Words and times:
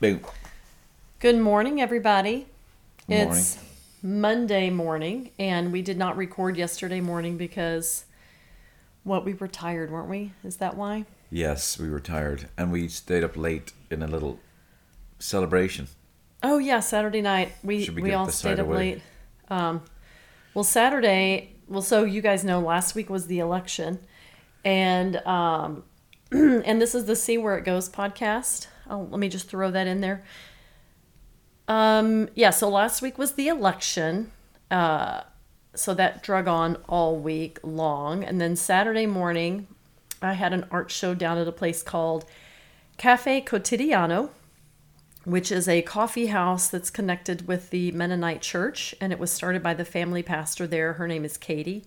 Boo. 0.00 0.18
Good 1.18 1.36
morning, 1.36 1.78
everybody. 1.78 2.46
Good 3.06 3.28
it's 3.28 3.58
Monday 4.02 4.70
morning, 4.70 5.30
and 5.38 5.72
we 5.72 5.82
did 5.82 5.98
not 5.98 6.16
record 6.16 6.56
yesterday 6.56 7.02
morning 7.02 7.36
because 7.36 8.06
what 9.04 9.26
we 9.26 9.34
were 9.34 9.46
tired, 9.46 9.90
weren't 9.90 10.08
we? 10.08 10.32
Is 10.42 10.56
that 10.56 10.74
why? 10.74 11.04
Yes, 11.30 11.78
we 11.78 11.90
were 11.90 12.00
tired, 12.00 12.48
and 12.56 12.72
we 12.72 12.88
stayed 12.88 13.22
up 13.22 13.36
late 13.36 13.74
in 13.90 14.02
a 14.02 14.06
little 14.06 14.40
celebration. 15.18 15.86
Oh 16.42 16.56
yeah, 16.56 16.80
Saturday 16.80 17.20
night 17.20 17.52
we 17.62 17.86
we 17.90 18.00
we, 18.00 18.14
all 18.14 18.26
stayed 18.30 18.58
up 18.58 18.68
away? 18.68 18.76
late. 18.76 19.02
Um, 19.50 19.82
well, 20.54 20.64
Saturday. 20.64 21.56
Well, 21.68 21.82
so 21.82 22.04
you 22.04 22.22
guys 22.22 22.42
know 22.42 22.58
last 22.58 22.94
week 22.94 23.10
was 23.10 23.26
the 23.26 23.38
election, 23.38 23.98
and 24.64 25.16
um, 25.26 25.84
and 26.32 26.80
this 26.80 26.94
is 26.94 27.04
the 27.04 27.16
See 27.16 27.36
Where 27.36 27.58
It 27.58 27.66
Goes 27.66 27.90
podcast. 27.90 28.66
Oh, 28.90 29.08
let 29.10 29.18
me 29.18 29.28
just 29.28 29.48
throw 29.48 29.70
that 29.70 29.86
in 29.86 30.00
there. 30.00 30.22
Um, 31.68 32.28
yeah. 32.34 32.50
So 32.50 32.68
last 32.68 33.00
week 33.00 33.16
was 33.16 33.32
the 33.32 33.48
election. 33.48 34.32
Uh, 34.70 35.22
so 35.74 35.94
that 35.94 36.22
drug 36.22 36.48
on 36.48 36.76
all 36.88 37.16
week 37.16 37.58
long, 37.62 38.24
and 38.24 38.40
then 38.40 38.56
Saturday 38.56 39.06
morning, 39.06 39.68
I 40.20 40.32
had 40.32 40.52
an 40.52 40.66
art 40.70 40.90
show 40.90 41.14
down 41.14 41.38
at 41.38 41.46
a 41.46 41.52
place 41.52 41.82
called 41.82 42.24
Cafe 42.98 43.42
Cotidiano 43.42 44.30
which 45.24 45.52
is 45.52 45.68
a 45.68 45.82
coffee 45.82 46.26
house 46.26 46.68
that's 46.68 46.90
connected 46.90 47.46
with 47.46 47.70
the 47.70 47.92
Mennonite 47.92 48.40
Church, 48.40 48.94
and 49.00 49.12
it 49.12 49.18
was 49.18 49.30
started 49.30 49.62
by 49.62 49.74
the 49.74 49.84
family 49.84 50.22
pastor 50.22 50.66
there. 50.66 50.94
Her 50.94 51.06
name 51.06 51.24
is 51.24 51.36
Katie, 51.36 51.84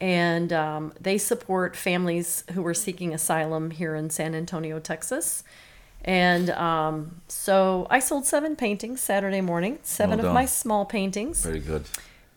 and 0.00 0.52
um, 0.52 0.92
they 1.00 1.16
support 1.16 1.74
families 1.74 2.44
who 2.52 2.64
are 2.66 2.74
seeking 2.74 3.14
asylum 3.14 3.70
here 3.70 3.94
in 3.94 4.10
San 4.10 4.34
Antonio, 4.34 4.78
Texas. 4.78 5.42
And 6.04 6.50
um, 6.50 7.20
so 7.28 7.86
I 7.90 7.98
sold 7.98 8.24
seven 8.26 8.56
paintings 8.56 9.00
Saturday 9.00 9.40
morning, 9.40 9.78
seven 9.82 10.18
Well 10.18 10.28
of 10.28 10.34
my 10.34 10.46
small 10.46 10.86
paintings, 10.86 11.42
Very 11.44 11.60
good. 11.60 11.84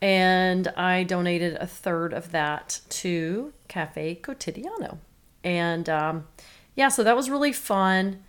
and 0.01 0.67
I 0.69 1.03
donated 1.03 1.55
a 1.55 1.67
third 1.67 2.13
of 2.13 2.31
that 2.31 2.81
to 2.89 3.53
Cafe 3.69 4.19
Cotidiano. 4.21 4.97
And 5.43 5.87
um, 5.87 6.27
yeah, 6.75 6.89
so 6.89 7.03
that 7.03 7.15
was 7.15 7.29
really 7.29 7.53
fun. 7.53 8.23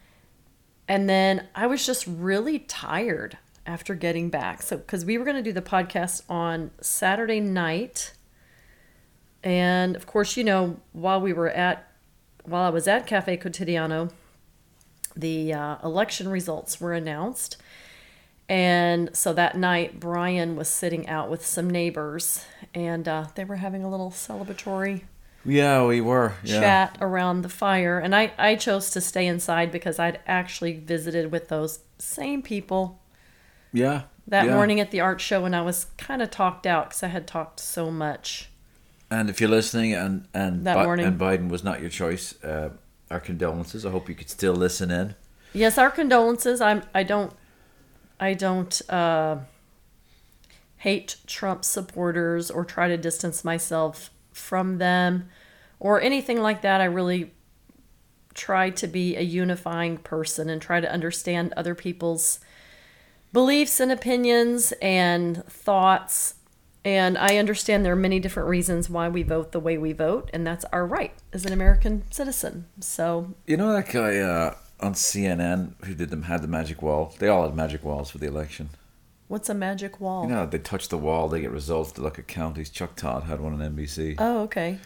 And 0.86 1.08
then 1.08 1.48
I 1.55 1.66
was 1.66 1.84
just 1.84 2.06
really 2.06 2.60
tired 2.60 3.38
after 3.66 3.94
getting 3.94 4.28
back. 4.30 4.62
So, 4.62 4.77
because 4.77 5.05
we 5.05 5.18
were 5.18 5.24
going 5.24 5.36
to 5.36 5.42
do 5.42 5.52
the 5.52 5.62
podcast 5.62 6.22
on 6.28 6.70
Saturday 6.80 7.40
night. 7.40 8.12
And 9.42 9.96
of 9.96 10.06
course, 10.06 10.36
you 10.36 10.44
know, 10.44 10.78
while 10.92 11.20
we 11.20 11.32
were 11.32 11.48
at, 11.50 11.90
while 12.44 12.62
I 12.66 12.70
was 12.70 12.86
at 12.86 13.06
Cafe 13.06 13.36
Cotidiano, 13.38 14.10
the 15.16 15.52
uh, 15.52 15.76
election 15.84 16.28
results 16.28 16.80
were 16.80 16.92
announced. 16.92 17.56
And 18.48 19.14
so 19.16 19.32
that 19.32 19.56
night, 19.56 19.98
Brian 19.98 20.54
was 20.56 20.68
sitting 20.68 21.08
out 21.08 21.30
with 21.30 21.44
some 21.46 21.70
neighbors 21.70 22.44
and 22.74 23.08
uh, 23.08 23.26
they 23.36 23.44
were 23.44 23.56
having 23.56 23.82
a 23.82 23.88
little 23.90 24.10
celebratory 24.10 25.02
Yeah, 25.46 25.86
we 25.86 26.00
were. 26.02 26.34
Yeah. 26.44 26.60
chat 26.60 26.98
around 27.00 27.40
the 27.42 27.48
fire. 27.48 27.98
And 27.98 28.14
I, 28.14 28.32
I 28.36 28.56
chose 28.56 28.90
to 28.90 29.00
stay 29.00 29.26
inside 29.26 29.72
because 29.72 29.98
I'd 29.98 30.20
actually 30.26 30.74
visited 30.74 31.32
with 31.32 31.48
those 31.48 31.80
same 31.98 32.42
people 32.42 33.00
Yeah. 33.72 34.02
that 34.28 34.44
yeah. 34.44 34.54
morning 34.54 34.78
at 34.78 34.90
the 34.90 35.00
art 35.00 35.22
show 35.22 35.46
and 35.46 35.56
I 35.56 35.62
was 35.62 35.86
kind 35.96 36.20
of 36.20 36.30
talked 36.30 36.66
out 36.66 36.90
because 36.90 37.02
I 37.02 37.08
had 37.08 37.26
talked 37.26 37.60
so 37.60 37.90
much. 37.90 38.50
And 39.10 39.30
if 39.30 39.40
you're 39.40 39.50
listening, 39.50 39.92
and 39.94 40.26
and 40.34 40.66
That 40.66 40.74
Bi- 40.74 40.84
morning. 40.84 41.06
and 41.06 41.18
Biden 41.20 41.48
was 41.48 41.62
not 41.62 41.80
your 41.80 41.90
choice, 41.90 42.42
uh, 42.42 42.70
our 43.10 43.20
condolences. 43.20 43.84
I 43.84 43.91
hope 43.91 44.08
you 44.08 44.14
could 44.14 44.30
still 44.30 44.55
listen 44.55 44.91
in. 44.91 45.14
Yes, 45.52 45.78
our 45.78 45.91
condolences. 45.91 46.60
I'm 46.60 46.83
I 46.94 47.02
don't 47.02 47.33
I 48.19 48.34
don't 48.34 48.91
uh, 48.91 49.38
hate 50.78 51.16
Trump 51.27 51.64
supporters 51.64 52.50
or 52.50 52.64
try 52.64 52.88
to 52.88 52.96
distance 52.96 53.44
myself 53.44 54.11
from 54.33 54.78
them 54.78 55.28
or 55.78 56.01
anything 56.01 56.40
like 56.40 56.62
that. 56.62 56.80
I 56.80 56.84
really 56.84 57.33
try 58.34 58.70
to 58.70 58.86
be 58.86 59.17
a 59.17 59.23
unifying 59.23 59.96
person 59.98 60.51
and 60.51 60.61
try 60.61 60.80
to 60.80 60.92
understand 60.92 61.52
other 61.57 61.74
people's 61.74 62.40
beliefs 63.33 63.80
and 63.80 63.92
opinions 63.92 64.73
and 64.83 65.45
thoughts. 65.46 66.34
And 66.84 67.17
I 67.17 67.39
understand 67.39 67.84
there 67.84 67.95
are 67.95 67.96
many 67.96 68.20
different 68.20 68.48
reasons 68.48 68.90
why 68.90 69.08
we 69.08 69.22
vote 69.22 69.52
the 69.52 69.61
way 69.61 69.78
we 69.78 69.92
vote, 69.92 70.28
and 70.34 70.46
that's 70.46 70.67
our 70.67 70.86
right 70.86 71.12
as 71.33 71.46
an 71.46 71.52
American 71.52 72.05
citizen. 72.11 72.67
So 72.80 73.34
You 73.46 73.56
know 73.56 73.72
that 73.72 73.90
guy 73.90 74.18
uh, 74.18 74.55
on 74.80 74.92
CNN 74.92 75.83
who 75.84 75.95
did 75.95 76.11
them 76.11 76.24
had 76.24 76.42
the 76.42 76.48
magic 76.48 76.83
wall. 76.83 77.14
They 77.18 77.28
all 77.28 77.45
had 77.46 77.56
magic 77.56 77.84
walls 77.84 78.11
for 78.11 78.18
the 78.18 78.27
election. 78.27 78.68
What's 79.28 79.48
a 79.48 79.55
magic 79.55 79.98
wall? 80.00 80.24
You 80.24 80.34
know, 80.34 80.46
they 80.46 80.58
touch 80.58 80.89
the 80.90 80.98
wall, 80.98 81.28
they 81.28 81.40
get 81.40 81.50
results. 81.50 81.92
They 81.92 82.02
look 82.02 82.18
at 82.18 82.28
counties. 82.28 82.68
Chuck 82.68 82.95
Todd 82.96 83.24
had 83.24 83.40
one 83.40 83.55
on 83.55 83.74
NBC. 83.74 84.16
Oh, 84.18 84.42
okay. 84.42 84.78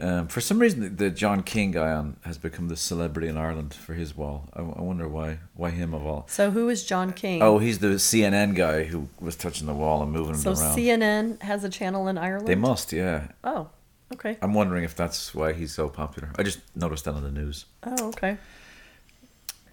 Um, 0.00 0.28
for 0.28 0.40
some 0.40 0.58
reason, 0.58 0.96
the, 0.96 1.10
John 1.10 1.42
King 1.42 1.72
guy 1.72 1.90
on 1.92 2.16
has 2.22 2.38
become 2.38 2.68
the 2.68 2.76
celebrity 2.76 3.28
in 3.28 3.36
Ireland 3.36 3.74
for 3.74 3.94
his 3.94 4.16
wall. 4.16 4.48
I, 4.54 4.60
I 4.60 4.80
wonder 4.82 5.08
why. 5.08 5.38
Why 5.54 5.70
him 5.70 5.92
of 5.92 6.06
all? 6.06 6.26
So 6.28 6.50
who 6.50 6.68
is 6.68 6.84
John 6.84 7.12
King? 7.12 7.42
Oh, 7.42 7.58
he's 7.58 7.80
the 7.80 7.88
CNN 7.98 8.54
guy 8.54 8.84
who 8.84 9.08
was 9.20 9.34
touching 9.36 9.66
the 9.66 9.74
wall 9.74 10.02
and 10.02 10.12
moving 10.12 10.36
so 10.36 10.52
it 10.52 10.58
around. 10.58 10.74
So 10.74 10.78
CNN 10.80 11.42
has 11.42 11.64
a 11.64 11.68
channel 11.68 12.06
in 12.08 12.16
Ireland. 12.16 12.46
they 12.46 12.54
must, 12.54 12.92
yeah. 12.92 13.28
Oh, 13.42 13.68
okay. 14.14 14.36
I'm 14.40 14.54
wondering 14.54 14.84
if 14.84 14.94
that's 14.94 15.34
why 15.34 15.52
he's 15.52 15.72
so 15.72 15.88
popular. 15.88 16.30
I 16.38 16.42
just 16.44 16.60
noticed 16.76 17.04
that 17.06 17.14
on 17.14 17.22
the 17.24 17.30
news. 17.32 17.66
Oh, 17.82 18.08
okay. 18.08 18.38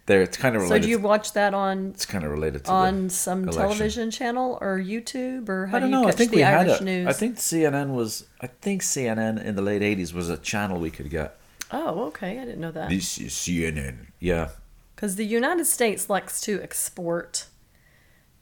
There, 0.07 0.21
it's 0.21 0.37
kind 0.37 0.55
of 0.55 0.61
related. 0.61 0.83
So 0.83 0.85
do 0.85 0.89
you 0.91 0.99
watch 0.99 1.33
that 1.33 1.55
on 1.55 1.87
it's 1.87 2.05
kind 2.05 2.23
of 2.23 2.31
related 2.31 2.65
to 2.65 2.71
on 2.71 3.09
some 3.09 3.43
election. 3.43 3.61
television 3.61 4.11
channel 4.11 4.59
or 4.61 4.77
YouTube 4.77 5.49
or 5.49 5.65
how 5.65 5.77
I 5.77 5.79
don't 5.79 5.89
do 5.89 5.95
you 5.95 6.01
know. 6.01 6.07
I 6.07 6.11
catch 6.11 6.17
think 6.17 6.31
the 6.31 6.37
we 6.37 6.43
Irish 6.43 6.71
had 6.73 6.81
a, 6.81 6.85
news? 6.85 7.07
I 7.07 7.13
think 7.13 7.37
CNN 7.37 7.95
was. 7.95 8.27
I 8.39 8.47
think 8.47 8.83
CNN 8.83 9.43
in 9.43 9.55
the 9.55 9.63
late 9.63 9.81
'80s 9.81 10.13
was 10.13 10.29
a 10.29 10.37
channel 10.37 10.79
we 10.79 10.91
could 10.91 11.09
get. 11.09 11.37
Oh, 11.71 12.03
okay. 12.05 12.39
I 12.39 12.45
didn't 12.45 12.61
know 12.61 12.71
that. 12.71 12.89
This 12.89 13.17
is 13.17 13.31
CNN. 13.33 14.07
Yeah. 14.19 14.49
Because 14.95 15.15
the 15.15 15.25
United 15.25 15.65
States 15.65 16.09
likes 16.09 16.39
to 16.41 16.61
export 16.61 17.47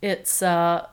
its 0.02 0.42
uh, 0.42 0.88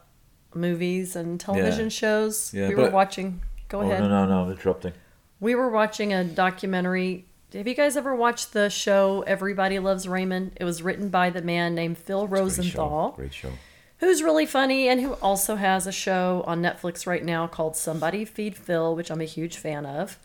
movies 0.54 1.16
and 1.16 1.40
television 1.40 1.86
Yeah. 1.86 1.88
shows. 1.88 2.54
Yeah, 2.54 2.68
we 2.68 2.76
were 2.76 2.90
watching. 2.90 3.42
Go 3.68 3.80
oh, 3.80 3.82
ahead. 3.82 4.00
no, 4.00 4.08
no, 4.08 4.44
no! 4.44 4.50
Interrupting. 4.50 4.92
We 5.40 5.54
were 5.54 5.68
watching 5.68 6.12
a 6.12 6.24
documentary. 6.24 7.26
Have 7.54 7.66
you 7.66 7.74
guys 7.74 7.96
ever 7.96 8.14
watched 8.14 8.52
the 8.52 8.70
show 8.70 9.22
Everybody 9.26 9.80
Loves 9.80 10.06
Raymond? 10.06 10.52
It 10.56 10.64
was 10.64 10.82
written 10.82 11.08
by 11.08 11.30
the 11.30 11.42
man 11.42 11.74
named 11.74 11.98
Phil 11.98 12.26
Great 12.26 12.38
show. 12.38 12.42
Rosenthal, 12.42 13.12
Great 13.16 13.34
show. 13.34 13.50
who's 13.98 14.22
really 14.22 14.46
funny 14.46 14.88
and 14.88 15.00
who 15.00 15.14
also 15.14 15.56
has 15.56 15.86
a 15.86 15.92
show 15.92 16.44
on 16.46 16.62
Netflix 16.62 17.08
right 17.08 17.24
now 17.24 17.48
called 17.48 17.76
Somebody 17.76 18.24
Feed 18.24 18.56
Phil, 18.56 18.94
which 18.94 19.10
I'm 19.10 19.20
a 19.20 19.24
huge 19.24 19.56
fan 19.56 19.84
of. 19.84 20.18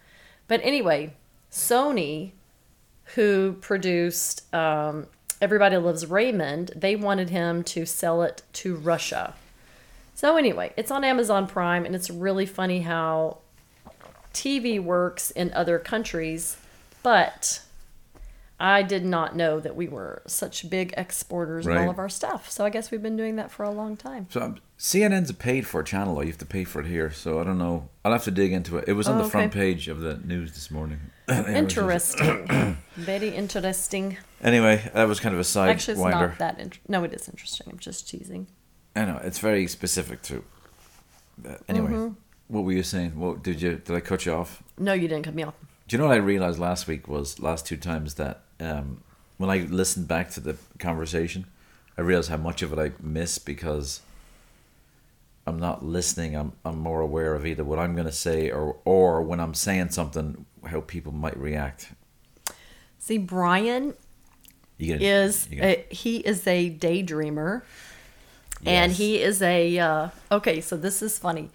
But 0.48 0.62
anyway, 0.64 1.14
Sony, 1.52 2.32
who 3.16 3.54
produced 3.60 4.54
um, 4.54 5.08
Everybody 5.42 5.78
Loves 5.78 6.06
Raymond, 6.06 6.72
they 6.76 6.96
wanted 6.96 7.32
him 7.32 7.64
to 7.64 7.88
sell 7.88 8.22
it 8.22 8.44
to 8.54 8.76
Russia. 8.76 9.34
So 10.14 10.38
anyway, 10.38 10.74
it's 10.78 10.92
on 10.92 11.04
Amazon 11.04 11.48
Prime, 11.48 11.86
and 11.86 11.96
it's 11.96 12.12
really 12.12 12.46
funny 12.46 12.82
how 12.82 13.40
TV 14.32 14.80
works 14.82 15.32
in 15.32 15.52
other 15.54 15.80
countries, 15.80 16.58
but 17.06 17.62
I 18.60 18.84
did 18.84 19.06
not 19.06 19.36
know 19.36 19.60
that 19.60 19.76
we 19.76 19.88
were 19.88 20.22
such 20.28 20.70
big 20.70 20.94
exporters 20.98 21.68
of 21.68 21.76
all 21.78 21.90
of 21.90 22.00
our 22.00 22.10
stuff. 22.10 22.50
So 22.50 22.66
I 22.66 22.70
guess 22.70 22.90
we've 22.90 23.02
been 23.04 23.18
doing 23.18 23.36
that 23.36 23.52
for 23.52 23.64
a 23.64 23.70
long 23.72 23.96
time. 23.98 24.28
So 24.30 24.42
um, 24.42 24.58
CNN's 24.80 25.30
a 25.30 25.34
paid 25.34 25.68
for 25.68 25.84
channel. 25.84 26.22
You 26.24 26.30
have 26.30 26.38
to 26.40 26.46
pay 26.46 26.64
for 26.64 26.80
it 26.82 26.88
here. 26.88 27.12
So 27.12 27.40
I 27.40 27.44
don't 27.44 27.58
know. 27.58 27.90
I'll 28.04 28.12
have 28.14 28.24
to 28.26 28.32
dig 28.32 28.52
into 28.54 28.78
it. 28.78 28.86
It 28.88 28.94
was 28.94 29.08
on 29.08 29.20
Oh, 29.20 29.24
the 29.24 29.30
front 29.30 29.54
page 29.54 29.88
of 29.88 30.00
the 30.00 30.18
news 30.18 30.54
this 30.54 30.70
morning. 30.72 31.00
Yeah, 31.28 31.40
it 31.40 31.46
was 31.64 31.74
just- 31.74 32.20
Interesting. 32.20 32.78
Very 32.96 33.30
interesting. 33.30 34.18
Anyway, 34.44 34.90
that 34.94 35.08
was 35.08 35.20
kind 35.20 35.34
of 35.34 35.42
a 35.42 35.44
side 35.44 35.70
Actually, 35.72 35.94
it's 35.94 36.02
winder. 36.02 36.28
not 36.30 36.38
that 36.38 36.60
int- 36.60 36.80
No, 36.88 37.04
it 37.04 37.14
is 37.14 37.28
interesting. 37.28 37.68
I'm 37.72 37.80
just 37.80 38.08
teasing. 38.10 38.46
I 38.96 39.06
know 39.06 39.20
it's 39.24 39.40
very 39.40 39.66
specific 39.68 40.22
to. 40.24 40.44
Uh, 41.46 41.56
anyway, 41.68 41.88
Mm-hmm. 41.92 42.14
what 42.48 42.64
were 42.64 42.72
you 42.74 42.84
saying? 42.84 43.20
What 43.20 43.42
did 43.44 43.60
you? 43.62 43.76
Did 43.84 43.96
I 43.96 44.00
cut 44.02 44.26
you 44.28 44.34
off? 44.34 44.62
No, 44.78 44.94
you 44.94 45.08
didn't 45.08 45.24
cut 45.26 45.34
me 45.36 45.44
off. 45.44 45.56
Do 45.88 45.96
you 45.96 46.02
know 46.02 46.08
what 46.08 46.16
I 46.16 46.20
realized 46.20 46.58
last 46.60 46.88
week 46.88 47.08
was 47.08 47.40
last 47.40 47.66
two 47.66 47.78
times 47.78 48.16
that 48.16 48.42
um, 48.60 49.04
when 49.38 49.50
I 49.50 49.60
listened 49.60 50.08
back 50.08 50.32
to 50.32 50.40
the 50.40 50.58
conversation, 50.80 51.46
I 51.98 52.02
realized 52.02 52.30
how 52.30 52.38
much 52.38 52.62
of 52.62 52.74
it 52.74 52.80
I 52.80 52.92
miss 53.02 53.38
because 53.38 54.02
I'm 55.46 55.60
not 55.60 55.86
listening. 55.86 56.36
I'm 56.36 56.54
I'm 56.64 56.80
more 56.80 57.02
aware 57.02 57.36
of 57.36 57.46
either 57.46 57.64
what 57.64 57.78
I'm 57.78 57.94
going 57.94 58.08
to 58.08 58.12
say 58.12 58.50
or 58.50 58.78
or 58.84 59.22
when 59.22 59.40
I'm 59.40 59.54
saying 59.54 59.92
something, 59.92 60.46
how 60.66 60.82
people 60.82 61.12
might 61.12 61.38
react. 61.38 61.92
See, 62.98 63.20
Brian 63.20 63.94
gonna, 64.80 65.00
is 65.00 65.48
a, 65.52 65.86
he 65.92 66.18
is 66.18 66.48
a 66.48 66.72
daydreamer, 66.72 67.62
and 68.66 68.92
he 68.92 69.22
is 69.22 69.42
a 69.44 69.78
uh, 69.78 70.10
okay. 70.32 70.62
So 70.62 70.76
this 70.76 71.04
is 71.04 71.20
funny. 71.20 71.52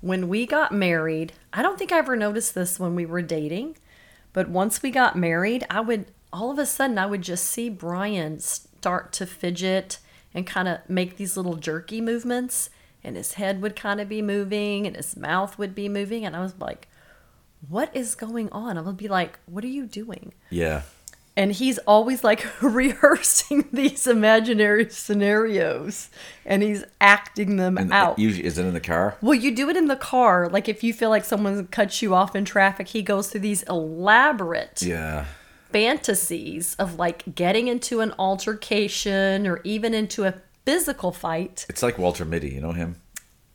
When 0.00 0.28
we 0.28 0.46
got 0.46 0.72
married, 0.72 1.32
I 1.52 1.62
don't 1.62 1.78
think 1.78 1.92
I 1.92 1.98
ever 1.98 2.16
noticed 2.16 2.54
this 2.54 2.80
when 2.80 2.94
we 2.94 3.04
were 3.04 3.22
dating, 3.22 3.76
but 4.32 4.48
once 4.48 4.82
we 4.82 4.90
got 4.90 5.16
married, 5.16 5.66
I 5.68 5.80
would 5.80 6.06
all 6.32 6.50
of 6.50 6.58
a 6.58 6.66
sudden 6.66 6.96
I 6.96 7.06
would 7.06 7.22
just 7.22 7.44
see 7.44 7.68
Brian 7.68 8.38
start 8.38 9.12
to 9.14 9.26
fidget 9.26 9.98
and 10.32 10.46
kind 10.46 10.68
of 10.68 10.78
make 10.88 11.16
these 11.16 11.36
little 11.36 11.56
jerky 11.56 12.00
movements, 12.00 12.70
and 13.02 13.16
his 13.16 13.34
head 13.34 13.60
would 13.60 13.74
kind 13.74 14.00
of 14.00 14.08
be 14.08 14.22
moving, 14.22 14.86
and 14.86 14.96
his 14.96 15.16
mouth 15.16 15.58
would 15.58 15.74
be 15.74 15.88
moving, 15.88 16.24
and 16.24 16.36
I 16.36 16.40
was 16.40 16.54
like, 16.58 16.88
"What 17.68 17.94
is 17.94 18.14
going 18.14 18.48
on?" 18.50 18.78
I 18.78 18.82
would 18.82 18.96
be 18.96 19.08
like, 19.08 19.38
"What 19.46 19.64
are 19.64 19.68
you 19.68 19.86
doing?" 19.86 20.32
Yeah. 20.50 20.82
And 21.36 21.52
he's 21.52 21.78
always 21.86 22.22
like 22.24 22.46
rehearsing 22.62 23.68
these 23.72 24.06
imaginary 24.06 24.90
scenarios 24.90 26.10
and 26.44 26.62
he's 26.62 26.84
acting 27.00 27.56
them 27.56 27.78
And 27.78 27.92
out. 27.92 28.18
usually, 28.18 28.44
is 28.44 28.58
it 28.58 28.66
in 28.66 28.74
the 28.74 28.80
car? 28.80 29.16
well, 29.22 29.34
you 29.34 29.54
do 29.54 29.68
it 29.70 29.76
in 29.76 29.86
the 29.86 29.96
car. 29.96 30.48
Like 30.48 30.68
if 30.68 30.82
you 30.84 30.92
feel 30.92 31.10
like 31.10 31.24
someone 31.24 31.66
cuts 31.68 32.02
you 32.02 32.14
off 32.14 32.34
in 32.36 32.44
traffic, 32.44 32.88
he 32.88 33.02
goes 33.02 33.28
through 33.30 33.40
these 33.42 33.62
elaborate 33.64 34.82
Yeah. 34.82 35.26
fantasies 35.70 36.74
of 36.78 36.96
like 36.98 37.34
getting 37.34 37.68
into 37.68 38.00
an 38.00 38.12
altercation 38.18 39.46
or 39.46 39.60
even 39.64 39.94
into 39.94 40.24
a 40.24 40.34
physical 40.66 41.10
fight. 41.12 41.66
It's 41.68 41.82
like 41.82 41.98
Walter 41.98 42.24
Mitty. 42.24 42.50
You 42.50 42.60
know 42.60 42.72
him? 42.72 42.96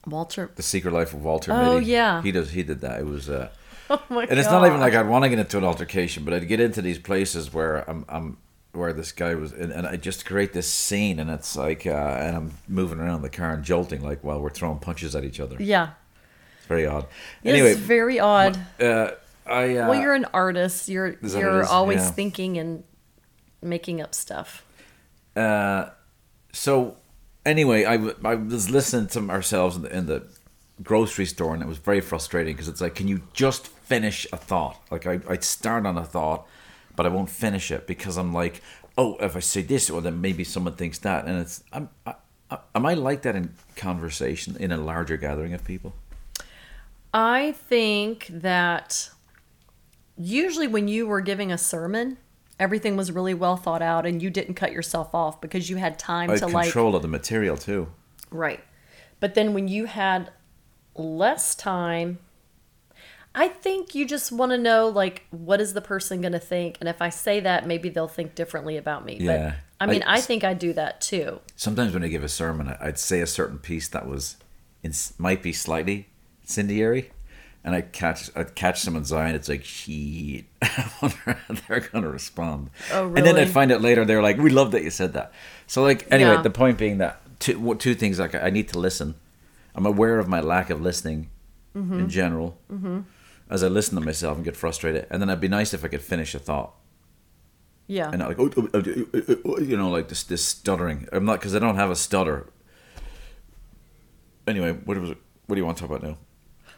Walter. 0.07 0.51
The 0.55 0.63
Secret 0.63 0.91
Life 0.93 1.13
of 1.13 1.23
Walter 1.23 1.51
Oh, 1.51 1.75
Mitty. 1.79 1.91
yeah. 1.91 2.21
He 2.21 2.31
does. 2.31 2.51
He 2.51 2.63
did 2.63 2.81
that. 2.81 2.99
It 3.01 3.05
was. 3.05 3.29
Uh, 3.29 3.49
Oh 3.89 4.01
my 4.09 4.23
and 4.23 4.39
it's 4.39 4.49
not 4.49 4.65
even 4.65 4.79
like 4.79 4.93
I'd 4.93 5.07
want 5.07 5.23
to 5.25 5.29
get 5.29 5.37
into 5.39 5.57
an 5.57 5.63
altercation, 5.63 6.23
but 6.25 6.33
I'd 6.33 6.47
get 6.47 6.59
into 6.59 6.81
these 6.81 6.97
places 6.99 7.53
where 7.53 7.87
I'm, 7.89 8.03
I'm 8.09 8.37
where 8.71 8.91
this 8.93 9.11
guy 9.11 9.35
was, 9.35 9.51
and, 9.53 9.71
and 9.71 9.85
I 9.87 9.95
just 9.95 10.25
create 10.25 10.53
this 10.53 10.69
scene, 10.71 11.19
and 11.19 11.29
it's 11.29 11.55
like, 11.55 11.85
uh, 11.85 11.91
and 11.91 12.35
I'm 12.35 12.51
moving 12.67 12.99
around 12.99 13.21
the 13.21 13.29
car 13.29 13.51
and 13.53 13.63
jolting 13.63 14.01
like 14.03 14.23
while 14.23 14.41
we're 14.41 14.49
throwing 14.49 14.79
punches 14.79 15.15
at 15.15 15.23
each 15.23 15.39
other. 15.39 15.55
Yeah. 15.59 15.89
It's 16.57 16.67
very 16.67 16.85
odd. 16.87 17.05
It's 17.43 17.53
Anyway, 17.53 17.73
very 17.75 18.19
odd. 18.19 18.57
uh, 18.81 19.11
I. 19.45 19.77
Uh, 19.77 19.89
well, 19.89 20.01
you're 20.01 20.15
an 20.15 20.25
artist. 20.33 20.89
You're 20.89 21.09
Is 21.21 21.33
that 21.33 21.37
what 21.37 21.37
it 21.37 21.41
you're 21.41 21.65
always 21.65 21.99
Yeah. 22.01 22.11
thinking 22.11 22.57
and 22.57 22.83
making 23.61 24.01
up 24.01 24.15
stuff. 24.15 24.65
Uh, 25.35 25.89
so 26.51 26.97
anyway, 27.45 27.85
I, 27.85 27.97
w- 27.97 28.15
I 28.23 28.35
was 28.35 28.69
listening 28.69 29.07
to 29.09 29.29
ourselves 29.31 29.75
in 29.75 29.83
the, 29.83 29.95
in 29.95 30.05
the 30.07 30.23
grocery 30.83 31.25
store, 31.25 31.53
and 31.53 31.61
it 31.61 31.67
was 31.67 31.77
very 31.77 32.01
frustrating 32.01 32.53
because 32.55 32.67
it's 32.67 32.81
like, 32.81 32.95
can 32.95 33.07
you 33.07 33.21
just 33.33 33.69
finish 33.85 34.27
a 34.33 34.37
thought? 34.37 34.81
Like 34.91 35.05
I, 35.07 35.19
I'd 35.29 35.43
start 35.43 35.85
on 35.85 35.97
a 35.97 36.03
thought, 36.03 36.47
but 36.95 37.05
I 37.05 37.09
won't 37.09 37.29
finish 37.29 37.71
it 37.71 37.87
because 37.87 38.17
I'm 38.17 38.33
like, 38.33 38.61
oh, 38.97 39.17
if 39.19 39.35
I 39.35 39.39
say 39.39 39.61
this, 39.61 39.89
well, 39.91 40.01
then 40.01 40.21
maybe 40.21 40.43
someone 40.43 40.75
thinks 40.75 40.99
that, 40.99 41.25
and 41.25 41.39
it's, 41.39 41.63
I'm, 41.71 41.89
I, 42.05 42.15
I, 42.49 42.59
am 42.73 42.85
I 42.85 42.93
like 42.93 43.23
that 43.23 43.35
in 43.35 43.53
conversation 43.75 44.55
in 44.57 44.71
a 44.71 44.77
larger 44.77 45.17
gathering 45.17 45.53
of 45.53 45.63
people? 45.63 45.93
I 47.13 47.53
think 47.53 48.27
that 48.29 49.09
usually 50.17 50.67
when 50.67 50.87
you 50.87 51.07
were 51.07 51.21
giving 51.21 51.51
a 51.51 51.57
sermon, 51.57 52.17
everything 52.59 52.95
was 52.95 53.11
really 53.11 53.33
well 53.33 53.57
thought 53.57 53.81
out 53.81 54.05
and 54.05 54.21
you 54.21 54.29
didn't 54.29 54.55
cut 54.55 54.71
yourself 54.71 55.13
off 55.13 55.41
because 55.41 55.69
you 55.69 55.77
had 55.77 55.99
time 55.99 56.29
I 56.29 56.37
to 56.37 56.45
had 56.45 56.53
like 56.53 56.65
control 56.65 56.95
of 56.95 57.01
the 57.01 57.07
material 57.07 57.57
too. 57.57 57.87
right. 58.31 58.63
But 59.21 59.33
then 59.33 59.53
when 59.53 59.67
you 59.67 59.85
had 59.85 60.31
less 60.95 61.55
time, 61.55 62.19
I 63.37 63.49
think 63.49 63.93
you 63.93 64.05
just 64.05 64.31
want 64.31 64.51
to 64.53 64.57
know 64.57 64.87
like 64.87 65.23
what 65.31 65.59
is 65.61 65.73
the 65.73 65.81
person 65.81 66.21
going 66.21 66.31
to 66.33 66.39
think 66.39 66.77
and 66.79 66.87
if 66.89 67.01
I 67.01 67.09
say 67.09 67.41
that 67.41 67.67
maybe 67.67 67.89
they'll 67.89 68.07
think 68.07 68.33
differently 68.35 68.77
about 68.77 69.05
me. 69.05 69.17
Yeah. 69.19 69.55
But 69.79 69.89
I 69.89 69.91
mean, 69.91 70.03
I- 70.03 70.15
I, 70.15 70.21
think 70.21 70.43
I 70.45 70.53
do 70.53 70.71
that 70.73 71.01
too. 71.01 71.41
sometimes 71.57 71.93
when 71.93 72.03
I 72.03 72.07
give 72.07 72.23
a 72.23 72.29
sermon, 72.29 72.69
I- 72.69 72.77
I'd 72.87 72.97
say 72.99 73.19
a 73.21 73.27
certain 73.27 73.57
piece 73.59 73.89
that 73.89 74.07
was 74.07 74.37
in, 74.83 74.93
might 75.17 75.43
be 75.43 75.51
slightly 75.51 76.07
incendiary, 76.43 77.11
and 77.63 77.75
I 77.75 77.81
catch 77.81 78.29
I'd 78.35 78.55
catch 78.55 78.79
someone's 78.79 79.11
eye, 79.11 79.25
and 79.27 79.35
it's 79.35 79.49
like, 79.49 79.63
"Shit," 79.65 80.45
I 80.61 80.91
wonder 81.01 81.17
how 81.47 81.55
they're 81.67 81.79
gonna 81.81 82.09
respond. 82.09 82.69
Oh, 82.93 83.05
really? 83.07 83.17
And 83.17 83.25
then? 83.27 83.35
I'd 83.37 83.49
find 83.49 83.71
out 83.71 83.81
later 83.81 84.05
they're 84.05 84.21
like, 84.21 84.37
"We 84.37 84.49
love 84.51 84.71
that 84.71 84.83
you 84.83 84.91
said 84.91 85.13
that." 85.13 85.33
So 85.67 85.81
like, 85.83 86.07
anyway, 86.11 86.35
Yeah. 86.35 86.41
the 86.41 86.51
point 86.51 86.77
being 86.77 86.99
that 86.99 87.19
two 87.39 87.75
two 87.75 87.95
things 87.95 88.19
like 88.19 88.33
I 88.35 88.49
need 88.51 88.69
to 88.69 88.79
listen. 88.79 89.15
I'm 89.73 89.85
aware 89.87 90.19
of 90.19 90.27
my 90.29 90.39
lack 90.39 90.69
of 90.69 90.79
listening 90.81 91.29
Mm-hmm. 91.75 91.99
in 91.99 92.09
general. 92.09 92.57
As 93.49 93.63
I 93.63 93.67
listen 93.67 93.95
to 93.99 94.03
myself 94.03 94.37
and 94.37 94.43
get 94.45 94.55
frustrated, 94.57 95.05
and 95.11 95.21
then 95.21 95.29
it'd 95.29 95.39
be 95.41 95.47
nice 95.47 95.73
if 95.73 95.83
I 95.85 95.87
could 95.87 96.01
finish 96.01 96.33
a 96.33 96.39
thought 96.39 96.73
Yeah. 97.87 98.09
and 98.09 98.17
not 98.19 98.29
like 98.29 98.39
oh, 98.39 98.49
oh, 98.57 98.69
oh, 98.73 98.81
oh, 98.83 99.05
oh, 99.13 99.21
oh, 99.29 99.35
oh 99.45 99.59
you 99.59 99.77
know 99.77 99.89
like 99.89 100.07
this 100.07 100.23
this 100.23 100.43
stuttering. 100.43 101.07
I'm 101.11 101.25
not 101.25 101.39
because 101.39 101.55
I 101.55 101.59
don't 101.59 101.75
have 101.75 101.91
a 101.91 101.95
stutter. 101.95 102.47
Anyway, 104.47 104.73
what 104.73 104.97
was 104.97 105.11
it? 105.11 105.17
What 105.47 105.55
do 105.55 105.59
you 105.61 105.65
want 105.65 105.77
to 105.77 105.81
talk 105.87 105.89
about 105.95 106.07
now? 106.07 106.17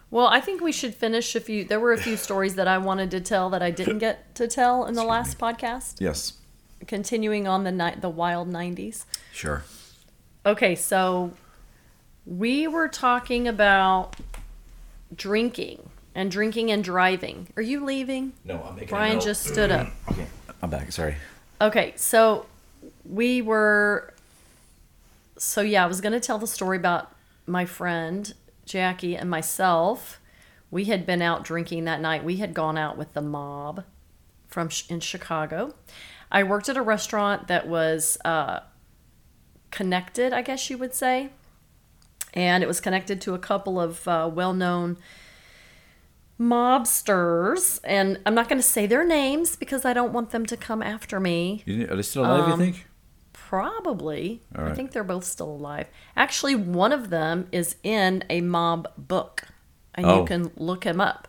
Well, 0.09 0.27
I 0.27 0.39
think 0.39 0.61
we 0.61 0.71
should 0.71 0.93
finish 0.95 1.35
a 1.35 1.39
few. 1.41 1.63
There 1.65 1.79
were 1.79 1.91
a 1.93 1.97
few 1.97 2.15
stories 2.27 2.55
that 2.55 2.67
I 2.67 2.77
wanted 2.77 3.11
to 3.11 3.21
tell 3.21 3.49
that 3.49 3.61
I 3.61 3.71
didn't 3.71 3.99
get 3.99 4.35
to 4.35 4.47
tell 4.47 4.85
in 4.85 4.93
the 4.93 5.03
last 5.03 5.37
podcast. 5.37 5.95
Yes, 5.99 6.33
Continuing 6.85 7.47
on 7.47 7.63
the 7.63 7.71
ni- 7.71 7.95
the 7.99 8.09
wild 8.09 8.49
'90s. 8.49 9.05
sure. 9.31 9.63
Okay, 10.45 10.75
so 10.75 11.31
we 12.25 12.67
were 12.67 12.87
talking 12.87 13.47
about 13.47 14.15
drinking 15.15 15.89
and 16.17 16.31
drinking 16.31 16.71
and 16.71 16.83
driving. 16.83 17.47
Are 17.55 17.61
you 17.61 17.85
leaving? 17.85 18.33
No, 18.43 18.61
I'm 18.63 18.73
making. 18.73 18.89
Brian 18.89 19.21
just 19.21 19.43
stood 19.43 19.71
up. 19.71 19.87
Okay, 20.11 20.25
I'm 20.63 20.69
back. 20.71 20.91
Sorry. 20.91 21.15
Okay, 21.61 21.93
so 21.95 22.47
we 23.05 23.41
were. 23.41 24.13
So 25.37 25.61
yeah, 25.61 25.83
I 25.83 25.87
was 25.87 26.01
going 26.01 26.13
to 26.13 26.19
tell 26.19 26.39
the 26.39 26.47
story 26.47 26.75
about 26.75 27.11
my 27.45 27.65
friend 27.65 28.33
Jackie 28.65 29.15
and 29.15 29.29
myself. 29.29 30.19
We 30.71 30.85
had 30.85 31.05
been 31.05 31.21
out 31.21 31.43
drinking 31.43 31.85
that 31.85 32.01
night. 32.01 32.23
We 32.23 32.37
had 32.37 32.55
gone 32.55 32.79
out 32.79 32.97
with 32.97 33.13
the 33.13 33.21
mob 33.21 33.83
from 34.47 34.69
in 34.89 34.99
Chicago. 34.99 35.75
I 36.31 36.41
worked 36.43 36.67
at 36.67 36.77
a 36.77 36.81
restaurant 36.81 37.47
that 37.47 37.67
was 37.67 38.17
uh, 38.25 38.61
connected, 39.69 40.33
I 40.33 40.41
guess 40.41 40.69
you 40.69 40.79
would 40.79 40.95
say, 40.95 41.29
and 42.33 42.63
it 42.63 42.67
was 42.67 42.81
connected 42.81 43.21
to 43.21 43.35
a 43.35 43.39
couple 43.39 43.79
of 43.79 44.07
uh, 44.07 44.29
well-known 44.33 44.97
mobsters. 46.39 47.79
And 47.83 48.19
I'm 48.25 48.35
not 48.35 48.49
going 48.49 48.59
to 48.59 48.67
say 48.67 48.85
their 48.85 49.05
names 49.05 49.55
because 49.55 49.85
I 49.85 49.93
don't 49.93 50.13
want 50.13 50.31
them 50.31 50.45
to 50.47 50.57
come 50.57 50.81
after 50.83 51.19
me. 51.19 51.63
You, 51.65 51.87
are 51.89 51.95
they 51.95 52.01
still 52.01 52.23
alive? 52.25 52.51
Um, 52.51 52.59
you 52.59 52.65
think? 52.73 52.87
Probably. 53.33 54.41
All 54.57 54.65
I 54.65 54.73
think 54.73 54.91
they're 54.91 55.03
both 55.03 55.23
still 55.23 55.49
alive. 55.49 55.87
Actually, 56.15 56.55
one 56.55 56.91
of 56.91 57.09
them 57.09 57.47
is 57.51 57.75
in 57.83 58.23
a 58.29 58.41
mob 58.41 58.89
book, 58.97 59.43
and 59.95 60.05
Oh. 60.05 60.19
you 60.21 60.25
can 60.25 60.51
look 60.57 60.83
him 60.83 60.99
up. 60.99 61.27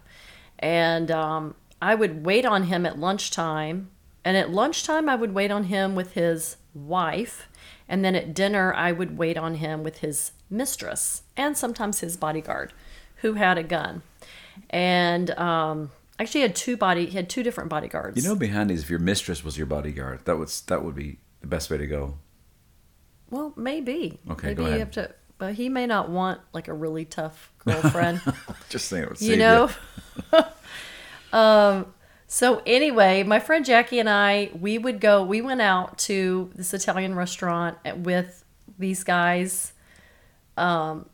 And 0.58 1.10
um, 1.10 1.54
I 1.80 1.94
would 1.94 2.24
wait 2.26 2.44
on 2.44 2.64
him 2.64 2.84
at 2.84 2.98
lunchtime. 2.98 3.90
And 4.24 4.36
at 4.36 4.50
lunchtime, 4.50 5.08
I 5.08 5.14
would 5.14 5.32
wait 5.32 5.50
on 5.50 5.64
him 5.64 5.94
with 5.94 6.12
his 6.12 6.56
wife. 6.74 7.48
And 7.88 8.04
then 8.04 8.14
at 8.14 8.34
dinner, 8.34 8.74
I 8.74 8.90
would 8.92 9.16
wait 9.16 9.38
on 9.38 9.54
him 9.54 9.82
with 9.84 9.98
his 9.98 10.32
mistress 10.50 11.22
and 11.36 11.56
sometimes 11.56 12.00
his 12.00 12.16
bodyguard, 12.16 12.72
who 13.16 13.34
had 13.34 13.56
a 13.56 13.62
gun. 13.62 14.02
And 14.70 15.30
um, 15.32 15.90
actually, 16.18 16.40
he 16.40 16.42
had 16.42 16.56
two 16.56 16.76
body. 16.76 17.06
He 17.06 17.16
had 17.16 17.28
two 17.28 17.42
different 17.42 17.70
bodyguards. 17.70 18.16
You 18.16 18.22
know, 18.22 18.30
it'd 18.30 18.40
be 18.40 18.48
handy 18.48 18.74
if 18.74 18.90
your 18.90 18.98
mistress 18.98 19.44
was 19.44 19.56
your 19.56 19.66
bodyguard. 19.66 20.24
That 20.24 20.38
would 20.38 20.48
that 20.66 20.84
would 20.84 20.94
be 20.94 21.18
the 21.40 21.46
best 21.46 21.70
way 21.70 21.78
to 21.78 21.86
go. 21.86 22.18
Well, 23.30 23.52
maybe. 23.56 24.18
Okay, 24.30 24.48
maybe 24.48 24.64
go 24.64 24.68
you 24.70 24.78
have 24.78 24.90
to, 24.92 25.14
but 25.38 25.54
he 25.54 25.68
may 25.68 25.86
not 25.86 26.08
want 26.08 26.40
like 26.52 26.68
a 26.68 26.72
really 26.72 27.04
tough 27.04 27.52
girlfriend. 27.64 28.20
Just 28.68 28.88
saying 28.88 29.08
you 29.18 29.36
know. 29.36 29.70
um. 31.32 31.94
So 32.30 32.60
anyway, 32.66 33.22
my 33.22 33.40
friend 33.40 33.64
Jackie 33.64 33.98
and 33.98 34.08
I, 34.08 34.50
we 34.58 34.76
would 34.76 35.00
go. 35.00 35.22
We 35.22 35.40
went 35.40 35.62
out 35.62 35.96
to 36.00 36.50
this 36.54 36.74
Italian 36.74 37.14
restaurant 37.14 37.78
with 37.96 38.44
these 38.78 39.02
guys. 39.02 39.72
Um, 40.58 41.08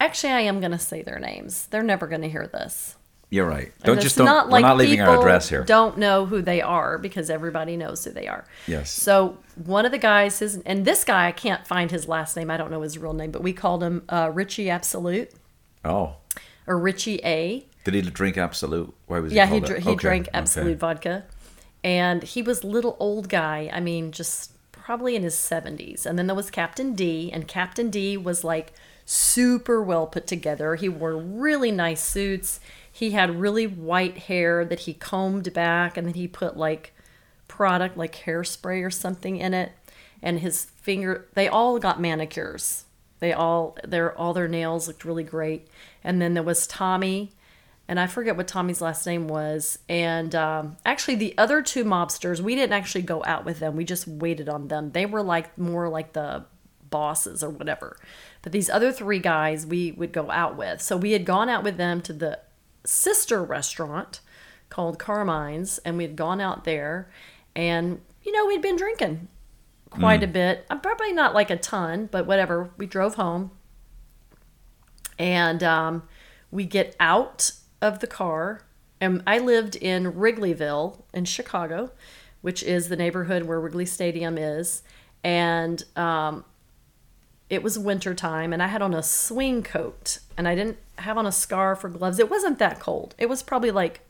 actually, 0.00 0.32
I 0.32 0.40
am 0.40 0.60
going 0.60 0.72
to 0.72 0.78
say 0.78 1.02
their 1.02 1.18
names. 1.18 1.66
They're 1.68 1.82
never 1.82 2.06
going 2.06 2.22
to 2.22 2.28
hear 2.28 2.46
this. 2.46 2.96
You're 3.30 3.46
right. 3.46 3.66
And 3.76 3.84
Don't 3.84 4.00
just 4.00 4.16
don't. 4.16 4.24
Not 4.24 4.46
we're 4.46 4.52
like 4.52 4.62
not 4.62 4.78
leaving 4.78 5.02
our 5.02 5.18
address 5.18 5.50
here. 5.50 5.62
Don't 5.62 5.98
know 5.98 6.24
who 6.24 6.40
they 6.40 6.62
are 6.62 6.96
because 6.96 7.28
everybody 7.28 7.76
knows 7.76 8.02
who 8.04 8.10
they 8.10 8.26
are. 8.26 8.46
Yes. 8.66 8.90
So 8.90 9.36
one 9.66 9.84
of 9.84 9.92
the 9.92 9.98
guys, 9.98 10.38
his 10.38 10.56
and 10.64 10.86
this 10.86 11.04
guy, 11.04 11.26
I 11.26 11.32
can't 11.32 11.66
find 11.66 11.90
his 11.90 12.08
last 12.08 12.36
name. 12.38 12.50
I 12.50 12.56
don't 12.56 12.70
know 12.70 12.80
his 12.80 12.96
real 12.96 13.12
name, 13.12 13.30
but 13.30 13.42
we 13.42 13.52
called 13.52 13.82
him 13.82 14.02
uh, 14.08 14.30
Richie 14.32 14.70
Absolut 14.70 15.30
Oh, 15.84 16.16
or 16.66 16.78
Richie 16.78 17.20
A. 17.22 17.66
did 17.84 17.92
he 17.92 18.00
drink 18.00 18.38
Absolut? 18.38 18.94
Why 19.08 19.20
was 19.20 19.30
Yeah, 19.34 19.46
he? 19.46 19.56
he 19.56 19.60
dr- 19.60 19.82
he 19.82 19.90
Okay, 19.90 19.96
drank 19.96 20.28
okay. 20.28 20.38
Absolut 20.38 20.78
vodka, 20.78 21.24
and 21.84 22.22
he 22.22 22.40
was 22.40 22.64
little 22.64 22.96
old 22.98 23.28
guy. 23.28 23.68
I 23.70 23.80
mean, 23.80 24.10
just 24.10 24.52
probably 24.72 25.16
in 25.16 25.22
his 25.22 25.36
seventies. 25.38 26.06
And 26.06 26.18
then 26.18 26.28
there 26.28 26.36
was 26.36 26.50
Captain 26.50 26.94
D, 26.94 27.30
and 27.30 27.46
Captain 27.46 27.90
D 27.90 28.16
was 28.16 28.42
like 28.42 28.72
super 29.10 29.82
well 29.82 30.06
put 30.06 30.26
together. 30.26 30.74
He 30.74 30.86
wore 30.86 31.16
really 31.16 31.70
nice 31.70 32.02
suits. 32.02 32.60
He 32.92 33.12
had 33.12 33.40
really 33.40 33.66
white 33.66 34.18
hair 34.18 34.66
that 34.66 34.80
he 34.80 34.92
combed 34.92 35.54
back, 35.54 35.96
and 35.96 36.06
then 36.06 36.12
he 36.12 36.28
put 36.28 36.58
like 36.58 36.92
product 37.48 37.96
like 37.96 38.14
hairspray 38.14 38.84
or 38.84 38.90
something 38.90 39.38
in 39.38 39.54
it. 39.54 39.72
And 40.22 40.40
his 40.40 40.66
finger, 40.82 41.26
they 41.32 41.48
all 41.48 41.78
got 41.78 41.98
manicures. 41.98 42.84
They 43.20 43.32
all 43.32 43.78
their 43.82 44.16
all 44.16 44.34
their 44.34 44.46
nails 44.46 44.86
looked 44.86 45.06
really 45.06 45.24
great. 45.24 45.68
And 46.04 46.20
then 46.20 46.34
there 46.34 46.42
was 46.42 46.66
Tommy, 46.66 47.32
and 47.88 47.98
I 47.98 48.08
forget 48.08 48.36
what 48.36 48.46
Tommy's 48.46 48.82
last 48.82 49.06
name 49.06 49.26
was. 49.26 49.78
And 49.88 50.34
um, 50.34 50.76
actually, 50.84 51.14
the 51.14 51.34
other 51.38 51.62
two 51.62 51.82
mobsters, 51.82 52.40
we 52.40 52.54
didn't 52.54 52.74
actually 52.74 53.02
go 53.02 53.24
out 53.24 53.46
with 53.46 53.58
them. 53.58 53.74
We 53.74 53.84
just 53.84 54.06
waited 54.06 54.50
on 54.50 54.68
them. 54.68 54.90
They 54.92 55.06
were 55.06 55.22
like 55.22 55.56
more 55.56 55.88
like 55.88 56.12
the 56.12 56.44
bosses 56.90 57.42
or 57.42 57.50
whatever. 57.50 57.96
But 58.42 58.52
these 58.52 58.70
other 58.70 58.92
three 58.92 59.18
guys, 59.18 59.66
we 59.66 59.92
would 59.92 60.12
go 60.12 60.30
out 60.30 60.56
with. 60.56 60.80
So 60.80 60.96
we 60.96 61.12
had 61.12 61.24
gone 61.24 61.48
out 61.48 61.64
with 61.64 61.76
them 61.76 62.00
to 62.02 62.12
the 62.12 62.40
sister 62.84 63.42
restaurant 63.42 64.20
called 64.70 64.98
Carmine's, 64.98 65.78
and 65.78 65.96
we 65.96 66.04
had 66.04 66.16
gone 66.16 66.40
out 66.40 66.64
there, 66.64 67.10
and 67.56 68.00
you 68.22 68.32
know 68.32 68.46
we'd 68.46 68.62
been 68.62 68.76
drinking 68.76 69.28
quite 69.90 70.22
a 70.22 70.26
bit. 70.26 70.66
Uh, 70.70 70.76
Probably 70.76 71.12
not 71.12 71.34
like 71.34 71.50
a 71.50 71.56
ton, 71.56 72.08
but 72.10 72.26
whatever. 72.26 72.70
We 72.76 72.86
drove 72.86 73.14
home, 73.14 73.50
and 75.18 75.62
um, 75.62 76.02
we 76.50 76.64
get 76.64 76.94
out 77.00 77.52
of 77.80 78.00
the 78.00 78.06
car. 78.06 78.62
And 79.00 79.22
I 79.26 79.38
lived 79.38 79.76
in 79.76 80.12
Wrigleyville 80.12 81.02
in 81.14 81.24
Chicago, 81.24 81.92
which 82.40 82.62
is 82.62 82.88
the 82.88 82.96
neighborhood 82.96 83.44
where 83.44 83.60
Wrigley 83.60 83.86
Stadium 83.86 84.36
is. 84.36 84.82
And 85.22 85.84
um, 85.94 86.44
it 87.50 87.62
was 87.62 87.78
winter 87.78 88.14
time, 88.14 88.52
and 88.52 88.62
I 88.62 88.66
had 88.66 88.82
on 88.82 88.94
a 88.94 89.02
swing 89.02 89.62
coat, 89.62 90.18
and 90.36 90.46
I 90.46 90.54
didn't 90.54 90.78
have 90.98 91.16
on 91.16 91.26
a 91.26 91.32
scarf 91.32 91.84
or 91.84 91.88
gloves. 91.88 92.18
It 92.18 92.30
wasn't 92.30 92.58
that 92.58 92.80
cold. 92.80 93.14
It 93.18 93.28
was 93.28 93.42
probably 93.42 93.70
like 93.70 94.00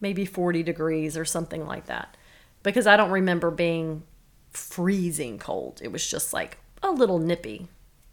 maybe 0.00 0.24
40 0.24 0.62
degrees 0.62 1.16
or 1.16 1.24
something 1.24 1.66
like 1.66 1.86
that 1.86 2.16
because 2.62 2.86
I 2.86 2.96
don't 2.96 3.10
remember 3.10 3.50
being 3.50 4.02
freezing 4.50 5.38
cold. 5.38 5.80
It 5.82 5.92
was 5.92 6.08
just 6.08 6.32
like 6.32 6.58
a 6.82 6.90
little 6.90 7.18
nippy. 7.18 7.68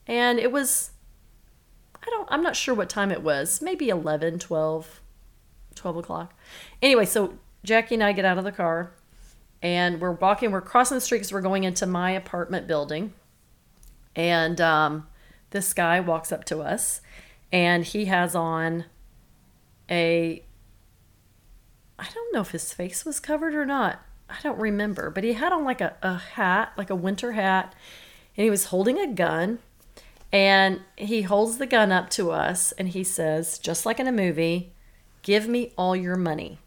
And 0.07 0.39
it 0.39 0.51
was 0.51 0.91
I 1.95 2.09
don't 2.09 2.27
I'm 2.31 2.43
not 2.43 2.55
sure 2.55 2.75
what 2.75 2.89
time 2.89 3.11
it 3.11 3.23
was. 3.23 3.61
Maybe 3.61 3.89
11, 3.89 4.39
12 4.39 5.01
12 5.75 5.97
o'clock. 5.97 6.33
Anyway, 6.81 7.05
so 7.05 7.33
Jackie 7.63 7.95
and 7.95 8.03
I 8.03 8.11
get 8.11 8.25
out 8.25 8.37
of 8.37 8.43
the 8.43 8.51
car 8.51 8.91
and 9.61 9.99
we're 9.99 10.11
walking, 10.11 10.51
we're 10.51 10.61
crossing 10.61 10.95
the 10.95 11.01
street 11.01 11.19
because 11.19 11.33
we're 11.33 11.41
going 11.41 11.63
into 11.63 11.85
my 11.85 12.11
apartment 12.11 12.67
building. 12.67 13.13
And 14.15 14.59
um, 14.61 15.07
this 15.49 15.73
guy 15.73 15.99
walks 15.99 16.31
up 16.31 16.43
to 16.45 16.61
us 16.61 17.01
and 17.51 17.85
he 17.85 18.05
has 18.05 18.35
on 18.35 18.85
a 19.89 20.43
I 21.99 22.07
don't 22.13 22.33
know 22.33 22.41
if 22.41 22.51
his 22.51 22.73
face 22.73 23.05
was 23.05 23.19
covered 23.19 23.53
or 23.53 23.65
not. 23.65 24.01
I 24.29 24.35
don't 24.41 24.59
remember, 24.59 25.09
but 25.09 25.23
he 25.23 25.33
had 25.33 25.53
on 25.53 25.63
like 25.63 25.79
a, 25.79 25.95
a 26.01 26.15
hat, 26.17 26.73
like 26.75 26.89
a 26.89 26.95
winter 26.95 27.33
hat, 27.33 27.73
and 28.35 28.43
he 28.43 28.49
was 28.49 28.65
holding 28.65 28.99
a 28.99 29.07
gun. 29.07 29.59
And 30.31 30.81
he 30.97 31.21
holds 31.21 31.59
the 31.59 31.67
gun 31.67 31.91
up 31.91 32.09
to 32.11 32.31
us 32.31 32.71
and 32.73 32.89
he 32.89 33.03
says, 33.03 33.59
just 33.59 33.85
like 33.85 33.99
in 33.99 34.07
a 34.07 34.11
movie, 34.11 34.73
give 35.21 35.47
me 35.47 35.71
all 35.77 35.95
your 35.95 36.15
money. 36.15 36.57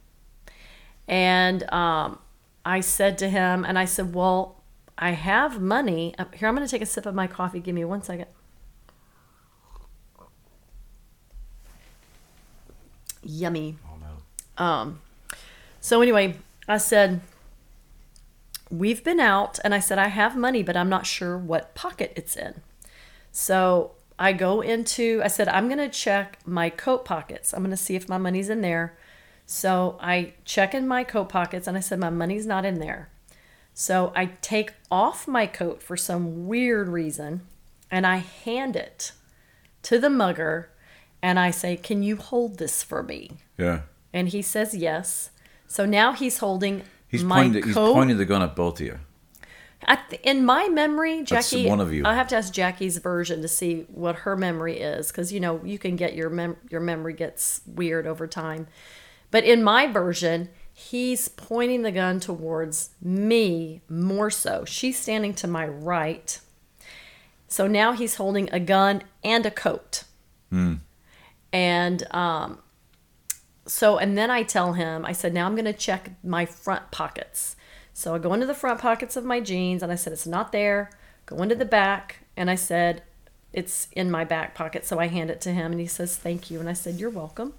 And 1.08 1.68
um, 1.72 2.20
I 2.64 2.78
said 2.78 3.18
to 3.18 3.28
him, 3.28 3.64
and 3.64 3.76
I 3.76 3.84
said, 3.84 4.14
well, 4.14 4.55
I 4.98 5.10
have 5.10 5.60
money. 5.60 6.14
Uh, 6.18 6.24
Here, 6.34 6.48
I'm 6.48 6.54
going 6.54 6.66
to 6.66 6.70
take 6.70 6.82
a 6.82 6.86
sip 6.86 7.06
of 7.06 7.14
my 7.14 7.26
coffee. 7.26 7.60
Give 7.60 7.74
me 7.74 7.84
one 7.84 8.02
second. 8.02 8.26
Yummy. 13.22 13.76
Oh 13.86 13.96
no. 13.98 14.64
Um, 14.64 15.00
so 15.80 16.00
anyway, 16.00 16.36
I 16.68 16.78
said, 16.78 17.20
we've 18.70 19.04
been 19.04 19.20
out, 19.20 19.58
and 19.64 19.74
I 19.74 19.80
said, 19.80 19.98
I 19.98 20.08
have 20.08 20.36
money, 20.36 20.62
but 20.62 20.76
I'm 20.76 20.88
not 20.88 21.06
sure 21.06 21.36
what 21.36 21.74
pocket 21.74 22.12
it's 22.16 22.36
in. 22.36 22.62
So 23.32 23.92
I 24.18 24.32
go 24.32 24.60
into, 24.60 25.20
I 25.22 25.28
said, 25.28 25.48
I'm 25.48 25.66
going 25.68 25.78
to 25.78 25.88
check 25.88 26.38
my 26.46 26.70
coat 26.70 27.04
pockets. 27.04 27.52
I'm 27.52 27.60
going 27.60 27.70
to 27.70 27.76
see 27.76 27.96
if 27.96 28.08
my 28.08 28.18
money's 28.18 28.48
in 28.48 28.62
there. 28.62 28.96
So 29.44 29.98
I 30.00 30.32
check 30.44 30.74
in 30.74 30.88
my 30.88 31.04
coat 31.04 31.28
pockets, 31.28 31.66
and 31.66 31.76
I 31.76 31.80
said, 31.80 31.98
my 31.98 32.10
money's 32.10 32.46
not 32.46 32.64
in 32.64 32.78
there. 32.78 33.10
So 33.78 34.10
I 34.16 34.30
take 34.40 34.72
off 34.90 35.28
my 35.28 35.46
coat 35.46 35.82
for 35.82 35.98
some 35.98 36.46
weird 36.46 36.88
reason, 36.88 37.42
and 37.90 38.06
I 38.06 38.16
hand 38.16 38.74
it 38.74 39.12
to 39.82 39.98
the 39.98 40.08
mugger, 40.08 40.70
and 41.20 41.38
I 41.38 41.50
say, 41.50 41.76
Can 41.76 42.02
you 42.02 42.16
hold 42.16 42.56
this 42.56 42.82
for 42.82 43.02
me? 43.02 43.32
Yeah. 43.58 43.82
And 44.14 44.30
he 44.30 44.40
says 44.40 44.74
yes. 44.74 45.28
So 45.66 45.84
now 45.84 46.14
he's 46.14 46.38
holding 46.38 46.84
He's 47.06 47.22
my 47.22 47.42
pointing. 47.42 47.64
He's 47.64 47.74
pointing 47.74 48.16
the 48.16 48.24
gun 48.24 48.40
at 48.40 48.56
both 48.56 48.80
of 48.80 48.86
you. 48.86 48.98
Th- 50.08 50.22
in 50.22 50.46
my 50.46 50.68
memory, 50.68 51.22
That's 51.22 51.50
Jackie. 51.50 51.68
one 51.68 51.80
of 51.80 51.92
you. 51.92 52.02
I 52.06 52.14
have 52.14 52.28
to 52.28 52.36
ask 52.36 52.54
Jackie's 52.54 52.96
version 52.96 53.42
to 53.42 53.48
see 53.48 53.84
what 53.88 54.16
her 54.16 54.38
memory 54.38 54.78
is, 54.78 55.08
because 55.08 55.34
you 55.34 55.38
know 55.38 55.60
you 55.62 55.78
can 55.78 55.96
get 55.96 56.14
your 56.14 56.30
mem- 56.30 56.56
your 56.70 56.80
memory 56.80 57.12
gets 57.12 57.60
weird 57.66 58.06
over 58.06 58.26
time. 58.26 58.68
But 59.30 59.44
in 59.44 59.62
my 59.62 59.86
version, 59.86 60.48
he's 60.78 61.28
pointing 61.28 61.80
the 61.80 61.90
gun 61.90 62.20
towards 62.20 62.90
me 63.00 63.80
more 63.88 64.30
so. 64.30 64.62
She's 64.66 64.98
standing 64.98 65.32
to 65.36 65.46
my 65.46 65.66
right. 65.66 66.38
So 67.48 67.66
now 67.66 67.92
he's 67.92 68.16
holding 68.16 68.52
a 68.52 68.60
gun 68.60 69.02
and 69.24 69.46
a 69.46 69.50
coat. 69.50 70.04
And 71.50 72.14
um, 72.14 72.58
so, 73.64 73.96
and 73.96 74.18
then 74.18 74.30
I 74.30 74.42
tell 74.42 74.74
him, 74.74 75.06
I 75.06 75.12
said, 75.12 75.32
now 75.32 75.46
I'm 75.46 75.54
going 75.54 75.64
to 75.64 75.72
check 75.72 76.10
my 76.22 76.44
front 76.44 76.90
pockets. 76.90 77.56
So 77.94 78.14
I 78.14 78.18
go 78.18 78.34
into 78.34 78.44
the 78.44 78.52
front 78.52 78.78
pockets 78.78 79.16
of 79.16 79.24
my 79.24 79.40
jeans 79.40 79.82
and 79.82 79.90
I 79.90 79.94
said, 79.94 80.12
it's 80.12 80.26
not 80.26 80.52
there. 80.52 80.90
Go 81.24 81.42
into 81.42 81.54
the 81.54 81.64
back. 81.64 82.18
And 82.36 82.50
I 82.50 82.54
said, 82.54 83.02
it's 83.50 83.88
in 83.92 84.10
my 84.10 84.24
back 84.24 84.54
pocket. 84.54 84.84
So 84.84 84.98
I 84.98 85.06
hand 85.06 85.30
it 85.30 85.40
to 85.40 85.52
him 85.52 85.72
and 85.72 85.80
he 85.80 85.86
says, 85.86 86.16
thank 86.16 86.50
you. 86.50 86.60
And 86.60 86.68
I 86.68 86.74
said, 86.74 86.96
you're 86.96 87.08
welcome. 87.08 87.54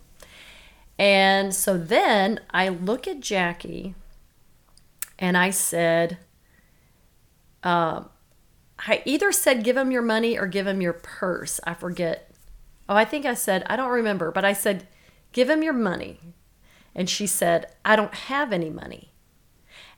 And 1.00 1.54
so 1.54 1.77
then 1.77 2.39
I 2.50 2.70
look 2.70 3.08
at 3.08 3.20
Jackie 3.20 3.94
and 5.20 5.38
I 5.38 5.51
said, 5.51 6.18
um, 7.63 8.10
I 8.80 9.01
either 9.06 9.32
said 9.32 9.63
give 9.63 9.77
him 9.77 9.92
your 9.92 10.01
money 10.01 10.38
or 10.38 10.48
give 10.48 10.68
him 10.68 10.82
your 10.82 10.94
purse. 10.94 11.60
I 11.66 11.74
forget. 11.74 12.32
Oh, 12.89 12.96
I 12.96 13.06
think 13.06 13.25
I 13.25 13.34
said, 13.34 13.63
I 13.68 13.75
don't 13.75 13.92
remember, 13.92 14.32
but 14.32 14.46
I 14.46 14.54
said, 14.54 14.88
give 15.34 15.50
him 15.50 15.62
your 15.62 15.74
money. 15.74 16.20
And 16.96 17.10
she 17.10 17.27
said, 17.27 17.68
I 17.86 17.96
don't 17.96 18.13
have 18.13 18.51
any 18.51 18.70
money. 18.70 19.12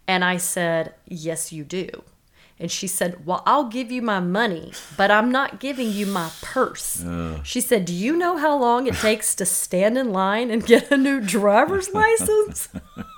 And 0.07 0.25
I 0.25 0.37
said, 0.37 0.95
Yes, 1.05 1.53
you 1.53 1.63
do. 1.63 1.87
And 2.59 2.69
she 2.69 2.87
said, 2.87 3.25
Well, 3.25 3.41
I'll 3.45 3.65
give 3.69 3.89
you 3.91 4.01
my 4.01 4.19
money, 4.19 4.73
but 4.97 5.09
I'm 5.11 5.31
not 5.31 5.59
giving 5.61 5.89
you 5.91 6.05
my 6.05 6.29
purse. 6.41 7.03
She 7.43 7.61
said, 7.61 7.85
Do 7.85 7.93
you 7.93 8.17
know 8.17 8.35
how 8.37 8.57
long 8.57 8.85
it 8.87 8.95
takes 8.95 9.33
to 9.35 9.45
stand 9.45 9.97
in 9.97 10.11
line 10.11 10.51
and 10.51 10.65
get 10.65 10.91
a 10.91 10.97
new 10.97 11.21
driver's 11.21 11.89
license? 11.93 12.67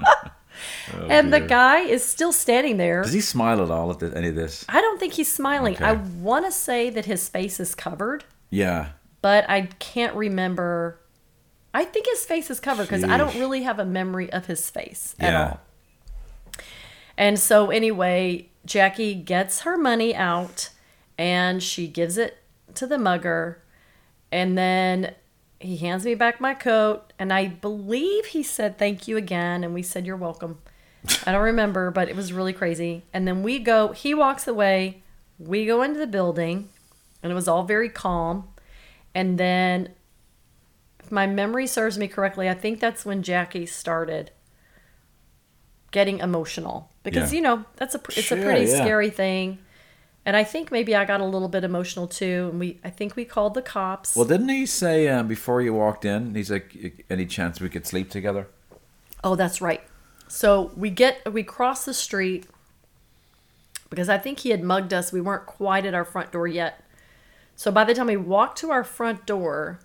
Oh, 0.05 0.13
and 1.09 1.33
the 1.33 1.39
guy 1.39 1.79
is 1.79 2.05
still 2.05 2.31
standing 2.31 2.77
there. 2.77 3.01
Does 3.01 3.13
he 3.13 3.21
smile 3.21 3.63
at 3.63 3.71
all 3.71 3.89
at 3.89 4.03
any 4.15 4.27
of 4.27 4.35
this? 4.35 4.63
I 4.69 4.79
don't 4.79 4.99
think 4.99 5.13
he's 5.13 5.31
smiling. 5.31 5.73
Okay. 5.75 5.85
I 5.85 5.93
want 5.93 6.45
to 6.45 6.51
say 6.51 6.91
that 6.91 7.05
his 7.05 7.27
face 7.27 7.59
is 7.59 7.73
covered, 7.73 8.23
Yeah. 8.51 8.89
but 9.23 9.49
I 9.49 9.61
can't 9.79 10.15
remember. 10.15 10.99
I 11.73 11.83
think 11.85 12.05
his 12.05 12.25
face 12.25 12.51
is 12.51 12.59
covered 12.59 12.83
because 12.83 13.03
I 13.03 13.17
don't 13.17 13.33
really 13.39 13.63
have 13.63 13.79
a 13.79 13.85
memory 13.85 14.31
of 14.31 14.45
his 14.45 14.69
face 14.69 15.15
at 15.19 15.31
Yeah. 15.31 15.47
all. 15.47 15.59
And 17.17 17.39
so, 17.39 17.71
anyway, 17.71 18.49
Jackie 18.65 19.15
gets 19.15 19.61
her 19.61 19.77
money 19.77 20.15
out 20.15 20.69
and 21.17 21.61
she 21.61 21.87
gives 21.87 22.17
it 22.17 22.37
to 22.75 22.87
the 22.87 22.97
mugger. 22.97 23.61
And 24.31 24.57
then 24.57 25.15
he 25.59 25.77
hands 25.77 26.05
me 26.05 26.15
back 26.15 26.39
my 26.39 26.53
coat. 26.53 27.13
And 27.19 27.33
I 27.33 27.47
believe 27.47 28.27
he 28.27 28.43
said, 28.43 28.77
Thank 28.77 29.07
you 29.07 29.17
again. 29.17 29.63
And 29.63 29.73
we 29.73 29.83
said, 29.83 30.05
You're 30.05 30.17
welcome. 30.17 30.59
I 31.25 31.31
don't 31.31 31.41
remember, 31.41 31.89
but 31.89 32.09
it 32.09 32.15
was 32.15 32.31
really 32.31 32.53
crazy. 32.53 33.03
And 33.11 33.27
then 33.27 33.41
we 33.41 33.59
go, 33.59 33.91
he 33.91 34.13
walks 34.13 34.47
away. 34.47 35.01
We 35.39 35.65
go 35.65 35.81
into 35.81 35.99
the 35.99 36.05
building 36.05 36.69
and 37.23 37.31
it 37.31 37.35
was 37.35 37.47
all 37.47 37.63
very 37.63 37.89
calm. 37.89 38.47
And 39.13 39.37
then, 39.37 39.89
if 40.99 41.11
my 41.11 41.27
memory 41.27 41.67
serves 41.67 41.97
me 41.97 42.07
correctly, 42.07 42.49
I 42.49 42.53
think 42.53 42.79
that's 42.79 43.03
when 43.03 43.23
Jackie 43.23 43.65
started 43.65 44.31
getting 45.91 46.19
emotional 46.19 46.90
because 47.03 47.31
Yeah. 47.31 47.37
you 47.37 47.41
know 47.43 47.65
that's 47.77 47.95
a 47.95 48.01
it's 48.09 48.21
Sure, 48.27 48.37
a 48.37 48.41
pretty 48.43 48.69
yeah. 48.69 48.77
scary 48.83 49.09
thing. 49.09 49.59
And 50.23 50.35
I 50.37 50.43
think 50.43 50.71
maybe 50.71 50.95
I 50.95 51.03
got 51.05 51.19
a 51.19 51.25
little 51.25 51.47
bit 51.49 51.63
emotional 51.63 52.07
too. 52.07 52.49
And 52.51 52.59
we, 52.59 52.79
I 52.83 52.91
think 52.91 53.15
we 53.15 53.25
called 53.25 53.55
the 53.55 53.61
cops. 53.63 54.15
Well, 54.15 54.25
didn't 54.27 54.49
he 54.49 54.67
say 54.67 55.07
um, 55.07 55.27
before 55.27 55.63
you 55.63 55.73
walked 55.73 56.05
in? 56.05 56.35
He's 56.35 56.51
like, 56.51 57.03
any 57.09 57.25
chance 57.25 57.59
we 57.59 57.69
could 57.69 57.87
sleep 57.87 58.11
together? 58.11 58.47
Oh, 59.23 59.35
that's 59.35 59.61
right. 59.61 59.81
So 60.27 60.71
we 60.77 60.91
get 60.91 61.33
we 61.33 61.41
cross 61.43 61.85
the 61.85 61.93
street 61.93 62.45
because 63.89 64.09
I 64.09 64.17
think 64.19 64.39
he 64.39 64.51
had 64.51 64.63
mugged 64.63 64.93
us. 64.93 65.11
We 65.11 65.21
weren't 65.21 65.45
quite 65.47 65.85
at 65.85 65.93
our 65.93 66.05
front 66.05 66.31
door 66.31 66.47
yet. 66.47 66.83
So 67.55 67.71
by 67.71 67.83
the 67.83 67.93
time 67.93 68.07
we 68.07 68.15
walked 68.17 68.57
to 68.59 68.71
our 68.71 68.83
front 68.83 69.25
door, 69.25 69.79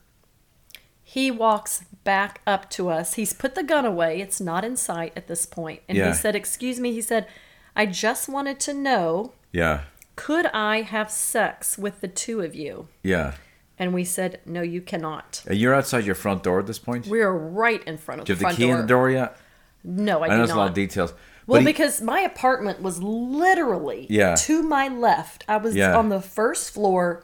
he 1.08 1.30
walks 1.30 1.84
back 2.02 2.40
up 2.48 2.68
to 2.70 2.88
us. 2.88 3.14
He's 3.14 3.32
put 3.32 3.54
the 3.54 3.62
gun 3.62 3.84
away. 3.86 4.20
It's 4.20 4.40
not 4.40 4.64
in 4.64 4.76
sight 4.76 5.12
at 5.14 5.28
this 5.28 5.46
point. 5.46 5.82
And 5.88 5.96
Yeah. 5.96 6.08
he 6.08 6.14
said, 6.14 6.34
"Excuse 6.34 6.80
me." 6.80 6.90
He 6.92 7.00
said, 7.00 7.28
"I 7.76 7.86
just 7.86 8.28
wanted 8.28 8.58
to 8.60 8.74
know, 8.74 9.32
Yeah. 9.52 9.82
could 10.16 10.46
I 10.46 10.82
have 10.82 11.08
sex 11.10 11.78
with 11.78 12.00
the 12.00 12.08
two 12.08 12.40
of 12.40 12.56
you?" 12.56 12.88
Yeah. 13.04 13.34
And 13.78 13.94
we 13.94 14.04
said, 14.04 14.40
no, 14.46 14.62
you 14.62 14.80
cannot. 14.80 15.42
Uh, 15.48 15.52
You're 15.52 15.74
outside 15.74 16.04
your 16.06 16.14
front 16.14 16.42
door 16.42 16.58
at 16.58 16.66
this 16.66 16.78
point. 16.78 17.06
We 17.06 17.20
are 17.20 17.32
right 17.36 17.84
in 17.84 17.98
front 17.98 18.22
of. 18.22 18.26
Do 18.26 18.32
you 18.32 18.38
the 18.38 18.46
have 18.46 18.56
the 18.56 18.62
key 18.62 18.66
door. 18.68 18.74
in 18.76 18.80
the 18.80 18.86
door 18.88 19.10
yet? 19.10 19.36
No, 19.84 20.22
I, 20.22 20.28
don't. 20.28 20.30
I 20.30 20.34
do 20.34 20.36
know 20.38 20.44
it's 20.44 20.52
a 20.52 20.56
lot 20.56 20.68
of 20.68 20.74
details. 20.74 21.12
Well, 21.46 21.60
he- 21.60 21.66
because 21.66 22.00
my 22.00 22.20
apartment 22.20 22.80
was 22.82 23.00
literally 23.02 24.06
Yeah. 24.10 24.34
to 24.34 24.62
my 24.62 24.88
left. 24.88 25.44
I 25.46 25.58
was 25.58 25.76
Yeah. 25.76 25.96
on 25.96 26.08
the 26.08 26.20
first 26.22 26.70
floor 26.72 27.22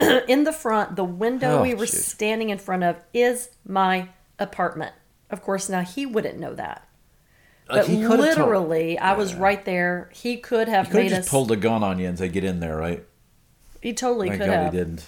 in 0.28 0.44
the 0.44 0.52
front. 0.52 0.96
The 0.96 1.04
window 1.04 1.58
Oh, 1.58 1.62
we 1.62 1.74
were 1.74 1.86
shit. 1.86 2.00
standing 2.00 2.50
in 2.50 2.58
front 2.58 2.84
of 2.84 2.96
is 3.12 3.50
my 3.66 4.08
apartment. 4.38 4.92
Of 5.30 5.42
course, 5.42 5.68
now 5.68 5.82
he 5.82 6.06
wouldn't 6.06 6.38
know 6.38 6.54
that. 6.54 6.86
Like, 7.68 7.82
But 7.82 7.86
he 7.88 7.96
could 8.00 8.06
told- 8.08 8.20
literally, 8.20 8.98
I 8.98 9.12
was 9.14 9.34
right 9.34 9.62
there. 9.64 10.08
He 10.14 10.38
could 10.38 10.68
have 10.68 10.86
He 10.86 10.92
could 10.92 10.98
made 10.98 11.10
have 11.10 11.18
us. 11.20 11.24
just 11.26 11.30
pulled 11.30 11.52
a 11.52 11.56
gun 11.56 11.82
on 11.82 11.98
you 11.98 12.08
and 12.08 12.16
said, 12.16 12.32
"Get 12.32 12.44
in 12.44 12.60
there," 12.60 12.76
right? 12.76 13.04
he 13.82 13.92
totally 13.92 14.28
Thank 14.28 14.40
could 14.40 14.46
God 14.46 14.54
have. 14.64 14.72
he 14.72 14.78
didn't. 14.78 15.06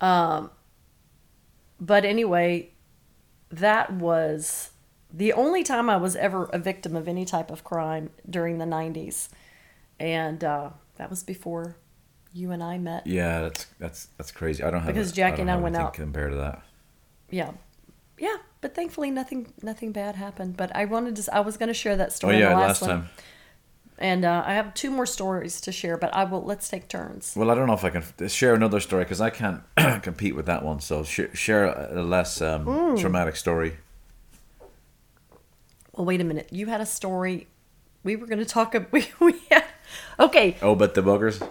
Um, 0.00 0.50
But 1.80 2.04
anyway, 2.04 2.70
that 3.50 3.92
was 3.92 4.70
the 5.12 5.32
only 5.34 5.62
time 5.62 5.90
I 5.90 5.96
was 5.96 6.16
ever 6.16 6.44
a 6.52 6.58
victim 6.58 6.96
of 6.96 7.06
any 7.08 7.24
type 7.24 7.50
of 7.50 7.64
crime 7.64 8.10
during 8.28 8.58
the 8.58 8.64
90s. 8.64 9.28
And 10.00 10.42
uh, 10.44 10.70
that 10.96 11.10
was 11.10 11.22
before 11.22 11.76
you 12.36 12.50
and 12.52 12.62
I 12.62 12.78
met. 12.78 13.06
Yeah, 13.06 13.40
that's 13.42 13.66
that's 13.78 14.06
that's 14.18 14.30
crazy. 14.32 14.62
I 14.62 14.70
don't 14.70 14.80
have 14.82 14.92
Because 14.94 15.10
a- 15.12 15.14
Jackie 15.14 15.38
don't 15.38 15.48
and 15.48 15.58
I 15.58 15.62
went 15.62 15.76
out. 15.76 15.94
compared 15.94 16.32
to 16.32 16.38
that. 16.38 16.62
Yeah. 17.30 17.52
Yeah, 18.18 18.36
but 18.60 18.74
thankfully 18.74 19.10
nothing 19.10 19.52
nothing 19.62 19.92
bad 19.92 20.14
happened. 20.16 20.56
But 20.56 20.74
I 20.74 20.84
wanted 20.84 21.16
to 21.16 21.34
I 21.34 21.40
was 21.40 21.56
going 21.56 21.68
to 21.68 21.74
share 21.74 21.96
that 21.96 22.08
Oh 22.08 22.12
story 22.18 22.34
in 22.36 22.40
yeah, 22.40 22.54
last 22.56 22.80
last, 22.82 22.90
time. 22.90 23.08
And 23.98 24.24
uh, 24.26 24.42
I 24.46 24.52
have 24.54 24.74
two 24.74 24.90
more 24.90 25.06
stories 25.06 25.60
to 25.62 25.72
share, 25.72 25.96
but 25.96 26.14
I 26.14 26.24
will 26.24 26.42
let's 26.42 26.68
take 26.68 26.88
turns. 26.88 27.32
Well, 27.36 27.50
I 27.50 27.54
don't 27.54 27.66
know 27.66 27.72
if 27.74 27.84
I 27.84 27.90
can 27.90 28.28
share 28.28 28.54
another 28.54 28.80
story 28.80 29.04
because 29.04 29.20
I 29.22 29.30
can't 29.30 29.62
compete 30.02 30.34
with 30.36 30.46
that 30.46 30.62
one. 30.64 30.80
So 30.80 31.02
sh- 31.04 31.32
share 31.34 31.64
a 31.66 32.02
less 32.02 32.40
um, 32.42 32.66
Mm. 32.66 33.00
traumatic 33.00 33.36
story. 33.36 33.76
Well, 35.94 36.04
wait 36.04 36.20
a 36.20 36.24
minute. 36.24 36.48
You 36.50 36.66
had 36.66 36.80
a 36.80 36.86
story 36.86 37.46
we 38.04 38.16
were 38.16 38.26
going 38.26 38.38
to 38.38 38.44
talk 38.44 38.74
ab- 38.74 38.88
we, 38.92 39.08
we 39.20 39.34
had, 39.50 39.64
Okay, 40.20 40.56
Oh, 40.62 40.74
but 40.74 40.94
the 40.94 41.02
buggers. 41.02 41.46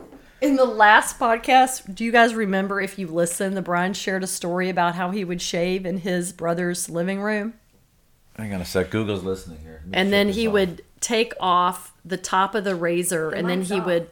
In 0.46 0.58
the 0.58 0.66
last 0.66 1.18
podcast, 1.18 1.96
do 1.96 2.06
you 2.06 2.12
guys 2.12 2.36
remember 2.36 2.80
if 2.80 3.00
you 3.00 3.08
listened, 3.08 3.58
the 3.58 3.64
Brian 3.64 3.94
shared 3.94 4.24
a 4.24 4.28
story 4.28 4.70
about 4.70 4.94
how 4.94 5.10
he 5.10 5.25
would 5.25 5.42
shave 5.42 5.88
in 5.88 5.98
his 5.98 6.32
brother's 6.32 6.88
living 6.88 7.20
room? 7.20 7.56
Hang 8.38 8.54
on 8.54 8.62
a 8.62 8.66
sec. 8.66 8.92
Google's 8.92 9.24
listening 9.24 9.58
here. 9.64 9.82
And 9.92 10.14
then 10.14 10.30
he 10.30 10.46
off. 10.46 10.54
would 10.54 10.84
take 11.00 11.34
off 11.40 11.94
the 12.06 12.18
top 12.18 12.54
of 12.54 12.64
the 12.64 12.75
razor 12.75 13.32
and 13.32 13.50
then 13.50 13.64
he 13.64 13.80
off. 13.80 13.88
would 13.88 14.10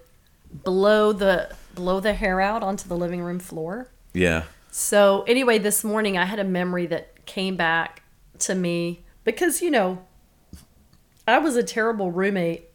blow 0.52 1.14
the 1.14 1.56
blow 1.76 2.00
the 2.00 2.16
hair 2.16 2.42
out 2.42 2.64
onto 2.64 2.90
the 2.90 2.98
living 2.98 3.22
room 3.22 3.38
floor. 3.38 3.92
Yeah. 4.14 4.46
So 4.72 5.24
anyway, 5.28 5.60
this 5.60 5.84
morning 5.84 6.18
I 6.18 6.26
had 6.26 6.40
a 6.40 6.44
memory 6.44 6.88
that 6.88 7.28
came 7.28 7.56
back 7.56 8.02
to 8.40 8.56
me 8.56 9.04
because 9.24 9.62
you 9.62 9.70
know 9.70 10.04
I 11.28 11.38
was 11.38 11.56
a 11.56 11.64
terrible 11.64 12.10
roommate 12.10 12.70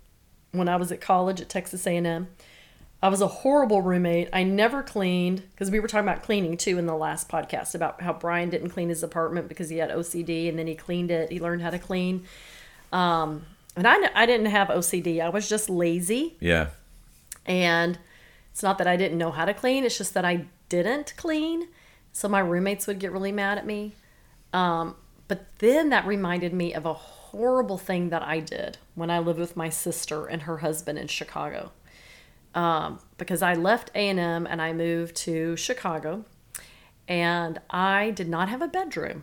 when 0.52 0.68
I 0.68 0.76
was 0.76 0.92
at 0.92 1.00
college 1.00 1.40
at 1.40 1.48
Texas 1.48 1.88
A&M. 1.88 2.28
I 3.00 3.08
was 3.08 3.20
a 3.20 3.28
horrible 3.28 3.80
roommate. 3.80 4.28
I 4.32 4.42
never 4.42 4.82
cleaned 4.82 5.42
because 5.52 5.70
we 5.70 5.78
were 5.78 5.86
talking 5.86 6.08
about 6.08 6.22
cleaning 6.24 6.56
too 6.56 6.78
in 6.78 6.86
the 6.86 6.96
last 6.96 7.28
podcast 7.28 7.74
about 7.74 8.02
how 8.02 8.12
Brian 8.12 8.50
didn't 8.50 8.70
clean 8.70 8.88
his 8.88 9.04
apartment 9.04 9.48
because 9.48 9.68
he 9.68 9.78
had 9.78 9.90
OCD 9.90 10.48
and 10.48 10.58
then 10.58 10.66
he 10.66 10.74
cleaned 10.74 11.10
it. 11.10 11.30
He 11.30 11.38
learned 11.38 11.62
how 11.62 11.70
to 11.70 11.78
clean. 11.78 12.24
Um, 12.92 13.46
and 13.76 13.86
I, 13.86 13.96
I 14.14 14.26
didn't 14.26 14.46
have 14.46 14.68
OCD. 14.68 15.20
I 15.20 15.28
was 15.28 15.48
just 15.48 15.70
lazy. 15.70 16.36
Yeah. 16.40 16.70
And 17.46 17.98
it's 18.50 18.64
not 18.64 18.78
that 18.78 18.88
I 18.88 18.96
didn't 18.96 19.18
know 19.18 19.30
how 19.30 19.44
to 19.44 19.54
clean, 19.54 19.84
it's 19.84 19.96
just 19.96 20.14
that 20.14 20.24
I 20.24 20.46
didn't 20.68 21.14
clean. 21.16 21.68
So 22.12 22.28
my 22.28 22.40
roommates 22.40 22.88
would 22.88 22.98
get 22.98 23.12
really 23.12 23.30
mad 23.30 23.58
at 23.58 23.66
me. 23.66 23.94
Um, 24.52 24.96
but 25.28 25.46
then 25.58 25.90
that 25.90 26.04
reminded 26.04 26.52
me 26.52 26.74
of 26.74 26.84
a 26.84 26.94
horrible 26.94 27.78
thing 27.78 28.08
that 28.08 28.22
I 28.22 28.40
did 28.40 28.78
when 28.96 29.10
I 29.10 29.20
lived 29.20 29.38
with 29.38 29.56
my 29.56 29.68
sister 29.68 30.26
and 30.26 30.42
her 30.42 30.58
husband 30.58 30.98
in 30.98 31.06
Chicago. 31.06 31.70
Um, 32.54 32.98
because 33.18 33.42
I 33.42 33.54
left 33.54 33.90
A&M 33.94 34.18
and 34.18 34.62
I 34.62 34.72
moved 34.72 35.16
to 35.16 35.56
Chicago 35.56 36.24
and 37.06 37.60
I 37.70 38.10
did 38.10 38.28
not 38.28 38.48
have 38.48 38.62
a 38.62 38.68
bedroom. 38.68 39.22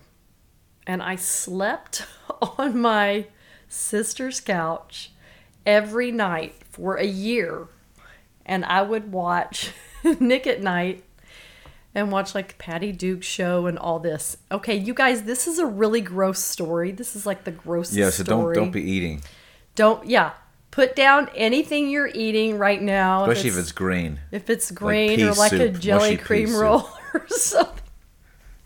And 0.87 1.01
I 1.01 1.15
slept 1.15 2.05
on 2.57 2.79
my 2.79 3.27
sister's 3.67 4.39
couch 4.39 5.11
every 5.65 6.11
night 6.11 6.55
for 6.69 6.95
a 6.95 7.05
year 7.05 7.67
and 8.45 8.63
I 8.65 8.81
would 8.81 9.11
watch 9.11 9.71
Nick 10.19 10.45
at 10.45 10.61
Night 10.61 11.03
and 11.93 12.11
watch 12.11 12.35
like 12.35 12.57
Patty 12.57 12.91
Duke's 12.91 13.25
show 13.25 13.65
and 13.65 13.79
all 13.79 13.99
this. 13.99 14.37
Okay, 14.51 14.75
you 14.75 14.93
guys, 14.93 15.23
this 15.23 15.47
is 15.47 15.57
a 15.57 15.65
really 15.65 16.01
gross 16.01 16.39
story. 16.39 16.91
This 16.91 17.15
is 17.15 17.25
like 17.25 17.45
the 17.45 17.51
grossest 17.51 17.97
Yeah. 17.97 18.09
So 18.09 18.23
don't 18.23 18.41
story. 18.41 18.55
don't 18.55 18.71
be 18.71 18.83
eating, 18.83 19.21
Don't 19.75 20.05
yeah. 20.07 20.33
Put 20.75 20.95
down 20.95 21.29
anything 21.35 21.89
you're 21.89 22.09
eating 22.13 22.57
right 22.57 22.81
now. 22.81 23.23
especially 23.23 23.49
if 23.49 23.57
it's 23.57 23.71
green. 23.71 24.19
if 24.31 24.49
it's 24.49 24.71
green 24.71 25.15
pea 25.15 25.27
or 25.29 25.33
like 25.33 25.53
a 25.53 25.69
jelly 25.69 26.17
cream 26.17 26.47
soup. 26.49 26.61
roll 26.61 26.89
or 27.13 27.25
something. 27.29 27.81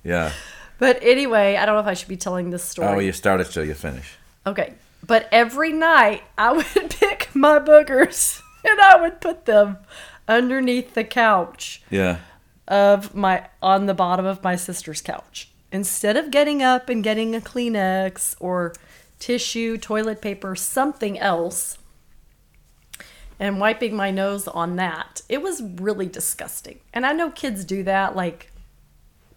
Yeah. 0.03 0.31
But 0.79 0.99
anyway, 1.03 1.55
I 1.55 1.65
don't 1.65 1.75
know 1.75 1.81
if 1.81 1.87
I 1.87 1.93
should 1.93 2.07
be 2.09 2.17
telling 2.17 2.49
this 2.49 2.63
story. 2.63 2.87
Oh, 2.87 2.99
you 2.99 3.11
start 3.11 3.41
it 3.41 3.45
till 3.51 3.63
you 3.65 3.73
finish. 3.73 4.15
Okay. 4.47 4.73
But 5.05 5.27
every 5.31 5.71
night 5.71 6.23
I 6.37 6.51
would 6.53 6.65
pick 6.89 7.29
my 7.33 7.59
boogers 7.59 8.41
and 8.63 8.79
I 8.81 8.99
would 9.01 9.21
put 9.21 9.45
them 9.45 9.77
underneath 10.27 10.93
the 10.93 11.03
couch 11.03 11.81
Yeah. 11.89 12.17
of 12.67 13.13
my 13.15 13.47
on 13.61 13.85
the 13.85 13.93
bottom 13.93 14.25
of 14.25 14.43
my 14.43 14.55
sister's 14.55 15.01
couch. 15.01 15.49
Instead 15.71 16.17
of 16.17 16.31
getting 16.31 16.63
up 16.63 16.89
and 16.89 17.03
getting 17.03 17.35
a 17.35 17.39
Kleenex 17.41 18.35
or 18.39 18.73
tissue, 19.19 19.77
toilet 19.77 20.21
paper, 20.21 20.55
something 20.55 21.19
else 21.19 21.77
and 23.39 23.59
wiping 23.59 23.95
my 23.95 24.11
nose 24.11 24.47
on 24.47 24.75
that. 24.75 25.21
It 25.29 25.41
was 25.41 25.61
really 25.61 26.07
disgusting. 26.07 26.79
And 26.93 27.05
I 27.05 27.13
know 27.13 27.29
kids 27.31 27.63
do 27.65 27.83
that 27.83 28.15
like 28.15 28.51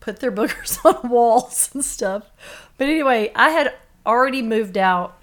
put 0.00 0.18
their 0.20 0.32
boogers 0.38 0.78
on 0.84 1.08
walls 1.10 1.70
and 1.72 1.84
stuff. 1.84 2.30
But 2.78 2.88
anyway, 2.88 3.30
I 3.34 3.50
had 3.50 3.72
already 4.04 4.42
moved 4.42 4.76
out 4.76 5.18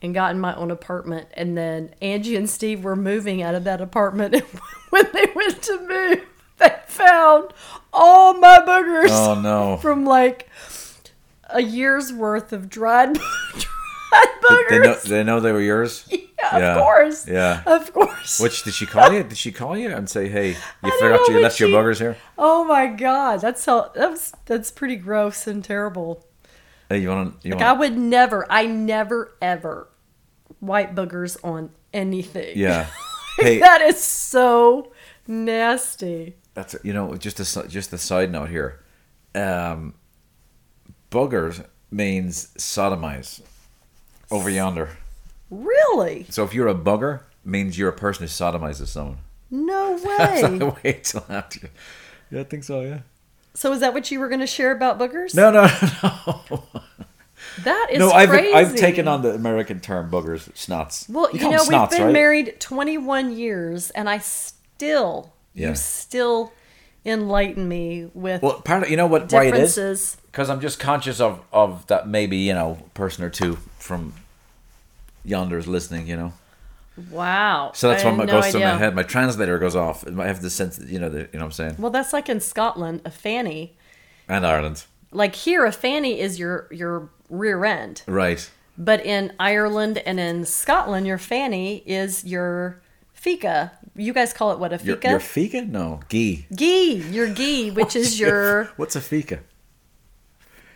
and 0.00 0.14
gotten 0.14 0.40
my 0.40 0.54
own 0.54 0.70
apartment. 0.70 1.28
And 1.34 1.56
then 1.56 1.94
Angie 2.02 2.36
and 2.36 2.48
Steve 2.48 2.82
were 2.84 2.96
moving 2.96 3.42
out 3.42 3.54
of 3.54 3.64
that 3.64 3.80
apartment. 3.80 4.34
And 4.94 5.02
when 5.02 5.06
they 5.12 5.26
went 5.34 5.60
to 5.62 5.80
move, 5.88 6.24
they 6.58 6.72
found 6.86 7.52
all 7.92 8.34
my 8.34 8.60
boogers 8.60 9.08
Oh 9.10 9.40
no. 9.40 9.76
from 9.82 10.04
like 10.04 10.48
a 11.50 11.60
year's 11.60 12.12
worth 12.12 12.52
of 12.52 12.68
dried, 12.70 13.14
dried 13.14 14.28
They 14.70 14.78
know, 14.78 14.94
boogers. 14.94 15.02
they 15.02 15.24
know 15.24 15.40
they 15.40 15.50
were 15.50 15.60
yours. 15.60 16.06
yeah, 16.10 16.18
Yeah. 16.52 16.74
of 16.76 16.82
course. 16.82 17.28
Yeah. 17.28 17.62
Of 17.66 17.92
course. 17.92 18.40
Which 18.40 18.62
did 18.64 18.74
she 18.74 18.86
call 18.86 19.12
you? 19.12 19.22
Did 19.22 19.38
she 19.38 19.52
call 19.52 19.76
you 19.76 19.90
and 19.90 20.08
say, 20.08 20.28
"Hey, 20.28 20.50
you 20.50 20.56
don't 20.82 20.98
forgot 21.00 21.20
know 21.28 21.34
you 21.36 21.40
left 21.42 21.58
your 21.60 21.68
she- 21.68 21.74
buggers 21.74 21.98
here"? 21.98 22.16
Oh 22.38 22.64
my 22.64 22.86
god, 22.86 23.40
that's 23.40 23.64
how 23.64 23.90
that's 23.94 24.32
that's 24.46 24.70
pretty 24.70 24.96
gross 24.96 25.46
and 25.46 25.62
terrible. 25.64 26.24
Hey, 26.88 26.98
you 26.98 27.08
want 27.08 27.40
to? 27.42 27.48
Like 27.50 27.62
I 27.62 27.72
would 27.72 27.96
never, 27.96 28.46
I 28.50 28.66
never 28.66 29.36
ever 29.40 29.88
wipe 30.60 30.94
boogers 30.94 31.36
on 31.44 31.70
anything. 31.92 32.52
Yeah. 32.56 32.86
Hey, 33.36 33.58
that 33.58 33.80
is 33.80 34.00
so 34.00 34.92
nasty. 35.26 36.36
that's 36.54 36.76
you 36.84 36.92
know 36.92 37.16
just 37.16 37.40
a 37.40 37.66
just 37.66 37.92
a 37.92 37.98
side 37.98 38.30
note 38.30 38.48
here. 38.48 38.80
Um, 39.34 39.94
buggers 41.10 41.64
means 41.90 42.48
sodomize 42.58 43.40
over 44.30 44.48
yonder. 44.48 44.90
Really? 45.50 46.26
So 46.30 46.44
if 46.44 46.54
you're 46.54 46.68
a 46.68 46.74
bugger, 46.74 47.20
means 47.44 47.78
you're 47.78 47.88
a 47.90 47.96
person 47.96 48.22
who 48.24 48.28
sodomizes 48.28 48.88
someone. 48.88 49.18
No 49.50 49.94
way. 50.04 50.72
way 50.84 51.00
till 51.02 51.24
after. 51.28 51.68
Yeah, 52.30 52.40
I 52.40 52.44
think 52.44 52.64
so. 52.64 52.80
Yeah. 52.80 53.00
so 53.54 53.72
is 53.72 53.80
that 53.80 53.94
what 53.94 54.10
you 54.10 54.18
were 54.18 54.28
going 54.28 54.40
to 54.40 54.46
share 54.46 54.72
about 54.72 54.98
boogers? 54.98 55.34
No, 55.34 55.50
no, 55.50 55.62
no. 56.50 56.64
That 57.62 57.88
is 57.92 57.98
no, 57.98 58.10
I've 58.10 58.30
crazy. 58.30 58.52
I've 58.52 58.74
taken 58.74 59.06
on 59.06 59.22
the 59.22 59.32
American 59.34 59.78
term 59.78 60.10
buggers, 60.10 60.50
snots. 60.54 61.08
Well, 61.08 61.30
you, 61.32 61.38
call 61.38 61.52
know, 61.52 61.58
snots, 61.58 61.90
we've 61.90 61.98
been 61.98 62.06
right? 62.06 62.12
married 62.12 62.56
21 62.58 63.36
years, 63.36 63.90
and 63.90 64.08
I 64.08 64.18
still, 64.18 65.32
Yeah. 65.52 65.68
you 65.70 65.74
still 65.76 66.52
enlighten 67.04 67.68
me 67.68 68.08
with 68.14 68.42
Well, 68.42 68.60
part 68.62 68.84
of 68.84 68.90
you 68.90 68.96
know 68.96 69.06
what 69.06 69.30
why 69.30 69.44
it 69.44 69.54
is 69.54 70.16
because 70.32 70.48
I'm 70.48 70.60
just 70.60 70.80
conscious 70.80 71.20
of 71.20 71.38
of 71.52 71.86
that 71.88 72.08
maybe 72.08 72.38
you 72.38 72.54
know 72.54 72.78
person 72.94 73.22
or 73.24 73.28
two 73.30 73.58
from 73.78 74.14
yonder's 75.24 75.66
listening. 75.66 76.06
You 76.06 76.16
know, 76.16 76.32
Wow. 77.10 77.72
so 77.74 77.88
that's 77.88 78.04
what 78.04 78.28
goes 78.28 78.50
through 78.50 78.60
my 78.60 78.76
head. 78.76 78.94
My 78.94 79.02
translator 79.02 79.58
goes 79.58 79.74
off. 79.76 80.04
I 80.06 80.26
have 80.26 80.42
the 80.42 80.50
sense 80.50 80.76
that 80.76 80.88
you 80.88 80.98
know 80.98 81.08
the, 81.08 81.20
you 81.20 81.28
know 81.34 81.38
what 81.40 81.44
I'm 81.46 81.52
saying. 81.52 81.76
Well, 81.78 81.90
that's 81.90 82.12
like 82.12 82.28
in 82.28 82.40
Scotland, 82.40 83.02
a 83.04 83.10
fanny. 83.10 83.76
And 84.28 84.46
Ireland, 84.46 84.84
Like 85.12 85.34
here, 85.34 85.64
a 85.66 85.72
fanny 85.72 86.20
is 86.20 86.38
your 86.38 86.68
your 86.70 87.10
rear 87.30 87.64
end, 87.64 88.02
right? 88.06 88.48
but 88.78 89.04
in 89.04 89.32
Ireland 89.38 89.98
and 89.98 90.18
in 90.18 90.44
Scotland, 90.44 91.06
your 91.06 91.18
fanny 91.18 91.82
is 91.86 92.24
your 92.24 92.80
fika. 93.12 93.72
You 93.96 94.12
guys 94.12 94.32
call 94.32 94.50
it 94.52 94.58
what 94.58 94.72
a 94.72 94.82
Your, 94.84 94.96
fika? 94.96 95.08
your 95.10 95.20
fika? 95.20 95.62
No, 95.62 96.00
ghee. 96.08 96.46
ghee. 96.54 96.94
Your 97.10 97.28
ghee, 97.32 97.70
which 97.70 97.94
is 97.96 98.18
your. 98.18 98.64
What's 98.76 98.96
a 98.96 99.00
fika? 99.00 99.40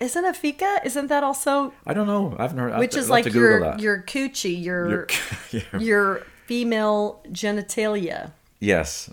Isn't 0.00 0.24
a 0.24 0.32
fika? 0.34 0.80
Isn't 0.84 1.08
that 1.08 1.24
also 1.24 1.72
I 1.86 1.92
don't 1.94 2.06
know. 2.06 2.34
I 2.38 2.42
haven't 2.42 2.58
heard. 2.58 2.78
Which 2.78 2.94
have 2.94 3.02
is 3.04 3.10
I'll 3.10 3.16
like 3.16 3.24
have 3.24 3.32
to 3.32 3.38
Google 3.38 3.50
your 3.50 3.60
that. 3.70 3.80
your 3.80 4.02
coochie, 4.06 4.62
your 4.62 4.88
Your- 4.90 5.06
your, 5.72 5.80
your- 5.80 6.22
female 6.46 7.20
genitalia. 7.30 8.30
yes, 8.58 9.10